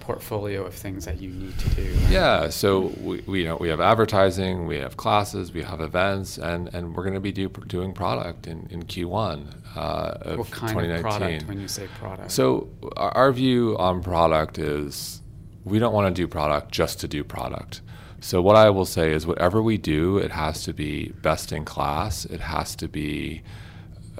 portfolio 0.00 0.64
of 0.64 0.72
things 0.74 1.04
that 1.04 1.20
you 1.20 1.28
need 1.30 1.58
to 1.58 1.68
do. 1.70 1.94
Yeah, 2.08 2.48
so 2.48 2.92
we, 3.02 3.20
we 3.26 3.40
you 3.42 3.44
know 3.48 3.56
we 3.56 3.68
have 3.68 3.80
advertising, 3.80 4.66
we 4.66 4.78
have 4.78 4.96
classes, 4.96 5.52
we 5.52 5.62
have 5.62 5.80
events, 5.80 6.38
and, 6.38 6.72
and 6.74 6.94
we're 6.96 7.02
going 7.02 7.14
to 7.14 7.20
be 7.20 7.32
do, 7.32 7.48
doing 7.66 7.92
product 7.92 8.46
in, 8.46 8.66
in 8.70 8.84
Q1 8.84 9.54
uh, 9.76 9.80
of 10.22 10.38
What 10.38 10.50
kind 10.50 10.72
2019. 10.72 10.94
of 10.94 11.02
product 11.02 11.48
when 11.48 11.60
you 11.60 11.68
say 11.68 11.86
product? 11.98 12.30
So 12.30 12.68
our 12.96 13.10
our 13.16 13.32
view 13.32 13.76
on 13.78 14.02
product 14.02 14.58
is 14.58 15.20
we 15.64 15.78
don't 15.78 15.92
want 15.92 16.14
to 16.14 16.22
do 16.22 16.26
product 16.26 16.72
just 16.72 17.00
to 17.00 17.08
do 17.08 17.22
product. 17.22 17.82
So 18.20 18.40
what 18.40 18.56
I 18.56 18.70
will 18.70 18.86
say 18.86 19.12
is 19.12 19.26
whatever 19.26 19.62
we 19.62 19.76
do, 19.76 20.16
it 20.18 20.30
has 20.32 20.64
to 20.64 20.72
be 20.72 21.10
best 21.22 21.52
in 21.52 21.64
class. 21.64 22.24
It 22.24 22.40
has 22.40 22.74
to 22.76 22.88
be 22.88 23.42
a 23.42 23.42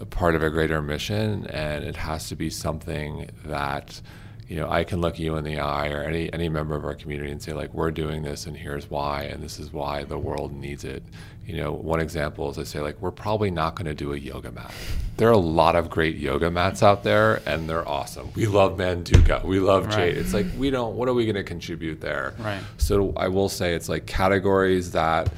part 0.07 0.35
of 0.35 0.43
a 0.43 0.51
greater 0.51 0.81
mission, 0.83 1.47
and 1.47 1.85
it 1.85 1.97
has 1.97 2.29
to 2.29 2.37
be 2.37 2.51
something 2.51 3.29
that 3.45 4.01
you 4.49 4.57
know 4.57 4.69
I 4.71 4.85
can 4.85 5.01
look 5.01 5.19
you 5.19 5.37
in 5.37 5.45
the 5.45 5.59
eye 5.61 5.89
or 5.91 6.03
any 6.03 6.33
any 6.33 6.49
member 6.49 6.75
of 6.75 6.85
our 6.85 6.95
community 6.95 7.31
and 7.31 7.43
say 7.43 7.53
like 7.53 7.73
we're 7.75 7.91
doing 7.91 8.23
this 8.23 8.47
and 8.47 8.57
here's 8.57 8.89
why 8.89 9.25
and 9.25 9.43
this 9.43 9.59
is 9.59 9.73
why 9.73 10.05
the 10.05 10.19
world 10.19 10.53
needs 10.53 10.85
it. 10.85 11.03
You 11.47 11.57
know, 11.57 11.73
one 11.73 11.99
example 12.01 12.51
is 12.51 12.59
I 12.59 12.65
say 12.65 12.81
like 12.81 13.01
we're 13.01 13.11
probably 13.11 13.51
not 13.51 13.75
going 13.75 13.87
to 13.87 13.95
do 13.95 14.13
a 14.13 14.17
yoga 14.19 14.51
mat. 14.53 14.71
There 15.17 15.29
are 15.29 15.33
a 15.33 15.39
lot 15.39 15.77
of 15.77 15.89
great 15.89 16.17
yoga 16.17 16.51
mats 16.51 16.83
out 16.83 17.05
there, 17.05 17.41
and 17.47 17.69
they're 17.69 17.89
awesome. 17.89 18.31
We 18.35 18.47
love 18.47 18.77
Manduka, 18.77 19.43
we 19.45 19.59
love 19.59 19.87
Right. 19.87 20.15
Jade. 20.15 20.19
It's 20.19 20.35
like 20.35 20.47
we 20.59 20.71
don't. 20.71 20.95
What 20.97 21.09
are 21.09 21.15
we 21.15 21.25
going 21.25 21.37
to 21.37 21.45
contribute 21.45 22.01
there? 22.03 22.35
Right. 22.39 22.61
So 22.77 23.13
I 23.17 23.29
will 23.29 23.49
say 23.49 23.75
it's 23.75 23.89
like 23.89 24.05
categories 24.07 24.93
that, 24.93 25.33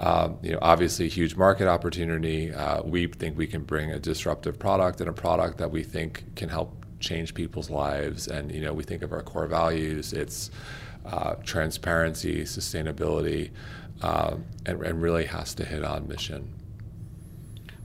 um, 0.00 0.38
you 0.42 0.52
know, 0.52 0.58
obviously 0.60 1.08
huge 1.08 1.36
market 1.36 1.68
opportunity. 1.68 2.52
Uh, 2.52 2.82
we 2.82 3.06
think 3.06 3.36
we 3.38 3.46
can 3.46 3.62
bring 3.62 3.90
a 3.90 3.98
disruptive 3.98 4.58
product 4.58 5.00
and 5.00 5.08
a 5.08 5.12
product 5.12 5.58
that 5.58 5.70
we 5.70 5.82
think 5.82 6.36
can 6.36 6.48
help 6.48 6.84
change 7.00 7.34
people's 7.34 7.70
lives. 7.70 8.28
And 8.28 8.52
you 8.52 8.60
know, 8.60 8.72
we 8.72 8.82
think 8.84 9.02
of 9.02 9.12
our 9.12 9.22
core 9.22 9.46
values. 9.46 10.12
It's 10.12 10.50
uh, 11.06 11.36
transparency, 11.44 12.42
sustainability, 12.42 13.50
um, 14.02 14.44
and, 14.66 14.82
and 14.82 15.00
really 15.00 15.24
has 15.26 15.54
to 15.54 15.64
hit 15.64 15.84
on 15.84 16.06
mission. 16.08 16.52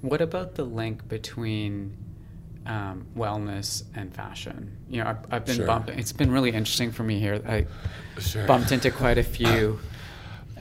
What 0.01 0.21
about 0.21 0.55
the 0.55 0.63
link 0.63 1.07
between 1.07 1.95
um, 2.65 3.05
wellness 3.15 3.83
and 3.95 4.13
fashion? 4.13 4.75
You 4.89 5.03
know, 5.03 5.09
I've, 5.09 5.17
I've 5.31 5.45
been 5.45 5.57
Sure. 5.57 5.67
bumping. 5.67 5.99
It's 5.99 6.11
been 6.11 6.31
really 6.31 6.49
interesting 6.49 6.91
for 6.91 7.03
me 7.03 7.19
here. 7.19 7.41
I 7.47 7.67
Sure. 8.19 8.45
bumped 8.47 8.71
into 8.71 8.91
quite 8.91 9.17
a 9.19 9.23
few 9.23 9.79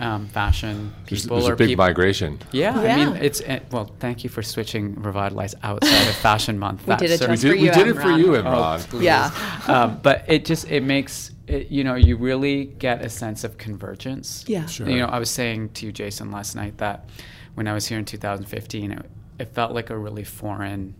um, 0.00 0.26
fashion 0.28 0.92
There's, 1.08 1.22
people 1.22 1.36
there's 1.36 1.50
or 1.50 1.52
a 1.52 1.56
big 1.56 1.68
people. 1.68 1.84
migration. 1.84 2.38
Yeah, 2.52 2.76
I 2.78 2.96
mean, 2.96 3.16
it's 3.16 3.40
uh, 3.42 3.60
well. 3.70 3.94
Thank 4.00 4.24
you 4.24 4.30
for 4.30 4.42
switching 4.42 4.94
Revitalize 5.00 5.54
outside 5.62 6.08
of 6.08 6.14
Fashion 6.16 6.58
Month. 6.64 6.86
We 6.86 6.96
did 6.96 7.10
it 7.10 7.20
We 7.20 7.26
for 7.36 7.36
did, 7.36 7.60
we 7.60 7.70
did 7.70 7.86
it 7.88 7.94
for 8.00 8.10
you, 8.10 8.36
Oh, 8.36 8.42
Imran. 8.42 8.88
please. 8.88 9.02
Yeah. 9.04 9.30
um, 9.68 10.00
but 10.02 10.24
it 10.26 10.44
just 10.44 10.68
it 10.70 10.82
makes 10.82 11.30
it, 11.46 11.68
you 11.70 11.84
know 11.84 11.94
you 11.96 12.16
really 12.16 12.64
get 12.64 13.04
a 13.04 13.10
sense 13.10 13.44
of 13.44 13.58
convergence. 13.58 14.44
Yeah. 14.48 14.66
Sure. 14.66 14.88
You 14.88 14.98
know, 14.98 15.06
I 15.06 15.18
was 15.18 15.30
saying 15.30 15.70
to 15.74 15.86
you, 15.86 15.92
Jason, 15.92 16.30
last 16.30 16.56
night 16.56 16.78
that 16.78 17.08
when 17.54 17.68
I 17.68 17.74
was 17.74 17.86
here 17.86 17.98
in 17.98 18.04
2015, 18.06 18.92
it, 18.92 19.06
it 19.38 19.48
felt 19.48 19.72
like 19.72 19.90
a 19.90 19.98
really 19.98 20.24
foreign 20.24 20.94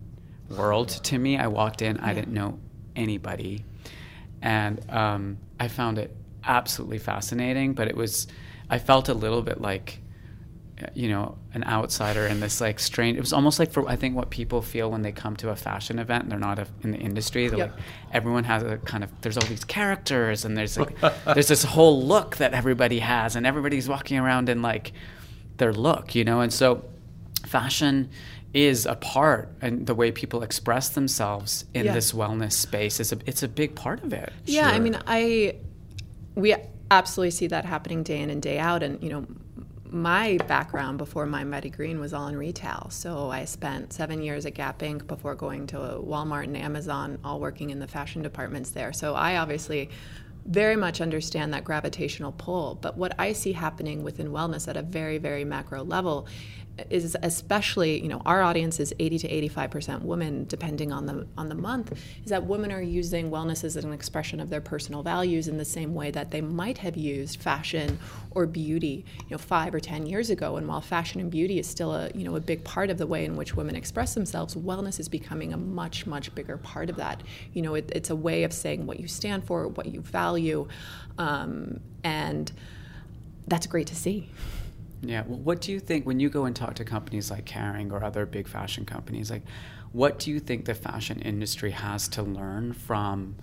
world 0.51 0.89
to 0.89 1.19
me. 1.19 1.39
I 1.39 1.47
walked 1.47 1.81
in, 1.81 1.97
I 1.99 2.13
didn't 2.13 2.35
know 2.35 2.59
anybody, 2.97 3.65
and 4.43 4.79
um, 4.91 5.39
I 5.59 5.69
found 5.69 5.99
it 5.99 6.15
absolutely 6.45 6.99
fascinating. 6.99 7.75
But 7.75 7.89
it 7.89 7.97
was, 7.97 8.27
I 8.69 8.79
felt 8.79 9.09
a 9.09 9.15
little 9.15 9.43
bit 9.43 9.61
like 9.61 9.99
you 10.95 11.11
know 11.11 11.37
an 11.53 11.63
outsider 11.65 12.27
in 12.27 12.41
this 12.41 12.59
like 12.59 12.81
strange 12.81 13.15
it 13.19 13.21
was 13.21 13.35
almost 13.35 13.59
like 13.59 13.71
for 13.71 13.87
i 13.87 13.97
think 13.97 14.17
what 14.17 14.31
people 14.31 14.63
feel 14.63 14.91
when 14.91 15.03
they 15.03 15.13
come 15.13 15.37
to 15.37 15.51
a 15.51 15.55
fashion 15.55 15.99
event 15.99 16.23
and 16.23 16.33
they're 16.33 16.39
not 16.39 16.59
a, 16.59 16.67
in 16.83 16.93
the 16.93 16.97
industry 16.97 17.49
they're 17.49 17.59
Yep. 17.59 17.73
like 17.77 17.85
everyone 18.13 18.45
has 18.45 18.63
a 18.63 18.79
kind 18.79 19.05
of 19.05 19.11
there's 19.21 19.37
all 19.37 19.45
these 19.47 19.63
characters 19.63 20.47
and 20.47 20.57
there's 20.57 20.79
like 20.79 20.99
there's 21.27 21.49
this 21.49 21.65
whole 21.65 22.03
look 22.03 22.39
that 22.39 22.55
everybody 22.55 22.99
has 23.01 23.37
and 23.37 23.47
everybody's 23.47 23.91
walking 23.91 24.17
around 24.19 24.49
in 24.49 24.63
like 24.63 24.93
their 25.59 25.75
look 25.75 26.15
you 26.15 26.25
know 26.25 26.41
and 26.41 26.51
so 26.51 26.83
fashion 27.45 28.09
is 28.55 28.87
a 28.87 28.95
part 28.97 29.51
and 29.61 29.87
the 29.87 29.95
way 29.95 30.11
people 30.11 30.43
express 30.43 30.89
themselves 30.89 31.67
in 31.75 31.85
Yeah. 31.85 31.93
this 31.93 32.13
wellness 32.13 32.53
space 32.53 33.01
is 33.01 33.13
a 33.13 33.19
it's 33.27 33.43
a 33.43 33.49
big 33.49 33.75
part 33.75 34.03
of 34.03 34.15
it 34.15 34.33
Yeah, 34.47 34.69
I 34.71 34.79
mean, 34.79 34.97
I 35.07 35.57
we 36.35 36.55
absolutely 36.91 37.31
see 37.31 37.47
that 37.49 37.65
happening 37.65 38.03
day 38.03 38.21
in 38.21 38.31
and 38.31 38.43
day 38.43 38.59
out, 38.59 38.83
and 38.83 39.03
you 39.03 39.11
know. 39.11 39.27
My 39.93 40.39
background 40.47 40.99
before 40.99 41.27
Mind 41.27 41.51
Body 41.51 41.69
Green 41.69 41.99
was 41.99 42.13
all 42.15 42.29
in 42.29 42.37
retail. 42.37 42.87
So 42.91 43.29
I 43.29 43.45
spent 43.45 43.93
seven 43.93 44.23
years 44.23 44.47
at 44.47 44.55
Gap 44.55 44.79
Inc. 44.79 45.09
before 45.09 45.35
going 45.35 45.67
to 45.67 45.79
Walmart 45.79 46.45
and 46.45 46.57
Amazon, 46.57 47.19
all 47.25 47.41
working 47.41 47.71
in 47.71 47.81
the 47.81 47.89
fashion 47.89 48.23
departments 48.23 48.71
there. 48.71 48.93
So 48.93 49.17
I 49.17 49.39
obviously 49.39 49.91
very 50.47 50.77
much 50.77 51.01
understand 51.01 51.53
that 51.55 51.65
gravitational 51.65 52.31
pull. 52.31 52.77
But 52.77 52.97
what 52.97 53.17
I 53.19 53.33
see 53.33 53.51
happening 53.51 54.05
within 54.05 54.29
wellness 54.29 54.69
at 54.69 54.77
a 54.77 54.83
very, 54.83 55.19
very 55.19 55.45
macro 55.45 55.83
level 55.83 56.29
is 56.89 57.17
especially, 57.23 58.01
you 58.01 58.09
know, 58.09 58.23
our 58.25 58.43
audience 58.43 58.81
is 58.81 58.95
80 58.99 59.19
to 59.19 59.51
85% 59.51 60.03
women, 60.03 60.47
depending 60.47 60.93
on 60.93 61.07
the 61.07 61.27
on 61.37 61.49
the 61.49 61.55
month, 61.55 61.93
is 62.25 62.31
that 62.31 62.45
women 62.45 62.73
are 62.73 62.81
using 62.81 63.31
wellness 63.31 63.65
as 63.65 63.77
an 63.77 63.93
expression 63.93 64.41
of 64.41 64.51
their 64.51 64.61
personal 64.61 65.03
values 65.03 65.49
in 65.49 65.59
the 65.59 65.65
same 65.65 65.95
way 65.95 66.11
that 66.11 66.31
they 66.31 66.41
might 66.41 66.79
have 66.79 66.97
used 66.97 67.41
fashion 67.41 67.99
or 68.33 68.47
beauty, 68.47 69.05
you 69.19 69.31
know, 69.31 69.39
five 69.39 69.75
or 69.75 69.81
10 69.81 70.07
years 70.07 70.31
ago. 70.31 70.57
And 70.57 70.69
while 70.69 70.81
fashion 70.81 71.21
and 71.21 71.31
beauty 71.31 71.59
is 71.59 71.67
still 71.67 71.93
a, 71.95 72.11
you 72.15 72.25
know, 72.25 72.37
a 72.37 72.41
big 72.41 72.65
part 72.65 72.91
of 72.91 72.99
the 72.99 73.07
way 73.07 73.25
in 73.25 73.37
which 73.37 73.55
women 73.57 73.75
express 73.75 74.15
themselves, 74.15 74.55
wellness 74.55 75.01
is 75.01 75.09
becoming 75.09 75.53
a 75.53 75.57
much, 75.57 76.07
much 76.07 76.35
bigger 76.35 76.57
part 76.57 76.91
of 76.91 76.97
that. 76.97 77.23
You 77.53 77.63
know, 77.63 77.75
it, 77.75 77.91
it's 77.95 78.11
a 78.11 78.17
way 78.17 78.45
of 78.45 78.53
saying 78.53 78.87
what 78.87 79.01
you 79.01 79.09
stand 79.09 79.45
for, 79.45 79.69
what 79.69 79.87
you 79.87 80.01
value, 80.01 80.69
um, 81.19 81.81
and 82.05 82.51
that's 83.49 83.67
great 83.67 83.89
to 83.89 83.97
see. 83.97 84.29
Yeah. 85.03 85.25
Well, 85.27 85.39
what 85.39 85.61
do 85.61 85.73
you 85.73 85.81
think 85.81 86.07
when 86.07 86.21
you 86.21 86.29
go 86.29 86.45
and 86.45 86.55
talk 86.55 86.75
to 86.75 86.85
companies 86.85 87.31
like 87.31 87.47
Kering 87.47 87.93
or 87.93 88.05
other 88.05 88.27
big 88.27 88.47
fashion 88.47 88.85
companies? 88.85 89.31
Like, 89.31 89.43
what 89.93 90.19
do 90.19 90.31
you 90.31 90.41
think 90.41 90.67
the 90.67 90.75
fashion 90.75 91.21
industry 91.21 91.71
has 91.71 92.07
to 92.09 92.23
learn 92.23 92.73
from 92.73 93.37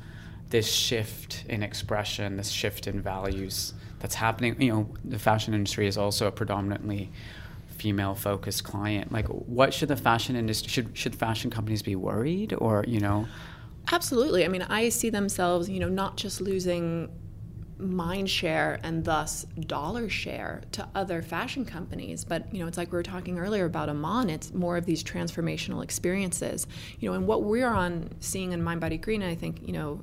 this 0.49 0.71
shift 0.71 1.43
in 1.49 1.63
expression, 1.63 2.37
this 2.37 2.49
shift 2.49 2.87
in 2.87 3.01
values 3.01 3.73
that's 3.99 4.15
happening? 4.15 4.61
You 4.61 4.71
know, 4.71 4.89
the 5.03 5.19
fashion 5.19 5.53
industry 5.53 5.87
is 5.87 5.97
also 5.97 6.27
a 6.27 6.31
predominantly 6.31 7.11
female-focused 7.67 8.63
client. 8.63 9.11
Like, 9.11 9.27
what 9.27 9.73
should 9.73 9.89
the 9.89 9.97
fashion 9.97 10.35
industry 10.35 10.69
should 10.69 10.97
should 10.97 11.15
fashion 11.15 11.49
companies 11.49 11.81
be 11.81 11.95
worried 11.95 12.53
or 12.57 12.83
you 12.87 12.99
know? 12.99 13.27
Absolutely. 13.91 14.45
I 14.45 14.47
mean, 14.47 14.63
I 14.63 14.89
see 14.89 15.09
themselves, 15.09 15.69
you 15.69 15.79
know, 15.79 15.89
not 15.89 16.17
just 16.17 16.41
losing 16.41 17.09
mind 17.79 18.29
share 18.29 18.79
and 18.83 19.05
thus 19.05 19.45
dollar 19.67 20.09
share 20.09 20.61
to 20.71 20.87
other 20.95 21.21
fashion 21.21 21.63
companies 21.63 22.23
but 22.23 22.51
you 22.53 22.59
know 22.59 22.67
it's 22.67 22.77
like 22.77 22.91
we 22.91 22.95
were 22.95 23.03
talking 23.03 23.37
earlier 23.37 23.65
about 23.65 23.87
Amon 23.87 24.29
it's 24.29 24.53
more 24.53 24.77
of 24.77 24.85
these 24.85 25.03
transformational 25.03 25.83
experiences 25.83 26.65
you 26.99 27.09
know 27.09 27.15
and 27.15 27.27
what 27.27 27.43
we're 27.43 27.67
on 27.67 28.09
seeing 28.19 28.51
in 28.51 28.63
Mind 28.63 28.81
Body 28.81 28.97
Green 28.97 29.21
I 29.21 29.35
think 29.35 29.61
you 29.61 29.73
know 29.73 30.01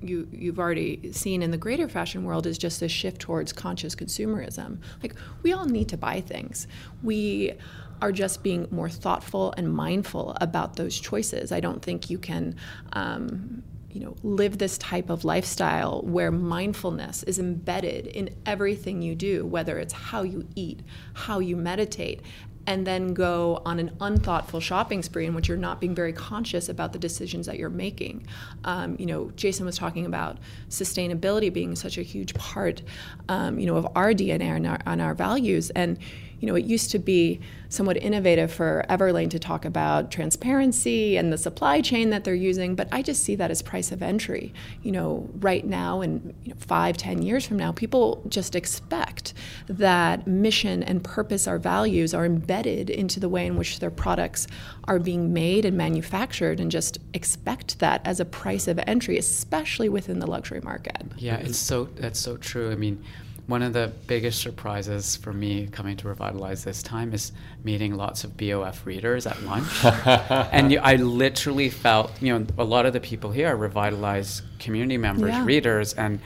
you 0.00 0.28
you've 0.30 0.58
already 0.58 1.12
seen 1.12 1.42
in 1.42 1.50
the 1.50 1.56
greater 1.56 1.88
fashion 1.88 2.24
world 2.24 2.46
is 2.46 2.58
just 2.58 2.80
this 2.80 2.92
shift 2.92 3.20
towards 3.20 3.52
conscious 3.52 3.94
consumerism. 3.94 4.78
Like 5.02 5.14
we 5.42 5.52
all 5.52 5.64
need 5.64 5.88
to 5.88 5.96
buy 5.96 6.20
things. 6.20 6.66
We 7.02 7.54
are 8.02 8.12
just 8.12 8.42
being 8.42 8.68
more 8.70 8.90
thoughtful 8.90 9.54
and 9.56 9.72
mindful 9.72 10.36
about 10.40 10.76
those 10.76 10.98
choices. 10.98 11.50
I 11.50 11.60
don't 11.60 11.82
think 11.82 12.10
you 12.10 12.18
can. 12.18 12.56
Um, 12.92 13.62
you 13.96 14.04
know, 14.04 14.14
live 14.22 14.58
this 14.58 14.76
type 14.76 15.08
of 15.08 15.24
lifestyle 15.24 16.02
where 16.02 16.30
mindfulness 16.30 17.22
is 17.22 17.38
embedded 17.38 18.06
in 18.06 18.28
everything 18.44 19.00
you 19.00 19.14
do, 19.14 19.46
whether 19.46 19.78
it's 19.78 19.94
how 19.94 20.22
you 20.22 20.46
eat, 20.54 20.82
how 21.14 21.38
you 21.38 21.56
meditate, 21.56 22.20
and 22.66 22.86
then 22.86 23.14
go 23.14 23.62
on 23.64 23.78
an 23.78 23.96
unthoughtful 24.02 24.60
shopping 24.60 25.02
spree 25.02 25.24
in 25.24 25.32
which 25.32 25.48
you're 25.48 25.56
not 25.56 25.80
being 25.80 25.94
very 25.94 26.12
conscious 26.12 26.68
about 26.68 26.92
the 26.92 26.98
decisions 26.98 27.46
that 27.46 27.58
you're 27.58 27.70
making. 27.70 28.26
Um, 28.64 28.96
you 28.98 29.06
know, 29.06 29.30
Jason 29.30 29.64
was 29.64 29.78
talking 29.78 30.04
about 30.04 30.36
sustainability 30.68 31.50
being 31.50 31.74
such 31.74 31.96
a 31.96 32.02
huge 32.02 32.34
part, 32.34 32.82
um, 33.30 33.58
you 33.58 33.64
know, 33.64 33.76
of 33.76 33.88
our 33.96 34.12
DNA 34.12 34.56
and 34.56 34.66
our, 34.66 34.78
and 34.84 35.00
our 35.00 35.14
values. 35.14 35.70
And 35.70 35.98
you 36.40 36.46
know, 36.46 36.54
it 36.54 36.64
used 36.64 36.90
to 36.90 36.98
be 36.98 37.40
somewhat 37.68 37.96
innovative 37.96 38.52
for 38.52 38.84
Everlane 38.88 39.30
to 39.30 39.38
talk 39.38 39.64
about 39.64 40.10
transparency 40.10 41.16
and 41.16 41.32
the 41.32 41.38
supply 41.38 41.80
chain 41.80 42.10
that 42.10 42.24
they're 42.24 42.34
using, 42.34 42.74
but 42.74 42.88
I 42.92 43.02
just 43.02 43.24
see 43.24 43.34
that 43.36 43.50
as 43.50 43.62
price 43.62 43.90
of 43.90 44.02
entry. 44.02 44.52
You 44.82 44.92
know, 44.92 45.28
right 45.40 45.64
now 45.64 46.00
and 46.00 46.34
you 46.44 46.50
know, 46.50 46.56
five, 46.60 46.96
ten 46.96 47.22
years 47.22 47.46
from 47.46 47.56
now, 47.56 47.72
people 47.72 48.22
just 48.28 48.54
expect 48.54 49.34
that 49.68 50.26
mission 50.26 50.82
and 50.82 51.02
purpose, 51.02 51.48
our 51.48 51.58
values, 51.58 52.14
are 52.14 52.24
embedded 52.24 52.90
into 52.90 53.18
the 53.18 53.28
way 53.28 53.46
in 53.46 53.56
which 53.56 53.80
their 53.80 53.90
products 53.90 54.46
are 54.84 54.98
being 54.98 55.32
made 55.32 55.64
and 55.64 55.76
manufactured, 55.76 56.60
and 56.60 56.70
just 56.70 56.98
expect 57.14 57.78
that 57.80 58.00
as 58.04 58.20
a 58.20 58.24
price 58.24 58.68
of 58.68 58.78
entry, 58.86 59.18
especially 59.18 59.88
within 59.88 60.18
the 60.18 60.26
luxury 60.26 60.60
market. 60.60 61.02
Yeah, 61.16 61.36
it's 61.36 61.58
so 61.58 61.84
that's 61.96 62.20
so 62.20 62.36
true. 62.36 62.70
I 62.70 62.76
mean, 62.76 63.02
one 63.46 63.62
of 63.62 63.72
the 63.72 63.92
biggest 64.08 64.40
surprises 64.40 65.14
for 65.16 65.32
me 65.32 65.68
coming 65.68 65.96
to 65.98 66.08
Revitalize 66.08 66.64
this 66.64 66.82
time 66.82 67.12
is 67.12 67.30
meeting 67.62 67.94
lots 67.94 68.24
of 68.24 68.36
BOF 68.36 68.84
readers 68.84 69.26
at 69.26 69.40
lunch. 69.42 69.84
and 69.84 70.72
you, 70.72 70.80
I 70.82 70.96
literally 70.96 71.70
felt, 71.70 72.10
you 72.20 72.36
know, 72.36 72.46
a 72.58 72.64
lot 72.64 72.86
of 72.86 72.92
the 72.92 73.00
people 73.00 73.30
here 73.30 73.48
are 73.48 73.56
Revitalize 73.56 74.42
community 74.58 74.98
members, 74.98 75.30
Yeah. 75.30 75.44
readers, 75.44 75.94
and, 75.94 76.18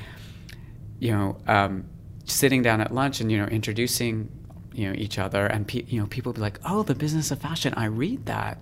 you 0.99 1.11
know, 1.13 1.37
um, 1.47 1.85
sitting 2.25 2.63
down 2.63 2.81
at 2.81 2.95
lunch 2.95 3.21
and, 3.21 3.31
you 3.31 3.37
know, 3.39 3.47
introducing 3.47 4.31
you 4.73 4.87
know 4.89 4.95
each 4.97 5.19
other 5.19 5.47
and 5.47 5.67
pe- 5.67 5.83
you 5.89 5.99
know 6.01 6.07
people 6.07 6.33
be 6.33 6.41
like 6.41 6.61
oh 6.65 6.85
the 6.85 6.95
business 6.95 7.33
of 7.33 7.41
fashion 7.41 7.75
i 7.77 7.87
read 7.87 8.25
that 8.27 8.57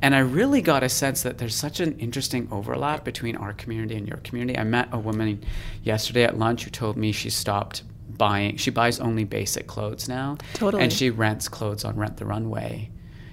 and 0.00 0.14
i 0.14 0.20
really 0.20 0.62
got 0.62 0.84
a 0.84 0.88
sense 0.88 1.22
that 1.24 1.38
there's 1.38 1.54
such 1.54 1.80
an 1.80 1.98
interesting 1.98 2.46
overlap 2.52 3.04
between 3.04 3.34
our 3.34 3.52
community 3.54 3.96
and 3.96 4.06
your 4.06 4.18
community 4.18 4.56
i 4.56 4.62
met 4.62 4.88
a 4.92 4.98
woman 4.98 5.42
yesterday 5.82 6.22
at 6.22 6.38
lunch 6.38 6.62
who 6.62 6.70
told 6.70 6.96
me 6.96 7.10
she 7.10 7.28
stopped 7.28 7.82
buying 8.18 8.56
she 8.56 8.70
buys 8.70 8.98
only 9.00 9.24
basic 9.24 9.66
clothes 9.66 10.08
now 10.08 10.36
Totally. 10.54 10.82
and 10.82 10.92
she 10.92 11.08
rents 11.10 11.48
clothes 11.48 11.84
on 11.84 11.96
rent 11.96 12.16
the 12.18 12.26
runway 12.26 12.90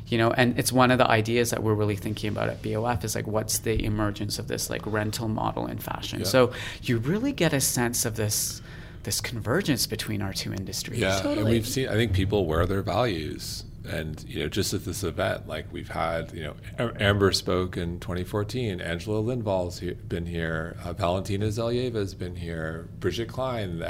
you 0.08 0.18
know 0.20 0.30
and 0.32 0.58
it's 0.60 0.72
one 0.72 0.92
of 0.92 0.98
the 1.00 1.10
ideas 1.10 1.50
that 1.50 1.64
we're 1.64 1.74
really 1.74 1.96
thinking 1.96 2.30
about 2.30 2.48
at 2.50 2.62
bof 2.62 3.04
is 3.04 3.16
like 3.16 3.26
what's 3.28 3.58
the 3.60 3.84
emergence 3.84 4.38
of 4.40 4.48
this 4.48 4.70
like 4.70 4.86
rental 4.86 5.28
model 5.28 5.66
in 5.68 5.80
fashion 5.80 6.20
Yeah. 6.20 6.26
so 6.26 6.54
you 6.84 7.00
really 7.00 7.32
get 7.34 7.52
a 7.54 7.60
sense 7.62 8.06
of 8.06 8.16
this 8.16 8.62
this 9.04 9.22
convergence 9.22 9.86
between 9.88 10.22
our 10.22 10.34
two 10.34 10.52
industries 10.54 11.00
Yeah, 11.00 11.28
and 11.28 11.46
we've 11.46 11.68
seen. 11.68 11.88
I 11.90 11.94
think 11.94 12.14
people 12.14 12.48
wear 12.48 12.66
their 12.66 12.82
values, 12.82 13.64
and 13.88 14.24
you 14.28 14.40
know, 14.40 14.50
just 14.50 14.74
at 14.74 14.84
this 14.84 15.04
event, 15.04 15.48
like 15.48 15.72
we've 15.72 15.90
had, 15.90 16.32
you 16.34 16.42
know, 16.80 16.92
Amber 17.00 17.32
spoke 17.32 17.78
in 17.78 18.00
2014. 18.00 18.82
Angela 18.82 19.22
Lindvall's 19.22 19.78
he- 19.78 19.92
been 19.94 20.26
here. 20.26 20.76
Uh, 20.84 20.94
Valentina 20.94 21.46
Zelyaeva 21.50 21.94
has 21.98 22.16
been 22.16 22.36
here. 22.36 22.90
Bridget 23.00 23.28
Klein, 23.28 23.78
the 23.78 23.88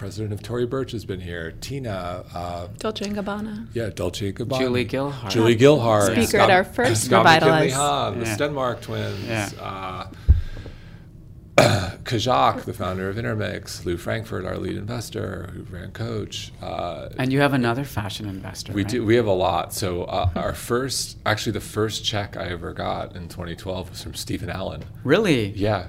ex-president 0.00 0.32
of 0.32 0.42
Tory 0.42 0.66
Burch, 0.66 0.92
has 0.92 1.04
been 1.04 1.20
here. 1.20 1.52
Tina, 1.60 2.24
uh, 2.34 2.68
Dolce 2.78 3.04
& 3.04 3.06
Gabbana. 3.10 3.66
yeah, 3.74 3.90
Dolce 3.90 4.32
& 4.32 4.34
Gabbana. 4.34 4.58
Julie 4.58 4.84
Gilhart. 4.84 5.30
Julie 5.30 5.54
Gilhart. 5.56 6.12
Speaker 6.12 6.38
at 6.38 6.50
our 6.50 6.64
first 6.64 7.04
Scott 7.04 7.26
Revitalize. 7.26 7.70
Mackinlay 7.70 7.70
Hahn, 7.70 8.18
the 8.18 8.24
Yeah. 8.26 8.36
Stenmark 8.36 8.80
twins. 8.80 9.24
Yeah. 9.26 9.50
Uh, 9.60 10.06
Khajak, 12.04 12.62
the 12.64 12.72
founder 12.72 13.10
of 13.10 13.18
Intermix, 13.18 13.84
Lew 13.84 13.98
Frankfort, 13.98 14.46
our 14.46 14.56
lead 14.56 14.76
investor, 14.76 15.50
who 15.52 15.62
ran 15.64 15.90
Coach. 15.90 16.50
Uh, 16.62 17.10
And 17.18 17.30
you 17.30 17.40
have 17.40 17.52
another 17.52 17.84
fashion 17.84 18.26
investor. 18.26 18.72
we 18.72 18.82
right? 18.82 18.90
do. 18.90 19.04
We 19.04 19.16
have 19.16 19.26
a 19.26 19.32
lot. 19.32 19.74
So 19.74 20.04
uh, 20.04 20.30
our 20.34 20.54
first, 20.54 21.18
actually, 21.26 21.52
the 21.52 21.60
first 21.60 22.02
check 22.04 22.38
I 22.38 22.46
ever 22.48 22.72
got 22.72 23.14
in 23.14 23.28
2012 23.28 23.90
was 23.90 24.02
from 24.02 24.14
Stephen 24.14 24.48
Allen. 24.48 24.84
Really? 25.04 25.48
Yeah, 25.50 25.88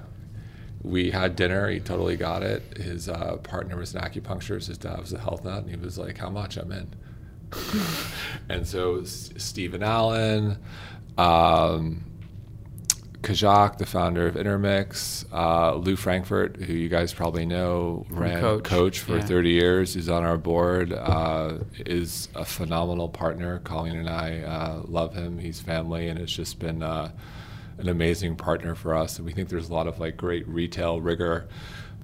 we 0.83 1.11
had 1.11 1.35
dinner. 1.35 1.69
He 1.69 1.79
totally 1.79 2.15
got 2.17 2.43
it. 2.43 2.77
His 2.77 3.07
uh, 3.09 3.37
partner 3.37 3.77
was 3.77 3.93
an 3.93 4.01
acupuncturist. 4.01 4.67
His 4.67 4.77
dad 4.77 4.99
was 4.99 5.13
a 5.13 5.19
health 5.19 5.43
nut, 5.43 5.63
and 5.63 5.69
he 5.69 5.75
was 5.77 5.97
like, 5.97 6.17
"How 6.17 6.29
much? 6.29 6.57
I'm 6.57 6.71
in." 6.71 6.87
and 8.49 8.65
so 8.65 9.01
S- 9.01 9.31
Stephen 9.37 9.83
Allen, 9.83 10.57
um, 11.17 12.03
Khajak, 13.21 13.77
the 13.77 13.85
founder 13.85 14.25
of 14.25 14.35
Intermix, 14.35 15.25
uh, 15.31 15.75
Lew 15.75 15.95
Frankfort, 15.95 16.55
who 16.57 16.73
you 16.73 16.89
guys 16.89 17.13
probably 17.13 17.45
know, 17.45 18.05
ran 18.09 18.39
Coach. 18.39 18.63
Coach, 18.63 18.99
for 18.99 19.17
Yeah. 19.17 19.25
30 19.25 19.49
years. 19.51 19.93
He's 19.93 20.09
on 20.09 20.23
our 20.23 20.37
board. 20.37 20.91
Uh, 20.91 21.59
is 21.85 22.29
a 22.35 22.43
phenomenal 22.45 23.09
partner. 23.09 23.59
Colleen 23.59 23.97
and 23.97 24.09
I 24.09 24.39
uh, 24.39 24.81
love 24.87 25.13
him. 25.13 25.37
He's 25.37 25.59
family, 25.59 26.07
and 26.07 26.17
it's 26.19 26.31
just 26.33 26.57
been 26.57 26.81
uh, 26.81 27.11
an 27.81 27.89
amazing 27.89 28.35
partner 28.35 28.75
for 28.75 28.95
us. 28.95 29.17
And 29.17 29.25
we 29.25 29.33
think 29.33 29.49
there's 29.49 29.69
a 29.69 29.73
lot 29.73 29.87
of 29.87 29.99
like 29.99 30.17
great 30.17 30.47
retail 30.47 31.01
rigor 31.01 31.47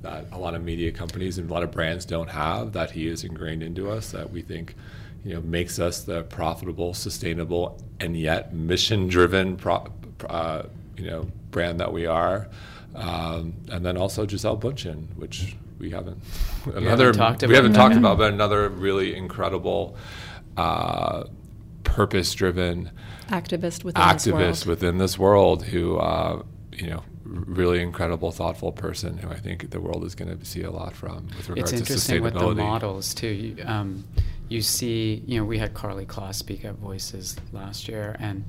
that 0.02 0.26
a 0.32 0.38
lot 0.38 0.54
of 0.54 0.64
media 0.64 0.92
companies 0.92 1.38
and 1.38 1.50
a 1.50 1.54
lot 1.54 1.64
of 1.64 1.72
brands 1.72 2.06
don't 2.06 2.30
have 2.30 2.74
that 2.74 2.92
he 2.92 3.08
is 3.08 3.24
ingrained 3.24 3.64
into 3.64 3.90
us. 3.90 4.12
That 4.12 4.32
we 4.32 4.42
think 4.42 4.76
you 5.24 5.34
know 5.34 5.42
makes 5.42 5.80
us 5.80 6.04
the 6.04 6.24
profitable, 6.24 6.94
sustainable, 6.94 7.82
and 8.00 8.16
yet 8.16 8.54
mission-driven 8.54 9.58
pro- 9.58 9.92
uh, 10.30 10.64
you 10.98 11.08
know 11.08 11.28
brand 11.52 11.80
that 11.80 11.92
we 11.92 12.06
are. 12.06 12.48
Um, 12.96 13.54
and 13.70 13.86
then 13.86 13.98
also 13.98 14.26
Gisele 14.26 14.58
Bündchen, 14.58 15.16
which 15.18 15.56
we 15.80 15.92
haven't 15.92 16.18
another 16.74 17.12
talked 17.12 17.42
we 17.42 17.48
about 17.48 17.56
haven't 17.56 17.74
talked 17.74 17.96
about, 17.96 18.18
but 18.18 18.34
another 18.34 18.70
really 18.70 19.16
incredible, 19.16 19.96
uh, 20.56 21.26
purpose-driven 21.98 22.92
Activist 23.30 23.84
within 23.84 24.08
this 24.14 24.28
world. 24.28 24.42
activist 24.42 24.66
within 24.68 24.98
this 25.00 25.18
world 25.18 25.64
who 25.64 25.98
uh, 25.98 26.44
you 26.72 26.88
know 26.88 27.04
really 27.24 27.82
incredible 27.82 28.32
thoughtful 28.32 28.72
person 28.72 29.18
who 29.18 29.28
I 29.30 29.38
think 29.38 29.72
the 29.72 29.82
world 29.82 30.04
is 30.06 30.14
going 30.14 30.38
to 30.38 30.46
see 30.46 30.62
a 30.62 30.70
lot 30.70 30.96
from 30.96 31.26
with 31.36 31.50
regards 31.50 31.74
It's 31.74 31.82
to 31.82 31.94
interesting 31.94 32.22
with 32.22 32.36
the 32.36 32.54
models 32.54 33.16
too. 33.16 33.28
You, 33.28 33.64
um, 33.66 34.06
you 34.48 34.62
see, 34.62 35.24
you 35.26 35.40
know, 35.40 35.46
we 35.46 35.58
had 35.58 35.74
Karlie 35.74 36.06
Kloss 36.06 36.36
speak 36.36 36.64
at 36.64 36.76
Voices 36.76 37.36
last 37.52 37.88
year, 37.88 38.16
and 38.20 38.46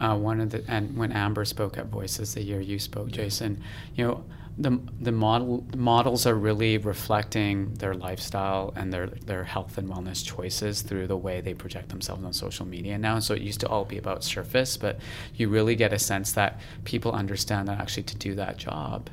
uh, 0.00 0.16
one 0.16 0.40
of 0.40 0.50
the 0.50 0.64
and 0.66 0.96
when 0.96 1.12
Amber 1.12 1.44
spoke 1.44 1.78
at 1.78 1.86
Voices 1.86 2.34
the 2.34 2.42
year 2.42 2.60
you 2.60 2.80
spoke, 2.80 3.12
Jason, 3.12 3.62
you 3.94 4.04
know, 4.04 4.24
the 4.60 4.78
the 5.00 5.12
model 5.12 5.64
models 5.76 6.26
are 6.26 6.34
really 6.34 6.78
reflecting 6.78 7.72
their 7.74 7.94
lifestyle 7.94 8.72
and 8.76 8.92
their 8.92 9.06
their 9.06 9.44
health 9.44 9.78
and 9.78 9.88
wellness 9.88 10.24
choices 10.26 10.82
through 10.82 11.06
the 11.06 11.16
way 11.16 11.40
they 11.40 11.54
project 11.54 11.90
themselves 11.90 12.24
on 12.24 12.32
social 12.32 12.66
media 12.66 12.98
now. 12.98 13.18
So 13.20 13.34
it 13.34 13.42
used 13.42 13.60
to 13.60 13.68
all 13.68 13.84
be 13.84 13.98
about 13.98 14.24
surface, 14.24 14.76
but 14.76 14.98
you 15.36 15.48
really 15.48 15.76
get 15.76 15.92
a 15.92 15.98
sense 15.98 16.32
that 16.32 16.58
people 16.84 17.12
understand 17.12 17.68
that 17.68 17.78
actually 17.80 18.02
to 18.04 18.16
do 18.16 18.34
that 18.34 18.56
job, 18.56 19.08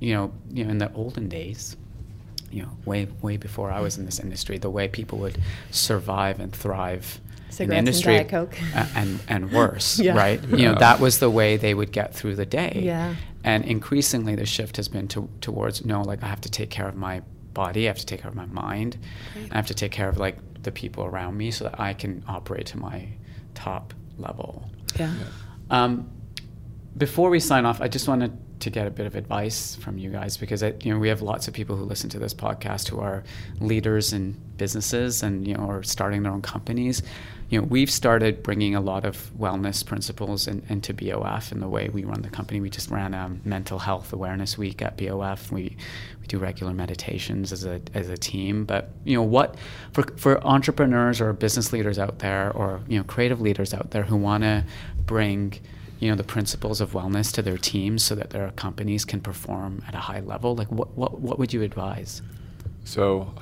you 0.00 0.14
know, 0.14 0.32
you 0.52 0.64
know, 0.64 0.70
in 0.70 0.78
the 0.78 0.92
olden 0.92 1.28
days 1.28 1.76
you 2.50 2.62
know, 2.62 2.70
way 2.84 3.06
way 3.22 3.36
before 3.36 3.70
I 3.70 3.80
was 3.80 3.96
in 3.96 4.04
this 4.04 4.18
industry, 4.18 4.58
the 4.58 4.70
way 4.70 4.88
people 4.88 5.18
would 5.18 5.38
survive 5.70 6.40
and 6.40 6.52
thrive 6.52 7.20
in 7.22 7.46
the 7.46 7.52
Cigarettes 7.52 7.78
and 7.78 7.88
industry, 7.88 8.14
Diet 8.14 8.28
Coke. 8.28 8.58
and 8.96 9.20
and 9.28 9.52
worse, 9.52 9.98
Yeah. 10.06 10.16
right? 10.16 10.42
You 10.48 10.66
know, 10.70 10.74
that 10.74 10.98
was 11.00 11.20
the 11.20 11.30
way 11.30 11.56
they 11.56 11.74
would 11.74 11.92
get 11.92 12.12
through 12.14 12.34
the 12.36 12.46
day. 12.46 12.80
Yeah. 12.84 13.14
And 13.42 13.64
increasingly, 13.64 14.34
the 14.34 14.46
shift 14.46 14.76
has 14.76 14.88
been 14.88 15.08
to, 15.08 15.28
towards 15.40 15.84
no, 15.84 16.02
like 16.02 16.22
I 16.22 16.26
have 16.26 16.40
to 16.42 16.50
take 16.50 16.70
care 16.70 16.86
of 16.86 16.94
my 16.94 17.22
body, 17.54 17.86
I 17.86 17.88
have 17.88 17.98
to 17.98 18.06
take 18.06 18.20
care 18.20 18.30
of 18.30 18.36
my 18.36 18.46
mind, 18.46 18.98
I 19.50 19.56
have 19.56 19.66
to 19.66 19.74
take 19.74 19.92
care 19.92 20.08
of 20.08 20.18
like 20.18 20.36
the 20.62 20.70
people 20.70 21.04
around 21.04 21.36
me, 21.36 21.50
so 21.50 21.64
that 21.64 21.80
I 21.80 21.94
can 21.94 22.22
operate 22.28 22.66
to 22.66 22.78
my 22.78 23.08
top 23.54 23.94
level. 24.18 24.70
Yeah. 24.98 25.14
Um, 25.70 26.10
before 26.96 27.30
we 27.30 27.40
sign 27.40 27.64
off, 27.64 27.80
I 27.80 27.88
just 27.88 28.08
want 28.08 28.20
to 28.22 28.32
get 28.68 28.86
a 28.86 28.90
bit 28.90 29.06
of 29.06 29.14
advice 29.14 29.76
from 29.76 29.96
you 29.96 30.10
guys 30.10 30.36
because 30.36 30.62
I, 30.62 30.74
you 30.82 30.92
know 30.92 30.98
we 30.98 31.08
have 31.08 31.22
lots 31.22 31.48
of 31.48 31.54
people 31.54 31.76
who 31.76 31.84
listen 31.84 32.10
to 32.10 32.18
this 32.18 32.34
podcast 32.34 32.88
who 32.88 33.00
are 33.00 33.24
leaders 33.60 34.12
in 34.12 34.36
businesses 34.58 35.22
and 35.22 35.48
you 35.48 35.54
know 35.54 35.70
are 35.70 35.82
starting 35.82 36.22
their 36.22 36.32
own 36.32 36.42
companies. 36.42 37.02
You 37.48 37.60
know, 37.60 37.66
we've 37.66 37.90
started 37.90 38.44
bringing 38.44 38.76
a 38.76 38.80
lot 38.80 39.04
of 39.04 39.32
wellness 39.36 39.84
principles 39.84 40.46
in, 40.46 40.62
into 40.68 40.94
BOF 40.94 41.50
and 41.50 41.60
the 41.60 41.68
way 41.68 41.88
we 41.88 42.04
run 42.04 42.22
the 42.22 42.30
company. 42.30 42.60
We 42.60 42.70
just 42.70 42.90
ran 42.90 43.12
a 43.12 43.36
mental 43.44 43.80
health 43.80 44.12
awareness 44.12 44.56
week 44.56 44.82
at 44.82 44.96
BOF. 44.96 45.50
We 45.50 45.76
we 46.20 46.26
do 46.28 46.38
regular 46.38 46.74
meditations 46.74 47.52
as 47.52 47.64
a 47.64 47.80
as 47.94 48.08
a 48.08 48.16
team. 48.16 48.64
But 48.66 48.90
you 49.04 49.16
know 49.16 49.22
what, 49.22 49.56
for 49.92 50.02
for 50.16 50.44
entrepreneurs 50.46 51.20
or 51.20 51.32
business 51.32 51.72
leaders 51.72 51.98
out 51.98 52.18
there, 52.18 52.52
or 52.52 52.82
you 52.86 52.98
know 52.98 53.04
creative 53.04 53.40
leaders 53.40 53.72
out 53.72 53.90
there 53.90 54.02
who 54.02 54.16
want 54.16 54.44
to 54.44 54.64
bring 55.06 55.58
you 56.00 56.08
know 56.10 56.16
the 56.16 56.24
principles 56.24 56.80
of 56.80 56.92
wellness 56.92 57.32
to 57.32 57.42
their 57.42 57.58
teams 57.58 58.02
so 58.02 58.14
that 58.14 58.30
their 58.30 58.50
companies 58.52 59.04
can 59.04 59.20
perform 59.20 59.82
at 59.86 59.94
a 59.94 59.98
high 59.98 60.20
level 60.20 60.56
like 60.56 60.70
what 60.72 60.88
what, 60.96 61.20
what 61.20 61.38
would 61.38 61.52
you 61.52 61.62
advise 61.62 62.22
So, 62.84 63.34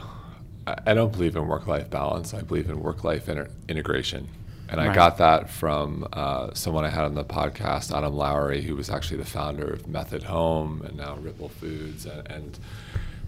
I 0.66 0.92
don't 0.92 1.12
believe 1.12 1.34
in 1.36 1.46
work-life 1.46 1.88
balance. 1.88 2.34
I 2.34 2.42
believe 2.42 2.68
in 2.68 2.80
work-life 2.80 3.28
inter- 3.28 3.48
integration, 3.68 4.28
and 4.68 4.78
I 4.80 4.92
got 4.92 5.16
that 5.18 5.48
from 5.48 6.06
uh, 6.12 6.52
someone 6.52 6.84
I 6.84 6.90
had 6.90 7.04
on 7.04 7.14
the 7.14 7.24
podcast, 7.24 7.96
Adam 7.96 8.12
Lowry, 8.14 8.60
who 8.60 8.76
was 8.76 8.90
actually 8.90 9.16
the 9.18 9.24
founder 9.24 9.64
of 9.72 9.86
Method 9.88 10.24
Home 10.24 10.82
and 10.84 10.94
now 10.96 11.16
Ripple 11.16 11.48
Foods, 11.48 12.04
and, 12.04 12.26
and 12.30 12.58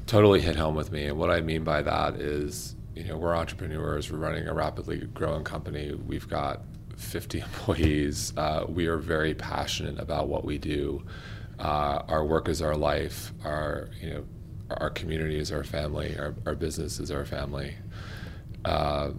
totally 0.07 0.41
hit 0.43 0.57
home 0.57 0.75
with 0.75 0.93
me. 0.93 1.07
And 1.07 1.17
what 1.19 1.31
I 1.31 1.41
mean 1.41 1.65
by 1.65 1.81
that 1.83 2.17
is, 2.17 2.75
you 2.95 3.05
know, 3.05 3.17
we're 3.17 3.35
entrepreneurs. 3.35 4.11
We're 4.13 4.19
running 4.19 4.47
a 4.47 4.53
rapidly 4.53 4.99
growing 5.15 5.45
company. 5.45 5.95
We've 5.95 6.29
got 6.29 6.61
50 7.01 7.41
employees. 7.41 8.33
Uh, 8.37 8.65
we 8.69 8.87
are 8.87 8.99
very 8.99 9.35
passionate 9.35 9.99
about 9.99 10.29
what 10.29 10.45
we 10.45 10.59
do. 10.59 11.05
Uh, 11.59 12.03
our 12.09 12.25
work 12.25 12.49
is 12.49 12.63
our 12.63 12.77
life. 12.77 13.33
Our, 13.45 13.89
you 14.01 14.11
know, 14.11 14.25
our 14.71 14.91
community 14.91 15.39
is 15.39 15.51
our 15.53 15.65
family. 15.65 16.17
Our, 16.19 16.35
our 16.47 16.55
business 16.55 17.01
is 17.01 17.11
our 17.11 17.25
family. 17.25 17.75
Uh, 18.65 19.11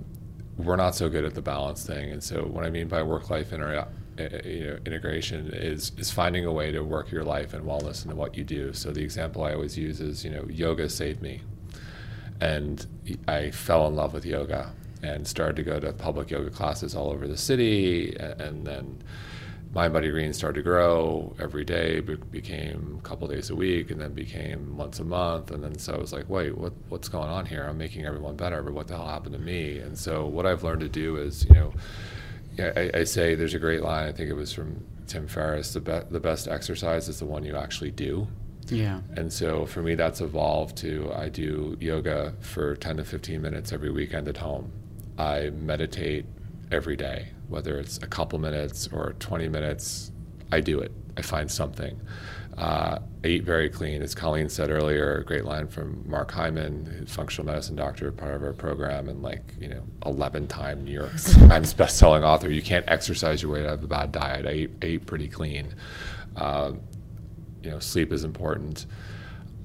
we're 0.58 0.76
not 0.76 0.96
so 0.96 1.10
good 1.10 1.26
at 1.26 1.34
the 1.34 1.42
balance 1.42 1.86
thing, 1.86 2.12
and 2.12 2.24
so 2.24 2.44
what 2.44 2.66
I 2.66 2.70
mean 2.70 2.88
by 2.88 3.02
work-life 3.02 3.52
inter- 3.52 3.88
uh, 4.20 4.24
you 4.46 4.68
know, 4.68 4.78
integration 4.86 5.50
is 5.54 5.92
is 5.98 6.12
finding 6.12 6.46
a 6.46 6.52
way 6.52 6.72
to 6.72 6.82
work 6.82 7.12
your 7.12 7.24
life 7.24 7.54
and 7.54 7.66
wellness 7.66 8.04
into 8.04 8.16
what 8.16 8.38
you 8.38 8.44
do. 8.44 8.72
So 8.74 8.92
the 8.92 9.02
example 9.02 9.44
I 9.44 9.54
always 9.54 9.78
use 9.78 10.00
is, 10.00 10.24
you 10.24 10.30
know, 10.30 10.46
yoga 10.50 10.90
saved 10.90 11.22
me, 11.22 11.42
and 12.40 12.86
I 13.28 13.50
fell 13.52 13.88
in 13.88 13.96
love 13.96 14.14
with 14.14 14.26
yoga 14.26 14.74
and 15.04 15.28
started 15.28 15.56
to 15.58 15.64
go 15.64 15.80
to 15.80 15.92
public 15.94 16.30
yoga 16.32 16.50
classes 16.50 16.96
all 16.96 17.10
over 17.12 17.28
the 17.28 17.38
city, 17.38 18.16
and 18.18 18.66
then 18.66 19.02
Mind 19.74 19.94
Body 19.94 20.10
Green 20.12 20.34
started 20.34 20.56
to 20.60 20.64
grow 20.64 21.34
every 21.40 21.64
day, 21.64 22.02
be- 22.02 22.16
became 22.16 22.98
a 23.00 23.08
couple 23.08 23.28
days 23.28 23.50
a 23.50 23.56
week, 23.56 23.90
and 23.90 24.02
then 24.02 24.14
became 24.14 24.76
once 24.76 25.00
a 25.00 25.04
month. 25.06 25.50
And 25.52 25.64
then 25.64 25.78
so 25.80 25.94
I 25.94 25.98
was 25.98 26.12
like, 26.12 26.30
wait, 26.30 26.58
what, 26.58 26.74
what's 26.90 27.08
going 27.08 27.30
on 27.30 27.46
here? 27.46 27.64
I'm 27.64 27.78
making 27.78 28.06
everyone 28.06 28.36
better, 28.36 28.62
but 28.62 28.74
what 28.74 28.88
the 28.88 28.98
hell 28.98 29.08
happened 29.08 29.34
to 29.34 29.40
me? 29.40 29.80
And 29.80 29.98
so 29.98 30.26
what 30.26 30.46
I've 30.46 30.64
learned 30.64 30.82
to 30.82 30.90
do 30.90 31.16
is, 31.16 31.46
you 31.46 31.56
know, 31.56 31.74
I, 32.60 32.92
I 32.94 33.04
say 33.06 33.34
there's 33.34 33.54
a 33.54 33.60
great 33.60 33.82
line. 33.82 34.10
I 34.10 34.12
think 34.12 34.30
it 34.30 34.34
was 34.36 34.52
from 34.52 34.86
Tim 35.08 35.26
Ferriss. 35.26 35.72
The, 35.74 35.80
be- 35.80 36.02
the 36.10 36.20
best 36.20 36.50
exercise 36.50 37.08
is 37.08 37.20
the 37.20 37.26
one 37.26 37.46
you 37.46 37.56
actually 37.56 37.92
do. 37.92 38.28
yeah 38.68 39.00
And 39.16 39.32
so 39.32 39.66
for 39.66 39.82
me, 39.82 39.96
that's 39.96 40.20
evolved 40.20 40.76
to 40.80 41.14
I 41.16 41.30
do 41.30 41.78
yoga 41.80 42.34
for 42.42 42.76
10 42.76 42.98
to 42.98 43.06
15 43.06 43.42
minutes 43.42 43.72
every 43.72 43.90
weekend 43.90 44.28
at 44.28 44.36
home. 44.38 44.74
I 45.22 45.52
meditate 45.52 46.26
every 46.72 46.96
day, 46.96 47.28
whether 47.48 47.78
it's 47.78 47.98
a 47.98 48.08
couple 48.08 48.40
minutes 48.40 48.90
or 48.92 49.14
20 49.20 49.50
minutes. 49.50 50.12
I 50.52 50.62
do 50.62 50.80
it. 50.80 50.92
I 51.16 51.22
find 51.22 51.50
something. 51.50 52.02
Uh, 52.58 52.98
I 53.24 53.28
eat 53.28 53.44
very 53.44 53.70
clean. 53.70 54.02
As 54.02 54.16
Colleen 54.16 54.50
said 54.50 54.72
earlier, 54.72 55.18
a 55.18 55.24
great 55.24 55.46
line 55.46 55.68
from 55.68 56.04
Mark 56.10 56.32
Hyman, 56.32 57.06
functional 57.06 57.46
medicine 57.46 57.76
doctor, 57.76 58.12
part 58.12 58.34
of 58.34 58.42
our 58.42 58.52
program, 58.54 59.10
and 59.10 59.22
like, 59.22 59.44
you 59.60 59.68
know, 59.68 59.84
11 60.08 60.48
time 60.48 60.84
New 60.84 60.92
York 60.92 61.12
Times 61.48 61.74
best-selling 61.74 62.24
author. 62.24 62.50
You 62.50 62.64
can't 62.64 62.86
exercise 62.88 63.44
your 63.44 63.52
way 63.52 63.66
out 63.68 63.76
of 63.76 63.84
a 63.84 63.88
bad 63.88 64.12
diet. 64.12 64.48
I 64.48 64.54
eat, 64.54 64.72
I 64.82 64.86
eat 64.88 65.06
pretty 65.06 65.28
clean. 65.28 65.76
Um, 66.36 66.82
you 67.62 67.70
know, 67.70 67.80
sleep 67.80 68.12
is 68.12 68.24
important. 68.24 68.88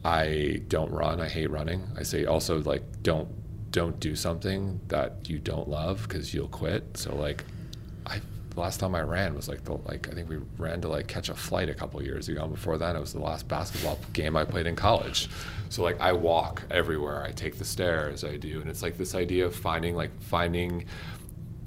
I 0.04 0.60
don't 0.68 0.90
run. 0.92 1.18
I 1.20 1.28
hate 1.28 1.50
running. 1.50 1.82
I 1.98 2.02
say 2.02 2.26
also 2.26 2.60
like 2.62 2.82
don't 3.02 3.28
don't 3.70 3.98
do 4.00 4.16
something 4.16 4.80
that 4.88 5.28
you 5.28 5.38
don't 5.38 5.68
love 5.68 6.06
because 6.08 6.32
you'll 6.32 6.48
quit. 6.48 6.96
So 6.96 7.14
like, 7.14 7.44
I 8.06 8.20
last 8.56 8.80
time 8.80 8.94
I 8.94 9.02
ran 9.02 9.34
was 9.34 9.48
like 9.48 9.64
the 9.64 9.74
like 9.74 10.08
I 10.08 10.14
think 10.14 10.28
we 10.28 10.38
ran 10.58 10.80
to 10.80 10.88
like 10.88 11.06
catch 11.06 11.28
a 11.28 11.34
flight 11.34 11.68
a 11.68 11.74
couple 11.74 12.02
years 12.02 12.28
ago. 12.28 12.42
And 12.44 12.52
before 12.52 12.78
that, 12.78 12.96
it 12.96 13.00
was 13.00 13.12
the 13.12 13.20
last 13.20 13.46
basketball 13.48 13.98
game 14.12 14.36
I 14.36 14.44
played 14.44 14.66
in 14.66 14.76
college. 14.76 15.28
So 15.68 15.82
like 15.82 16.00
I 16.00 16.12
walk 16.12 16.62
everywhere. 16.70 17.22
I 17.22 17.32
take 17.32 17.58
the 17.58 17.64
stairs. 17.64 18.24
I 18.24 18.36
do, 18.36 18.60
and 18.60 18.70
it's 18.70 18.82
like 18.82 18.96
this 18.96 19.14
idea 19.14 19.46
of 19.46 19.54
finding 19.54 19.94
like 19.94 20.10
finding 20.22 20.86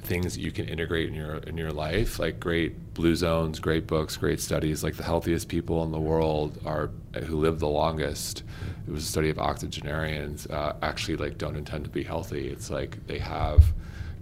things 0.01 0.35
that 0.35 0.41
you 0.41 0.51
can 0.51 0.67
integrate 0.67 1.09
in 1.09 1.13
your 1.13 1.35
in 1.35 1.57
your 1.57 1.71
life, 1.71 2.19
like 2.19 2.39
great 2.39 2.93
blue 2.93 3.15
zones, 3.15 3.59
great 3.59 3.87
books, 3.87 4.17
great 4.17 4.39
studies. 4.39 4.83
Like 4.83 4.95
the 4.95 5.03
healthiest 5.03 5.47
people 5.47 5.83
in 5.83 5.91
the 5.91 5.99
world 5.99 6.59
are 6.65 6.89
who 7.25 7.37
live 7.37 7.59
the 7.59 7.67
longest. 7.67 8.43
It 8.87 8.91
was 8.91 9.03
a 9.03 9.07
study 9.07 9.29
of 9.29 9.37
octogenarians 9.37 10.47
uh, 10.47 10.75
actually 10.81 11.17
like 11.17 11.37
don't 11.37 11.55
intend 11.55 11.83
to 11.83 11.89
be 11.89 12.03
healthy. 12.03 12.49
It's 12.49 12.69
like 12.69 13.05
they 13.07 13.19
have 13.19 13.63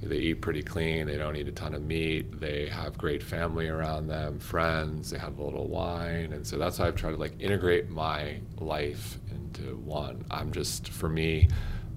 they 0.01 0.17
eat 0.17 0.41
pretty 0.41 0.61
clean. 0.61 1.07
They 1.07 1.17
don't 1.17 1.35
eat 1.35 1.47
a 1.47 1.51
ton 1.51 1.73
of 1.73 1.81
meat. 1.81 2.39
They 2.39 2.67
have 2.67 2.97
great 2.97 3.23
family 3.23 3.67
around 3.67 4.07
them, 4.07 4.39
friends. 4.39 5.09
They 5.09 5.17
have 5.17 5.39
a 5.39 5.43
little 5.43 5.67
wine, 5.67 6.33
and 6.33 6.45
so 6.45 6.57
that's 6.57 6.77
how 6.77 6.85
I've 6.85 6.95
tried 6.95 7.11
to 7.11 7.17
like 7.17 7.33
integrate 7.39 7.89
my 7.89 8.37
life 8.59 9.17
into 9.31 9.75
one. 9.77 10.23
I'm 10.29 10.51
just 10.51 10.89
for 10.89 11.09
me, 11.09 11.49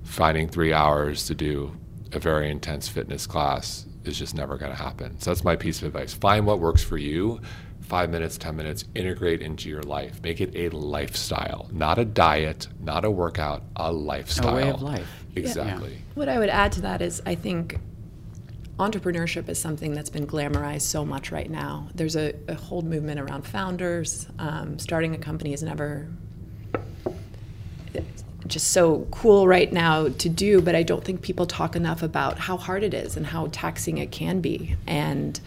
finding 0.03 0.49
three 0.49 0.73
hours 0.73 1.27
to 1.27 1.35
do 1.35 1.77
a 2.13 2.19
very 2.19 2.51
intense 2.51 2.89
fitness 2.89 3.27
class 3.27 3.87
is 4.05 4.19
just 4.19 4.35
never 4.35 4.57
going 4.57 4.73
to 4.73 4.83
happen. 4.83 5.19
So 5.21 5.31
that's 5.31 5.45
my 5.45 5.57
piece 5.57 5.83
of 5.83 5.89
advice. 5.89 6.15
Find 6.15 6.47
what 6.47 6.61
works 6.61 6.83
for 6.83 6.97
you. 6.97 7.41
Five 7.81 8.11
minutes, 8.11 8.39
10 8.39 8.57
minutes, 8.57 8.85
integrate 8.95 9.43
into 9.43 9.69
your 9.69 9.83
life. 9.83 10.23
Make 10.23 10.41
it 10.41 10.55
a 10.55 10.69
lifestyle, 10.75 11.69
not 11.73 11.99
a 11.99 12.05
diet, 12.05 12.69
not 12.79 13.05
a 13.05 13.11
workout, 13.11 13.63
a 13.77 13.93
lifestyle. 13.93 14.51
A 14.51 14.55
way 14.55 14.71
of 14.71 14.81
life. 14.81 15.25
Exactly. 15.35 15.93
Yeah. 15.93 15.99
What 16.15 16.29
I 16.29 16.39
would 16.39 16.51
add 16.51 16.73
to 16.73 16.83
that 16.83 17.03
is 17.03 17.21
I 17.27 17.35
think 17.35 17.79
entrepreneurship 18.79 19.49
is 19.49 19.59
something 19.59 19.93
that's 19.93 20.11
been 20.11 20.27
glamorized 20.27 20.83
so 20.83 21.05
much 21.05 21.33
right 21.33 21.51
now. 21.51 21.89
There's 21.95 22.17
a, 22.17 22.33
a 22.49 22.55
whole 22.55 22.83
movement 22.83 23.21
around 23.21 23.43
founders. 23.43 24.27
Um, 24.39 24.79
starting 24.79 25.15
a 25.15 25.19
company 25.19 25.53
is 25.53 25.63
never 25.63 26.09
just 28.47 28.71
so 28.71 29.07
cool 29.11 29.47
right 29.47 29.73
now 29.73 30.09
to 30.09 30.29
do, 30.29 30.61
but 30.61 30.75
I 30.75 30.83
don't 30.83 31.05
think 31.05 31.23
people 31.23 31.47
talk 31.47 31.77
enough 31.77 32.03
about 32.03 32.39
how 32.39 32.57
hard 32.57 32.83
it 32.83 32.95
is 32.95 33.17
and 33.17 33.27
how 33.27 33.49
taxing 33.53 33.99
it 33.99 34.11
can 34.11 34.41
be. 34.41 34.77
And 34.87 35.41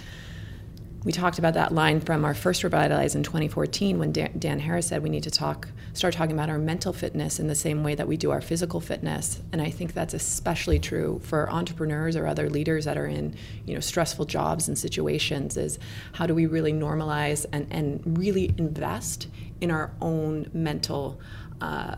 we 1.04 1.12
talked 1.12 1.38
about 1.38 1.54
that 1.56 1.74
line 1.74 2.00
from 2.00 2.24
our 2.24 2.34
first 2.34 2.64
Revitalize 2.64 3.14
in 3.14 3.24
2014 3.24 4.00
when 4.00 4.12
Dan, 4.14 4.60
Harris 4.60 4.88
said 4.88 5.04
we 5.04 5.10
need 5.10 5.24
to 5.24 5.32
talk, 5.32 5.68
start 5.94 6.14
talking 6.14 6.34
about 6.34 6.50
our 6.50 6.58
mental 6.58 6.94
fitness 6.94 7.40
in 7.40 7.48
the 7.48 7.56
same 7.56 7.84
way 7.84 7.94
that 7.94 8.08
we 8.08 8.16
do 8.16 8.32
our 8.32 8.40
physical 8.40 8.80
fitness. 8.80 9.42
And 9.52 9.62
I 9.62 9.70
think 9.70 9.94
that's 9.94 10.14
especially 10.14 10.80
true 10.80 11.20
for 11.24 11.52
entrepreneurs 11.52 12.16
or 12.16 12.26
other 12.26 12.50
leaders 12.50 12.86
that 12.86 12.98
are 12.98 13.08
in, 13.08 13.36
you 13.66 13.74
know, 13.74 13.82
stressful 13.82 14.26
jobs 14.26 14.70
and 14.70 14.78
situations. 14.78 15.58
Is 15.58 15.78
how 16.14 16.26
do 16.26 16.34
we 16.34 16.46
really 16.46 16.72
normalize 16.72 17.46
and 17.52 17.68
and 17.70 18.18
really 18.18 18.54
invest 18.58 19.28
in 19.60 19.72
our 19.72 19.92
own 20.00 20.50
mental. 20.54 21.20
Uh, 21.60 21.96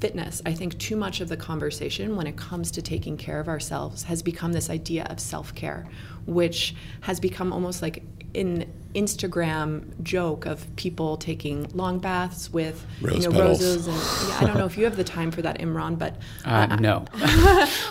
fitness, 0.00 0.40
I 0.46 0.54
think 0.54 0.78
too 0.78 0.96
much 0.96 1.20
of 1.20 1.28
the 1.28 1.36
conversation 1.36 2.16
when 2.16 2.26
it 2.26 2.36
comes 2.36 2.70
to 2.72 2.82
taking 2.82 3.16
care 3.16 3.38
of 3.40 3.48
ourselves 3.48 4.04
has 4.04 4.22
become 4.22 4.52
this 4.52 4.70
idea 4.70 5.04
of 5.04 5.20
self 5.20 5.54
care, 5.54 5.86
which 6.26 6.74
has 7.02 7.20
become 7.20 7.52
almost 7.52 7.82
like 7.82 8.02
an 8.34 8.64
Instagram 8.94 10.00
joke 10.02 10.46
of 10.46 10.64
people 10.76 11.16
taking 11.16 11.64
long 11.74 11.98
baths 11.98 12.50
with 12.52 12.84
Rose 13.00 13.16
you 13.24 13.30
know 13.30 13.36
petals. 13.36 13.60
roses 13.62 13.86
and 13.88 13.96
yeah, 14.28 14.38
I 14.40 14.44
don't 14.46 14.56
know 14.56 14.66
if 14.66 14.76
you 14.78 14.84
have 14.84 14.96
the 14.96 15.04
time 15.04 15.30
for 15.30 15.42
that 15.42 15.58
Imran 15.58 15.98
but 15.98 16.16
Uh, 16.44 16.66
no. 16.76 17.04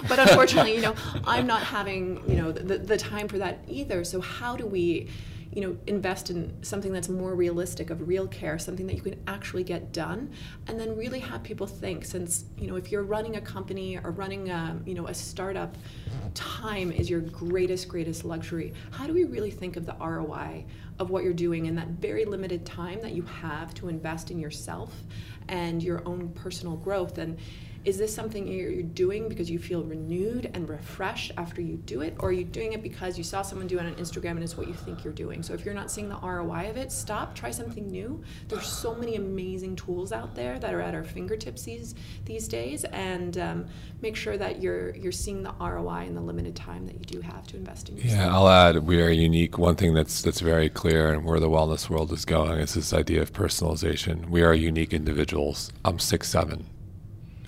but 0.07 0.19
unfortunately 0.19 0.75
you 0.75 0.81
know 0.81 0.95
I'm 1.25 1.47
not 1.47 1.63
having 1.63 2.21
you 2.27 2.35
know 2.35 2.51
the, 2.51 2.77
the 2.77 2.97
time 2.97 3.27
for 3.27 3.37
that 3.37 3.59
either 3.67 4.03
so 4.03 4.19
how 4.21 4.55
do 4.55 4.65
we 4.65 5.09
you 5.51 5.61
know 5.61 5.77
invest 5.87 6.29
in 6.29 6.55
something 6.63 6.93
that's 6.93 7.09
more 7.09 7.33
realistic 7.33 7.89
of 7.89 8.07
real 8.07 8.27
care 8.27 8.59
something 8.59 8.85
that 8.85 8.95
you 8.95 9.01
can 9.01 9.19
actually 9.27 9.63
get 9.63 9.91
done 9.91 10.31
and 10.67 10.79
then 10.79 10.95
really 10.95 11.19
have 11.19 11.41
people 11.41 11.65
think 11.65 12.05
since 12.05 12.45
you 12.57 12.67
know 12.67 12.75
if 12.75 12.91
you're 12.91 13.03
running 13.03 13.35
a 13.35 13.41
company 13.41 13.97
or 13.97 14.11
running 14.11 14.49
a, 14.49 14.79
you 14.85 14.93
know 14.93 15.07
a 15.07 15.13
startup 15.13 15.75
time 16.33 16.91
is 16.91 17.09
your 17.09 17.21
greatest 17.21 17.87
greatest 17.87 18.25
luxury. 18.25 18.73
How 18.91 19.07
do 19.07 19.13
we 19.13 19.23
really 19.25 19.51
think 19.51 19.75
of 19.75 19.85
the 19.85 19.95
ROI 19.99 20.65
of 20.99 21.09
what 21.09 21.23
you're 21.23 21.33
doing 21.33 21.65
in 21.65 21.75
that 21.75 21.87
very 21.87 22.25
limited 22.25 22.65
time 22.65 23.01
that 23.01 23.13
you 23.13 23.23
have 23.23 23.73
to 23.75 23.87
invest 23.87 24.31
in 24.31 24.39
yourself 24.39 24.93
and 25.47 25.81
your 25.81 26.01
own 26.07 26.29
personal 26.29 26.75
growth? 26.75 27.17
And 27.17 27.37
is 27.85 27.97
this 27.97 28.13
something 28.13 28.47
you're 28.47 28.81
doing 28.81 29.29
because 29.29 29.49
you 29.49 29.57
feel 29.57 29.83
renewed 29.83 30.49
and 30.53 30.67
refreshed 30.67 31.31
after 31.37 31.61
you 31.61 31.77
do 31.77 32.01
it 32.01 32.15
or 32.19 32.29
are 32.29 32.31
you 32.31 32.43
doing 32.43 32.73
it 32.73 32.83
because 32.83 33.17
you 33.17 33.23
saw 33.23 33.41
someone 33.41 33.67
do 33.67 33.77
it 33.79 33.85
on 33.85 33.95
instagram 33.95 34.31
and 34.31 34.43
it's 34.43 34.57
what 34.57 34.67
you 34.67 34.73
think 34.73 35.03
you're 35.03 35.13
doing 35.13 35.41
so 35.41 35.53
if 35.53 35.63
you're 35.63 35.73
not 35.73 35.89
seeing 35.89 36.09
the 36.09 36.17
roi 36.17 36.69
of 36.69 36.77
it 36.77 36.91
stop 36.91 37.33
try 37.35 37.51
something 37.51 37.87
new 37.87 38.21
there's 38.47 38.65
so 38.65 38.93
many 38.95 39.15
amazing 39.15 39.75
tools 39.75 40.11
out 40.11 40.35
there 40.35 40.59
that 40.59 40.73
are 40.73 40.81
at 40.81 40.93
our 40.93 41.03
fingertips 41.03 41.63
these 41.63 41.95
these 42.25 42.47
days 42.47 42.83
and 42.85 43.37
um, 43.37 43.65
make 44.01 44.15
sure 44.15 44.37
that 44.37 44.61
you're 44.61 44.95
you're 44.95 45.11
seeing 45.11 45.43
the 45.43 45.53
roi 45.59 46.05
in 46.05 46.15
the 46.15 46.21
limited 46.21 46.55
time 46.55 46.85
that 46.85 46.93
you 46.93 47.05
do 47.05 47.21
have 47.21 47.47
to 47.47 47.55
invest 47.55 47.89
in 47.89 47.97
yourself 47.97 48.19
Yeah, 48.19 48.33
I'll 48.33 48.49
add 48.49 48.77
we 48.77 49.01
are 49.01 49.09
unique. 49.09 49.57
One 49.57 49.75
thing 49.75 49.93
that's 49.93 50.21
that's 50.21 50.39
very 50.39 50.69
clear 50.69 51.13
and 51.13 51.23
where 51.23 51.39
the 51.39 51.49
wellness 51.49 51.89
world 51.89 52.11
is 52.11 52.25
going 52.25 52.59
is 52.59 52.73
this 52.73 52.93
idea 52.93 53.21
of 53.21 53.33
personalization. 53.33 54.29
We 54.29 54.41
are 54.41 54.53
unique 54.53 54.93
individuals. 54.93 55.71
I'm 55.85 55.99
six 55.99 56.29
seven. 56.29 56.65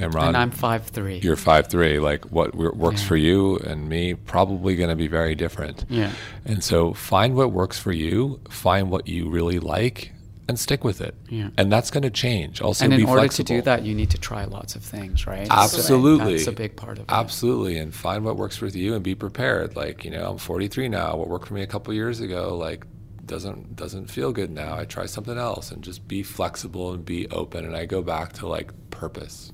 Imran, 0.01 0.27
and 0.29 0.37
I'm 0.37 0.51
five 0.51 0.87
three. 0.87 1.19
you're 1.19 1.35
five 1.35 1.67
three. 1.67 1.99
Like 1.99 2.25
what 2.31 2.53
works 2.55 3.01
Yeah. 3.01 3.07
for 3.07 3.15
you 3.17 3.57
and 3.57 3.87
me 3.87 4.13
probably 4.15 4.75
going 4.75 4.89
to 4.89 4.95
be 4.95 5.07
very 5.07 5.35
different. 5.35 5.85
Yeah. 5.89 6.11
And 6.45 6.63
so 6.63 6.93
find 6.93 7.35
what 7.35 7.51
works 7.51 7.79
for 7.79 7.91
you, 7.91 8.39
find 8.49 8.89
what 8.91 9.07
you 9.07 9.29
really 9.29 9.59
like, 9.59 10.11
and 10.47 10.59
stick 10.59 10.83
with 10.83 10.99
it. 11.01 11.15
Yeah. 11.29 11.49
And 11.57 11.71
that's 11.71 11.91
going 11.91 12.03
to 12.03 12.09
change. 12.09 12.61
Also, 12.61 12.83
and 12.85 12.93
in 12.93 13.05
order 13.05 13.21
flexible. 13.21 13.47
to 13.47 13.53
do 13.55 13.61
that, 13.61 13.83
you 13.83 13.95
need 13.95 14.09
to 14.11 14.17
try 14.17 14.43
lots 14.45 14.75
of 14.75 14.83
things, 14.83 15.25
right? 15.25 15.47
So 15.47 15.53
Absolutely. 15.53 16.33
that's 16.35 16.47
a 16.47 16.51
big 16.51 16.75
part 16.75 16.97
of 16.97 17.03
it. 17.05 17.11
Absolutely. 17.11 17.77
And 17.77 17.93
find 17.93 18.25
what 18.25 18.35
works 18.35 18.59
with 18.59 18.75
you 18.75 18.93
and 18.95 19.03
be 19.03 19.15
prepared. 19.15 19.75
Like, 19.77 20.03
you 20.03 20.11
know, 20.11 20.31
I'm 20.31 20.37
43 20.37 20.89
now. 20.89 21.15
What 21.15 21.29
worked 21.29 21.47
for 21.47 21.53
me 21.53 21.61
a 21.61 21.67
couple 21.67 21.93
years 21.93 22.19
ago, 22.19 22.57
like, 22.57 22.85
doesn't 23.23 23.75
doesn't 23.77 24.07
feel 24.07 24.33
good 24.33 24.49
now. 24.51 24.75
I 24.75 24.83
try 24.83 25.05
something 25.05 25.37
else 25.37 25.71
and 25.71 25.81
just 25.81 26.05
be 26.05 26.21
flexible 26.21 26.91
and 26.91 27.05
be 27.05 27.29
open. 27.29 27.63
And 27.65 27.75
I 27.77 27.85
go 27.85 28.01
back 28.01 28.33
to 28.33 28.47
like 28.47 28.73
purpose. 28.89 29.53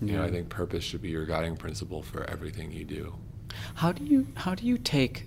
You 0.00 0.12
know, 0.12 0.20
Yeah. 0.22 0.28
I 0.28 0.30
think 0.30 0.48
purpose 0.48 0.84
should 0.84 1.02
be 1.02 1.10
your 1.10 1.24
guiding 1.26 1.56
principle 1.56 2.02
for 2.02 2.24
everything 2.24 2.72
you 2.72 2.84
do. 2.84 3.14
How 3.74 3.92
do 3.92 4.04
you 4.04 4.26
how 4.34 4.54
do 4.54 4.66
you 4.66 4.78
take 4.78 5.26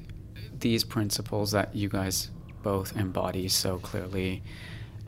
these 0.59 0.84
principles 0.84 1.51
that 1.51 1.76
you 1.76 1.88
guys 1.89 2.30
both 2.63 2.95
embody 2.97 3.47
so 3.47 3.78
clearly 3.78 4.43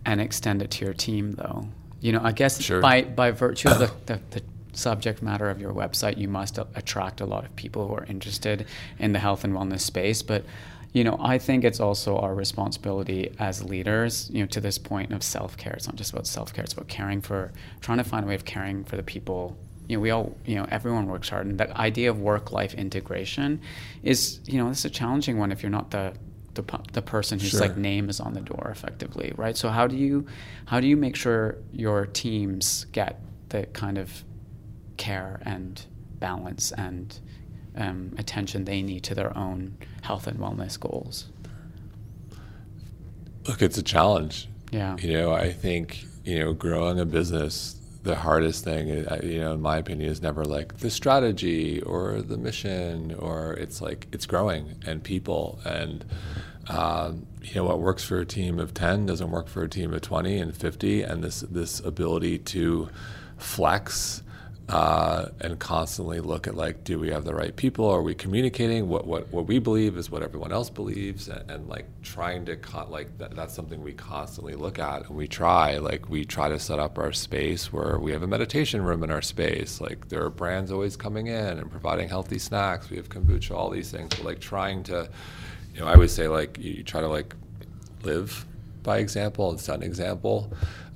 and 0.05 0.21
extend 0.21 0.61
it 0.61 0.71
to 0.71 0.85
your 0.85 0.93
team 0.93 1.33
though? 1.33 1.67
You 1.99 2.13
know, 2.13 2.21
I 2.23 2.31
guess 2.31 2.61
Sure. 2.61 2.81
by 2.81 3.01
by 3.03 3.31
virtue 3.31 3.69
of 3.69 3.79
the, 3.79 3.91
the, 4.13 4.21
the 4.31 4.41
subject 4.71 5.21
matter 5.21 5.49
of 5.49 5.59
your 5.59 5.73
website, 5.73 6.17
you 6.17 6.29
must 6.29 6.57
attract 6.57 7.19
a 7.19 7.25
lot 7.25 7.43
of 7.43 7.53
people 7.57 7.87
who 7.87 7.93
are 7.95 8.05
interested 8.05 8.65
in 8.97 9.11
the 9.11 9.19
health 9.19 9.43
and 9.43 9.53
wellness 9.53 9.81
space, 9.81 10.21
but 10.21 10.45
you 10.93 11.03
know, 11.03 11.17
I 11.19 11.37
think 11.37 11.63
it's 11.63 11.79
also 11.79 12.17
our 12.17 12.33
responsibility 12.33 13.35
as 13.39 13.63
leaders, 13.63 14.29
you 14.33 14.41
know, 14.41 14.47
to 14.47 14.59
this 14.61 14.77
point 14.77 15.11
of 15.13 15.21
self-care. 15.21 15.73
It's 15.73 15.85
not 15.87 15.95
just 15.95 16.11
about 16.11 16.25
self-care, 16.25 16.63
it's 16.63 16.73
about 16.73 16.87
caring 16.87 17.21
for 17.21 17.51
trying 17.81 17.99
to 17.99 18.03
find 18.03 18.25
a 18.25 18.27
way 18.27 18.35
of 18.35 18.45
caring 18.45 18.83
for 18.83 18.95
the 18.97 19.03
people 19.03 19.57
you 19.87 19.97
know, 19.97 20.01
we 20.01 20.11
all, 20.11 20.37
you 20.45 20.55
know, 20.55 20.67
everyone 20.69 21.07
works 21.07 21.29
hard, 21.29 21.47
and 21.47 21.59
the 21.59 21.75
idea 21.75 22.11
of 22.11 22.19
work-life 22.19 22.75
integration 22.75 23.59
is, 24.03 24.39
you 24.45 24.59
know, 24.59 24.69
this 24.69 24.79
is 24.79 24.85
a 24.85 24.89
challenging 24.91 25.39
one 25.39 25.51
if 25.51 25.63
you're 25.63 25.71
not 25.71 25.89
the 25.91 26.13
the, 26.55 26.63
the 26.93 27.01
person 27.01 27.39
whose 27.39 27.51
Sure. 27.51 27.61
like 27.61 27.77
name 27.77 28.09
is 28.09 28.19
on 28.19 28.33
the 28.33 28.41
door, 28.41 28.69
effectively, 28.71 29.33
right? 29.37 29.55
So 29.57 29.69
how 29.69 29.87
do 29.87 29.95
you 29.95 30.25
how 30.65 30.79
do 30.79 30.87
you 30.87 30.97
make 30.97 31.15
sure 31.15 31.57
your 31.71 32.05
teams 32.05 32.85
get 32.91 33.19
the 33.49 33.65
kind 33.67 33.97
of 33.97 34.23
care 34.97 35.41
and 35.43 35.83
balance 36.19 36.71
and 36.73 37.19
um, 37.75 38.13
attention 38.17 38.65
they 38.65 38.81
need 38.81 39.03
to 39.03 39.15
their 39.15 39.35
own 39.37 39.77
health 40.01 40.27
and 40.27 40.39
wellness 40.39 40.79
goals? 40.79 41.29
Look, 43.47 43.61
it's 43.61 43.77
a 43.77 43.83
challenge. 43.83 44.47
Yeah. 44.71 44.95
You 44.97 45.13
know, 45.13 45.33
I 45.33 45.51
think, 45.51 46.05
you 46.23 46.39
know, 46.39 46.53
growing 46.53 46.99
a 46.99 47.05
business, 47.05 47.79
the 48.03 48.15
hardest 48.15 48.63
thing, 48.63 49.05
uh, 49.07 49.19
you 49.23 49.39
know, 49.39 49.53
in 49.53 49.61
my 49.61 49.77
opinion, 49.77 50.09
is 50.09 50.21
never 50.21 50.45
like 50.45 50.77
the 50.77 50.89
strategy 50.89 51.81
or 51.81 52.21
the 52.21 52.37
mission, 52.37 53.13
or 53.15 53.53
it's 53.53 53.81
like 53.81 54.07
it's 54.11 54.25
growing 54.25 54.75
and 54.85 55.03
people. 55.03 55.59
And, 55.65 56.05
um, 56.67 57.25
you 57.41 57.55
know, 57.55 57.63
what 57.63 57.79
works 57.79 58.03
for 58.03 58.19
a 58.19 58.25
team 58.25 58.59
of 58.59 58.73
10 58.73 59.05
doesn't 59.05 59.31
work 59.31 59.47
for 59.47 59.63
a 59.63 59.69
team 59.69 59.93
of 59.93 60.01
20 60.01 60.37
and 60.37 60.55
50. 60.55 61.01
And 61.01 61.23
this, 61.23 61.41
this 61.41 61.79
ability 61.79 62.39
to 62.39 62.89
flex 63.37 64.21
uh, 64.69 65.29
and 65.41 65.57
constantly 65.57 66.19
look 66.19 66.45
at 66.45 66.55
like, 66.55 66.83
do 66.83 66.99
we 66.99 67.09
have 67.09 67.25
the 67.25 67.33
right 67.33 67.55
people? 67.55 67.89
Are 67.89 68.03
we 68.03 68.13
communicating 68.13 68.87
what 68.87 69.07
what, 69.07 69.27
what 69.29 69.47
we 69.47 69.57
believe 69.57 69.97
is 69.97 70.11
what 70.11 70.21
everyone 70.21 70.51
else 70.51 70.69
believes, 70.69 71.27
and, 71.27 71.49
and 71.49 71.67
like 71.67 71.87
trying 72.03 72.45
to 72.45 72.55
con- 72.55 72.91
like 72.91 73.17
that, 73.17 73.35
that's 73.35 73.55
something 73.55 73.81
we 73.81 73.93
constantly 73.93 74.53
look 74.53 74.77
at, 74.77 75.07
and 75.07 75.17
we 75.17 75.27
try 75.27 75.77
like 75.79 76.07
we 76.07 76.23
try 76.23 76.49
to 76.49 76.59
set 76.59 76.77
up 76.77 76.99
our 76.99 77.11
space 77.11 77.73
where 77.73 77.97
we 77.97 78.11
have 78.11 78.21
a 78.21 78.27
meditation 78.27 78.83
room 78.83 79.03
in 79.03 79.09
our 79.09 79.23
space. 79.23 79.81
Like 79.81 80.09
there 80.09 80.23
are 80.23 80.29
brands 80.29 80.71
always 80.71 80.95
coming 80.95 81.27
in 81.27 81.57
and 81.57 81.71
providing 81.71 82.07
healthy 82.07 82.37
snacks. 82.37 82.91
We 82.91 82.97
have 82.97 83.09
kombucha, 83.09 83.51
all 83.55 83.71
these 83.71 83.89
things. 83.89 84.17
We're 84.19 84.25
like 84.25 84.39
trying 84.39 84.83
to, 84.83 85.09
you 85.73 85.79
know, 85.79 85.87
I 85.87 85.95
would 85.95 86.11
say 86.11 86.27
like 86.27 86.59
you, 86.59 86.73
you 86.73 86.83
try 86.83 87.01
to 87.01 87.07
like 87.07 87.35
live 88.03 88.45
by 88.83 88.99
example 88.99 89.49
and 89.49 89.59
set 89.59 89.77
an 89.77 89.83
example. 89.83 90.53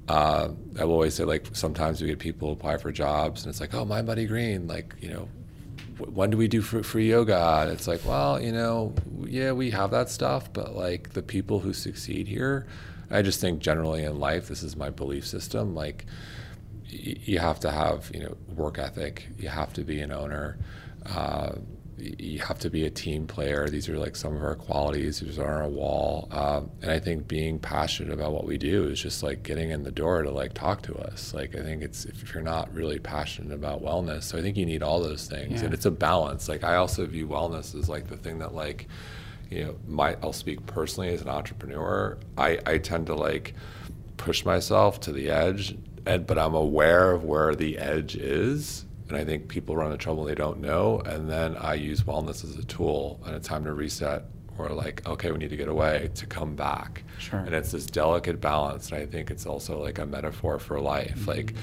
Uh, 0.08 0.49
I 0.80 0.84
will 0.86 0.93
always 0.93 1.16
say, 1.16 1.24
like, 1.24 1.47
sometimes 1.54 2.01
we 2.01 2.08
get 2.08 2.20
people 2.20 2.51
apply 2.51 2.78
for 2.78 2.91
jobs, 2.91 3.43
and 3.43 3.49
it's 3.49 3.62
like, 3.62 3.74
oh, 3.74 3.86
Mind 3.86 4.06
Body 4.06 4.26
Green, 4.26 4.68
like, 4.68 4.95
you 4.99 5.10
know, 5.10 5.30
when 5.97 6.30
do 6.30 6.38
we 6.38 6.47
do 6.47 6.62
free, 6.62 7.10
yoga? 7.10 7.60
And 7.62 7.72
it's 7.72 7.88
like, 7.88 8.01
well, 8.06 8.41
you 8.41 8.51
know, 8.51 8.93
yeah, 9.26 9.51
we 9.51 9.70
have 9.72 9.91
that 9.91 10.10
stuff, 10.10 10.51
but 10.51 10.76
like 10.76 11.14
the 11.14 11.22
people 11.22 11.60
who 11.60 11.72
succeed 11.72 12.28
here, 12.28 12.66
I 13.12 13.22
just 13.22 13.39
think 13.39 13.60
generally 13.60 14.04
in 14.04 14.20
life, 14.20 14.47
this 14.47 14.64
is 14.64 14.76
my 14.76 14.89
belief 14.89 15.26
system. 15.26 15.76
Like, 15.76 16.06
y- 16.91 17.16
you 17.24 17.39
have 17.39 17.60
to 17.62 17.72
have, 17.72 18.10
you 18.14 18.22
know, 18.22 18.36
work 18.56 18.80
ethic. 18.80 19.28
You 19.38 19.49
have 19.49 19.72
to 19.74 19.84
be 19.84 19.99
an 20.01 20.12
owner. 20.12 20.58
Uh, 21.06 21.54
you 21.98 22.39
have 22.39 22.60
to 22.60 22.70
be 22.70 22.86
a 22.86 22.89
team 22.89 23.28
player. 23.28 23.68
These 23.68 23.88
are 23.88 23.98
like 23.98 24.16
some 24.16 24.36
of 24.36 24.44
our 24.44 24.56
qualities. 24.56 25.20
These 25.20 25.38
are 25.38 25.62
our 25.62 25.70
wall. 25.70 26.28
Um, 26.32 26.72
and 26.82 26.91
I 26.91 27.00
think 27.00 27.28
being 27.28 27.60
passionate 27.60 28.12
about 28.12 28.34
what 28.34 28.46
we 28.46 28.58
do 28.58 28.86
is 28.88 29.02
just 29.02 29.22
like 29.22 29.44
getting 29.44 29.70
in 29.70 29.84
the 29.84 29.91
door 29.91 30.24
to 30.24 30.32
like 30.32 30.54
talk 30.54 30.82
to 30.84 30.96
us. 30.96 31.34
Like 31.34 31.56
I 31.56 31.62
think 31.62 31.84
it's 31.84 32.06
if 32.06 32.34
you're 32.34 32.44
not 32.44 32.74
really 32.74 33.00
passionate 33.00 33.54
about 33.54 33.84
wellness, 33.84 34.24
so 34.24 34.38
I 34.38 34.41
think 34.41 34.58
you 34.58 34.66
need 34.66 34.82
all 34.82 35.02
those 35.02 35.28
things, 35.28 35.60
yeah. 35.60 35.66
and 35.66 35.74
it's 35.74 35.86
a 35.86 35.91
balance. 35.91 36.50
Like 36.50 36.64
I 36.64 36.76
also 36.76 37.06
view 37.06 37.28
wellness 37.28 37.78
as 37.78 37.89
like 37.89 38.08
the 38.08 38.18
thing 38.18 38.39
that 38.39 38.54
like, 38.54 38.88
you 39.50 39.66
know, 39.66 39.76
my 39.88 40.18
I'll 40.24 40.34
speak 40.34 40.66
personally 40.66 41.14
as 41.14 41.22
an 41.22 41.30
entrepreneur. 41.30 42.18
I 42.38 42.60
I 42.66 42.78
tend 42.80 43.08
to 43.08 43.16
like 43.16 43.54
push 44.18 44.46
myself 44.46 45.00
to 45.02 45.12
the 45.12 45.30
edge, 45.30 45.78
and 46.06 46.26
but 46.26 46.39
I'm 46.39 46.56
aware 46.56 47.12
of 47.12 47.24
where 47.24 47.56
the 47.56 47.78
edge 47.78 48.16
is 48.16 48.86
and 49.10 49.18
I 49.18 49.26
think 49.26 49.47
people 49.47 49.76
run 49.76 49.91
into 49.91 49.97
trouble 49.97 50.24
they 50.24 50.36
don't 50.36 50.60
know. 50.60 50.99
And 51.06 51.30
then 51.30 51.58
I 51.58 51.74
use 51.76 52.04
wellness 52.04 52.43
as 52.43 52.58
a 52.58 52.64
tool 52.64 53.22
and 53.26 53.36
a 53.36 53.39
time 53.39 53.66
to 53.66 53.74
reset 53.74 54.26
or 54.58 54.70
like, 54.70 55.08
okay, 55.08 55.32
we 55.32 55.38
need 55.38 55.49
to 55.49 55.58
get 55.58 55.68
away 55.68 56.10
to 56.16 56.26
come 56.26 56.56
back. 56.56 57.04
Sure. 57.18 57.39
And 57.39 57.54
it's 57.54 57.72
this 57.72 57.86
delicate 57.86 58.39
balance. 58.39 58.91
And 58.91 59.01
I 59.01 59.06
think 59.06 59.32
it's 59.32 59.45
also 59.45 59.82
like 59.82 59.99
a 59.99 60.06
metaphor 60.06 60.60
for 60.60 60.80
life, 60.80 61.20
mm-hmm. 61.20 61.30
like 61.30 61.54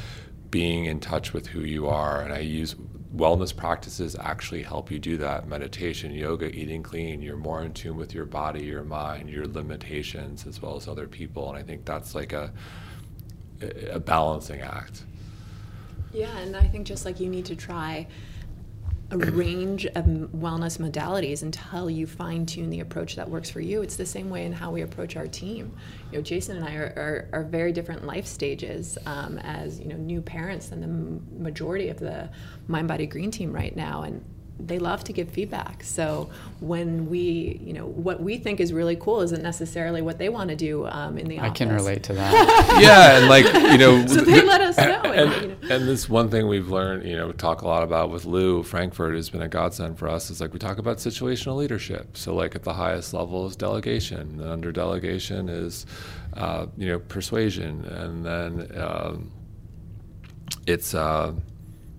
being 0.50 0.86
in 0.86 1.00
touch 1.00 1.32
with 1.32 1.46
who 1.46 1.60
you 1.60 1.86
are. 1.86 2.22
And 2.22 2.32
I 2.32 2.40
use 2.40 2.74
wellness 3.14 3.56
practices 3.56 4.16
actually 4.20 4.62
help 4.62 4.90
you 4.90 4.98
do 4.98 5.16
that 5.18 5.48
meditation, 5.48 6.12
yoga, 6.12 6.54
eating 6.54 6.82
clean. 6.82 7.22
You're 7.22 7.36
more 7.36 7.62
in 7.62 7.72
tune 7.72 7.96
with 7.96 8.14
your 8.14 8.26
body, 8.26 8.64
your 8.64 8.84
mind, 8.84 9.30
your 9.30 9.46
limitations, 9.46 10.46
as 10.46 10.60
well 10.60 10.76
as 10.76 10.88
other 10.88 11.06
people. 11.06 11.48
And 11.48 11.58
I 11.58 11.62
think 11.62 11.84
that's 11.84 12.14
like 12.14 12.32
a, 12.32 12.52
a 13.90 14.00
balancing 14.00 14.60
act. 14.60 15.04
Yeah, 16.12 16.36
and 16.38 16.56
I 16.56 16.66
think 16.66 16.86
just 16.86 17.04
like 17.04 17.20
you 17.20 17.28
need 17.28 17.46
to 17.46 17.56
try 17.56 18.06
a 19.12 19.18
range 19.18 19.86
of 19.86 20.04
wellness 20.04 20.78
modalities 20.78 21.42
until 21.42 21.90
you 21.90 22.06
fine 22.06 22.46
tune 22.46 22.70
the 22.70 22.80
approach 22.80 23.16
that 23.16 23.28
works 23.28 23.50
for 23.50 23.60
you. 23.60 23.82
It's 23.82 23.96
the 23.96 24.06
same 24.06 24.30
way 24.30 24.44
in 24.44 24.52
how 24.52 24.70
we 24.70 24.82
approach 24.82 25.16
our 25.16 25.26
team. 25.26 25.76
You 26.12 26.18
know, 26.18 26.22
Jason 26.22 26.56
and 26.56 26.64
I 26.64 26.74
are, 26.74 27.28
are, 27.32 27.40
are 27.40 27.42
very 27.42 27.72
different 27.72 28.06
life 28.06 28.26
stages 28.26 28.98
um, 29.06 29.38
as 29.38 29.80
you 29.80 29.86
know 29.86 29.96
new 29.96 30.22
parents 30.22 30.68
than 30.68 30.80
the 30.80 31.42
majority 31.42 31.88
of 31.88 31.98
the 31.98 32.28
Mind 32.68 32.86
Body 32.86 33.06
Green 33.06 33.30
team 33.30 33.52
right 33.52 33.74
now, 33.74 34.02
and 34.02 34.24
they 34.58 34.78
love 34.78 35.04
to 35.04 35.12
give 35.12 35.28
feedback. 35.30 35.82
So 35.82 36.30
when 36.60 37.08
we, 37.08 37.60
you 37.64 37.72
know, 37.72 37.86
what 37.86 38.20
we 38.20 38.38
think 38.38 38.60
is 38.60 38.72
really 38.72 38.96
cool 38.96 39.20
isn't 39.20 39.42
necessarily 39.42 40.02
what 40.02 40.18
they 40.18 40.28
want 40.28 40.50
to 40.50 40.56
do 40.56 40.86
um, 40.86 41.18
in 41.18 41.28
the 41.28 41.38
office. 41.38 41.50
I 41.50 41.54
can 41.54 41.72
relate 41.72 42.02
to 42.04 42.12
that. 42.14 42.78
yeah, 42.80 43.18
and 43.18 43.28
like 43.28 43.44
you 43.44 43.78
know, 43.78 44.06
so 44.06 44.20
they 44.20 44.42
let 44.42 44.60
us 44.60 44.76
know. 44.76 45.00
And, 45.10 45.32
and, 45.32 45.42
you 45.42 45.48
know. 45.68 45.74
and, 45.74 45.88
this 45.88 46.08
one 46.08 46.30
thing 46.30 46.46
we've 46.46 46.68
learned, 46.68 47.04
you 47.04 47.16
know, 47.16 47.32
talk 47.32 47.62
a 47.62 47.66
lot 47.66 47.82
about 47.82 48.10
with 48.10 48.26
Lew 48.26 48.62
Frankfort 48.62 49.14
has 49.16 49.28
been 49.28 49.42
a 49.42 49.48
godsend 49.48 49.98
for 49.98 50.08
us. 50.08 50.30
Is 50.30 50.40
like 50.40 50.52
we 50.52 50.58
talk 50.58 50.78
about 50.78 50.98
situational 50.98 51.56
leadership. 51.56 52.16
So 52.16 52.34
like 52.34 52.54
at 52.54 52.62
the 52.62 52.74
highest 52.74 53.12
level 53.12 53.46
is 53.46 53.56
delegation, 53.56 54.40
and 54.40 54.42
under 54.42 54.70
delegation 54.70 55.48
is, 55.48 55.84
uh, 56.34 56.66
you 56.76 56.88
know, 56.88 57.00
persuasion, 57.00 57.84
and 57.86 58.24
then 58.24 58.70
um, 58.80 59.32
it's. 60.66 60.94
Uh, 60.94 61.32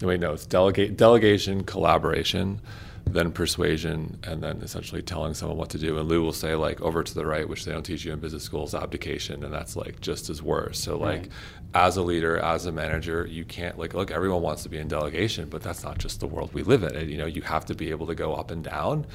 wait, 0.01 0.19
no, 0.19 0.33
it's 0.33 0.45
delegate, 0.45 0.97
delegation, 0.97 1.63
collaboration, 1.63 2.61
then 3.05 3.31
persuasion, 3.31 4.19
and 4.23 4.41
then 4.41 4.61
essentially 4.61 5.01
telling 5.01 5.33
someone 5.33 5.57
what 5.57 5.69
to 5.69 5.77
do. 5.77 5.97
And 5.97 6.07
Lew 6.07 6.21
will 6.21 6.33
say 6.33 6.55
like 6.55 6.81
over 6.81 7.03
to 7.03 7.13
the 7.13 7.25
right, 7.25 7.47
which 7.47 7.65
they 7.65 7.71
don't 7.71 7.83
teach 7.83 8.05
you 8.05 8.13
in 8.13 8.19
business 8.19 8.43
schools, 8.43 8.73
abdication, 8.75 9.43
and 9.43 9.53
that's 9.53 9.75
like 9.75 9.99
just 10.01 10.29
as 10.29 10.41
worse. 10.41 10.79
So 10.79 10.97
like, 10.97 11.21
right. 11.21 11.29
as 11.73 11.97
a 11.97 12.01
leader, 12.01 12.37
as 12.37 12.65
a 12.65 12.71
manager, 12.71 13.27
you 13.29 13.43
can't 13.43 13.77
like 13.77 13.93
look. 13.93 14.11
Everyone 14.11 14.41
wants 14.41 14.63
to 14.63 14.69
be 14.69 14.77
in 14.77 14.87
delegation, 14.87 15.49
but 15.49 15.61
that's 15.61 15.83
not 15.83 15.97
just 15.97 16.19
the 16.19 16.27
world 16.27 16.53
we 16.53 16.63
live 16.63 16.83
in. 16.83 16.95
And, 16.95 17.09
you 17.09 17.17
know, 17.17 17.25
you 17.25 17.41
have 17.41 17.65
to 17.65 17.75
be 17.75 17.89
able 17.89 18.07
to 18.07 18.15
go 18.15 18.33
up 18.35 18.51
and 18.51 18.63
down, 18.63 19.05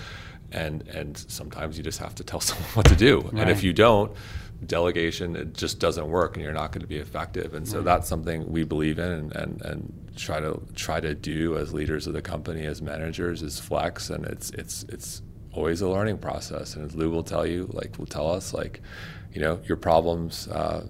and 0.52 0.86
and 0.88 1.16
sometimes 1.28 1.78
you 1.78 1.84
just 1.84 1.98
have 1.98 2.14
to 2.16 2.24
tell 2.24 2.40
someone 2.48 2.68
what 2.70 2.86
to 2.86 2.96
do. 2.96 3.20
Right. 3.20 3.42
And 3.42 3.50
if 3.50 3.62
you 3.62 3.72
don't 3.72 4.12
delegation 4.64 5.36
it 5.36 5.52
just 5.54 5.78
doesn't 5.78 6.08
work 6.08 6.34
and 6.34 6.42
you're 6.42 6.54
not 6.54 6.72
going 6.72 6.80
to 6.80 6.86
be 6.86 6.96
effective. 6.96 7.54
And 7.54 7.68
so 7.68 7.78
right. 7.78 7.84
that's 7.84 8.08
something 8.08 8.50
we 8.50 8.64
believe 8.64 8.98
in 8.98 9.10
and, 9.10 9.36
and, 9.36 9.62
and 9.62 10.12
try 10.16 10.40
to 10.40 10.60
try 10.74 11.00
to 11.00 11.14
do 11.14 11.58
as 11.58 11.74
leaders 11.74 12.06
of 12.06 12.14
the 12.14 12.22
company 12.22 12.64
as 12.64 12.80
managers 12.80 13.42
is 13.42 13.60
flex. 13.60 14.08
And 14.08 14.24
it's 14.24 14.50
it's 14.50 14.84
it's 14.88 15.22
always 15.52 15.82
a 15.82 15.88
learning 15.88 16.18
process. 16.18 16.74
And 16.74 16.84
as 16.84 16.94
lew 16.94 17.10
will 17.10 17.22
tell 17.22 17.46
you 17.46 17.68
like 17.72 17.98
will 17.98 18.06
tell 18.06 18.30
us 18.30 18.54
like 18.54 18.80
you 19.32 19.40
know 19.40 19.60
your 19.64 19.76
problems 19.76 20.48
uh, 20.48 20.86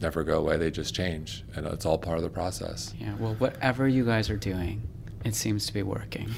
never 0.00 0.22
go 0.22 0.38
away 0.38 0.58
they 0.58 0.70
just 0.70 0.94
change. 0.94 1.44
And 1.54 1.66
it's 1.66 1.86
all 1.86 1.98
part 1.98 2.18
of 2.18 2.22
the 2.22 2.30
process. 2.30 2.94
Yeah 2.98 3.14
well 3.18 3.34
whatever 3.36 3.88
you 3.88 4.04
guys 4.04 4.28
are 4.28 4.36
doing 4.36 4.82
it 5.24 5.34
seems 5.34 5.66
to 5.66 5.72
be 5.72 5.82
working. 5.82 6.30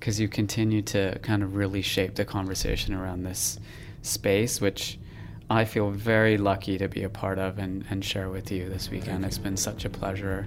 Because 0.00 0.18
you 0.18 0.28
continue 0.28 0.82
to 0.82 1.18
kind 1.20 1.42
of 1.42 1.56
really 1.56 1.80
shape 1.80 2.14
the 2.14 2.24
conversation 2.24 2.94
around 2.94 3.22
this 3.22 3.58
space 4.02 4.60
which 4.60 4.98
I 5.54 5.64
feel 5.64 5.90
very 5.90 6.36
lucky 6.36 6.78
to 6.78 6.88
be 6.88 7.04
a 7.04 7.08
part 7.08 7.38
of 7.38 7.58
and, 7.58 7.84
and 7.88 8.04
share 8.04 8.28
with 8.28 8.50
you 8.50 8.68
this 8.68 8.90
weekend. 8.90 9.24
It's 9.24 9.38
been 9.38 9.56
such 9.56 9.84
a 9.84 9.90
pleasure. 9.90 10.46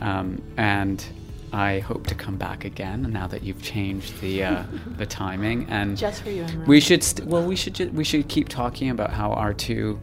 Um, 0.00 0.42
and 0.58 1.04
I 1.52 1.78
hope 1.78 2.06
to 2.08 2.14
come 2.14 2.36
back 2.36 2.64
again 2.64 3.10
now 3.10 3.26
that 3.28 3.42
you've 3.42 3.62
changed 3.62 4.20
the 4.20 4.44
uh, 4.44 4.64
the 4.98 5.06
timing. 5.06 5.66
And 5.70 5.96
just 5.96 6.22
for 6.22 6.30
you, 6.30 6.44
we 6.66 6.78
should 6.80 7.02
st- 7.02 7.26
well 7.26 7.42
we 7.46 7.56
should 7.56 7.74
ju- 7.74 7.90
we 7.94 8.04
should 8.04 8.28
keep 8.28 8.48
talking 8.50 8.90
about 8.90 9.10
how 9.10 9.32
our 9.32 9.54
two 9.54 9.98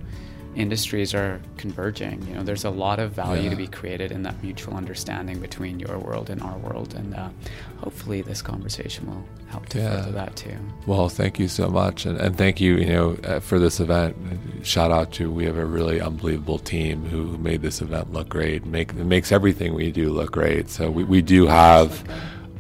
industries 0.56 1.14
are 1.14 1.42
converging. 1.58 2.22
You 2.28 2.36
know, 2.36 2.44
there's 2.44 2.66
a 2.66 2.70
lot 2.70 3.00
of 3.00 3.12
value 3.12 3.44
yeah. 3.44 3.50
to 3.52 3.56
be 3.56 3.68
created 3.68 4.12
in 4.12 4.24
that 4.24 4.42
mutual 4.44 4.76
understanding 4.76 5.40
between 5.40 5.80
your 5.80 5.98
world 5.98 6.30
and 6.30 6.42
our 6.42 6.58
world, 6.58 6.94
and 6.94 7.16
uh, 7.16 7.30
hopefully 7.78 8.22
this 8.22 8.42
conversation 8.42 9.08
will 9.08 9.26
help 9.48 9.68
to 9.70 9.80
yeah. 9.80 9.98
further 9.98 10.12
that 10.12 10.36
too. 10.36 10.58
Well, 10.86 11.10
thank 11.10 11.40
you 11.40 11.48
so 11.48 11.70
much, 11.70 12.06
and, 12.06 12.18
and 12.20 12.38
thank 12.38 12.60
you, 12.60 12.76
you 12.76 12.88
know, 12.88 13.18
uh, 13.24 13.40
for 13.40 13.60
this 13.60 13.80
event. 13.80 14.16
Shout 14.64 14.92
out 14.92 15.12
to 15.14 15.32
we 15.32 15.46
have 15.46 15.58
a 15.58 15.66
really 15.66 16.02
unbelievable 16.02 16.60
team 16.60 17.06
who 17.06 17.38
made 17.38 17.62
this 17.62 17.82
event 17.82 18.12
look 18.12 18.30
great. 18.30 18.66
Make 18.66 18.90
it 18.90 19.06
makes 19.06 19.32
everything 19.32 19.74
we 19.74 19.92
do 19.92 20.10
look 20.10 20.32
great. 20.32 20.70
So 20.70 20.92
we, 20.92 21.04
we 21.04 21.22
do 21.22 21.48
have 21.48 22.04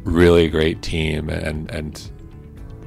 really 0.03 0.49
great 0.49 0.81
team 0.81 1.29
and 1.29 1.69
and 1.69 2.11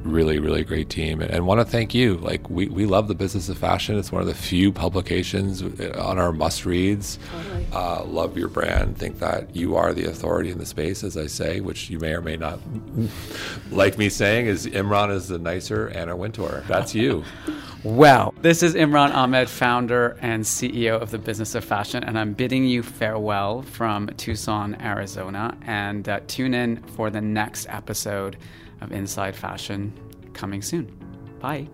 really, 0.04 0.38
really 0.38 0.62
great 0.64 0.90
team 0.90 1.20
and, 1.20 1.30
and 1.30 1.46
want 1.46 1.60
to 1.60 1.64
thank 1.64 1.94
you. 1.94 2.16
Like, 2.18 2.48
we, 2.48 2.68
we 2.68 2.86
love 2.86 3.08
the 3.08 3.14
business 3.14 3.48
of 3.48 3.58
fashion. 3.58 3.98
It's 3.98 4.12
one 4.12 4.22
of 4.22 4.28
the 4.28 4.34
few 4.34 4.70
publications 4.70 5.62
on 5.62 6.18
our 6.18 6.32
must 6.32 6.66
reads. 6.66 7.18
Totally. 7.30 7.66
Uh, 7.72 8.04
love 8.04 8.36
your 8.36 8.48
brand. 8.48 8.96
Think 8.98 9.18
that 9.18 9.54
you 9.56 9.76
are 9.76 9.92
the 9.92 10.04
authority 10.04 10.50
in 10.50 10.58
the 10.58 10.66
space, 10.66 11.02
as 11.02 11.16
I 11.16 11.26
say, 11.26 11.60
which 11.60 11.90
you 11.90 11.98
may 11.98 12.12
or 12.12 12.22
may 12.22 12.36
not 12.36 12.60
like 13.70 13.98
me 13.98 14.08
saying 14.08 14.46
is 14.46 14.66
Imran 14.66 15.10
is 15.10 15.28
the 15.28 15.38
nicer 15.38 15.88
Anna 15.88 16.16
Wintour. 16.16 16.64
That's 16.68 16.94
you. 16.94 17.24
Well, 17.84 18.32
this 18.40 18.62
is 18.62 18.74
Imran 18.74 19.14
Ahmed, 19.14 19.50
founder 19.50 20.16
and 20.22 20.42
CEO 20.42 20.98
of 20.98 21.10
the 21.10 21.18
Business 21.18 21.54
of 21.54 21.66
Fashion, 21.66 22.02
and 22.02 22.18
I'm 22.18 22.32
bidding 22.32 22.64
you 22.64 22.82
farewell 22.82 23.60
from 23.60 24.08
Tucson, 24.16 24.74
Arizona. 24.80 25.54
And 25.66 26.08
uh, 26.08 26.20
tune 26.26 26.54
in 26.54 26.78
for 26.78 27.10
the 27.10 27.20
next 27.20 27.66
episode 27.68 28.38
of 28.84 28.92
Inside 28.92 29.34
Fashion 29.34 29.92
coming 30.32 30.62
soon. 30.62 30.86
Bye. 31.40 31.66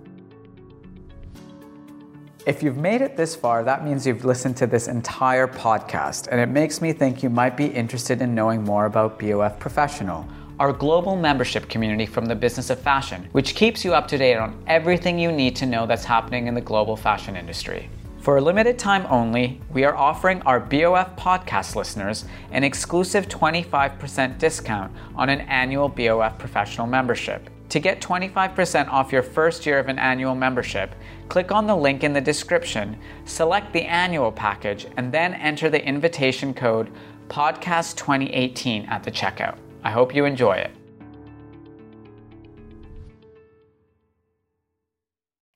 If 2.46 2.62
you've 2.62 2.78
made 2.78 3.02
it 3.02 3.18
this 3.18 3.36
far, 3.36 3.62
that 3.64 3.84
means 3.84 4.06
you've 4.06 4.24
listened 4.24 4.56
to 4.56 4.66
this 4.66 4.88
entire 4.88 5.46
podcast, 5.46 6.28
and 6.28 6.40
it 6.40 6.48
makes 6.48 6.80
me 6.80 6.94
think 6.94 7.22
you 7.22 7.28
might 7.28 7.54
be 7.54 7.66
interested 7.66 8.22
in 8.22 8.34
knowing 8.34 8.64
more 8.64 8.86
about 8.86 9.18
BOF 9.18 9.58
Professional, 9.58 10.26
our 10.58 10.72
global 10.72 11.16
membership 11.16 11.68
community 11.68 12.06
from 12.06 12.24
the 12.24 12.34
business 12.34 12.70
of 12.70 12.80
fashion, 12.80 13.28
which 13.32 13.54
keeps 13.54 13.84
you 13.84 13.92
up 13.92 14.08
to 14.08 14.16
date 14.16 14.36
on 14.36 14.62
everything 14.66 15.18
you 15.18 15.30
need 15.30 15.54
to 15.56 15.66
know 15.66 15.86
that's 15.86 16.04
happening 16.04 16.46
in 16.46 16.54
the 16.54 16.61
global 16.61 16.96
fashion 16.96 17.36
industry. 17.36 17.90
For 18.30 18.36
a 18.36 18.40
limited 18.40 18.78
time 18.78 19.08
only, 19.10 19.60
we 19.72 19.82
are 19.82 19.96
offering 19.96 20.40
our 20.42 20.60
BOF 20.60 21.16
podcast 21.16 21.74
listeners 21.74 22.26
an 22.52 22.62
exclusive 22.62 23.26
25% 23.26 24.38
discount 24.38 24.92
on 25.16 25.28
an 25.28 25.40
annual 25.40 25.88
BOF 25.88 26.38
professional 26.38 26.86
membership. 26.86 27.50
To 27.70 27.80
get 27.80 28.00
25% 28.00 28.86
off 28.86 29.10
your 29.10 29.24
first 29.24 29.66
year 29.66 29.80
of 29.80 29.88
an 29.88 29.98
annual 29.98 30.36
membership, 30.36 30.94
click 31.28 31.50
on 31.50 31.66
the 31.66 31.74
link 31.74 32.04
in 32.04 32.12
the 32.12 32.20
description, 32.20 32.96
select 33.24 33.72
the 33.72 33.82
annual 33.82 34.30
package, 34.30 34.86
and 34.96 35.10
then 35.10 35.34
enter 35.34 35.68
the 35.68 35.84
invitation 35.84 36.54
code 36.54 36.92
PODCAST2018 37.30 38.86
at 38.86 39.02
the 39.02 39.10
checkout. 39.10 39.58
I 39.82 39.90
hope 39.90 40.14
you 40.14 40.24
enjoy 40.24 40.52
it. 40.52 40.70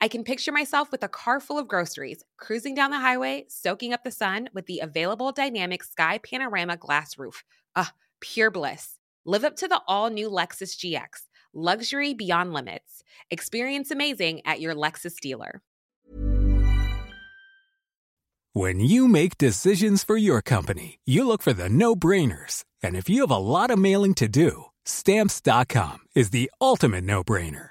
I 0.00 0.08
can 0.08 0.24
picture 0.24 0.52
myself 0.52 0.90
with 0.90 1.02
a 1.02 1.08
car 1.08 1.40
full 1.40 1.58
of 1.58 1.68
groceries, 1.68 2.24
cruising 2.36 2.74
down 2.74 2.90
the 2.90 2.98
highway, 3.00 3.46
soaking 3.48 3.92
up 3.92 4.04
the 4.04 4.10
sun 4.10 4.48
with 4.52 4.66
the 4.66 4.80
available 4.80 5.32
dynamic 5.32 5.84
sky 5.84 6.18
panorama 6.18 6.76
glass 6.76 7.18
roof. 7.18 7.44
Ah, 7.76 7.92
pure 8.20 8.50
bliss. 8.50 8.98
Live 9.24 9.44
up 9.44 9.56
to 9.56 9.68
the 9.68 9.80
all 9.86 10.10
new 10.10 10.28
Lexus 10.28 10.76
GX, 10.76 11.28
luxury 11.54 12.14
beyond 12.14 12.52
limits. 12.52 13.02
Experience 13.30 13.90
amazing 13.90 14.42
at 14.44 14.60
your 14.60 14.74
Lexus 14.74 15.20
dealer. 15.20 15.62
When 18.54 18.80
you 18.80 19.08
make 19.08 19.38
decisions 19.38 20.04
for 20.04 20.18
your 20.18 20.42
company, 20.42 20.98
you 21.06 21.26
look 21.26 21.40
for 21.40 21.54
the 21.54 21.70
no 21.70 21.96
brainers. 21.96 22.64
And 22.82 22.96
if 22.96 23.08
you 23.08 23.22
have 23.22 23.30
a 23.30 23.38
lot 23.38 23.70
of 23.70 23.78
mailing 23.78 24.12
to 24.14 24.28
do, 24.28 24.64
stamps.com 24.84 26.00
is 26.14 26.30
the 26.30 26.50
ultimate 26.60 27.04
no 27.04 27.24
brainer. 27.24 27.70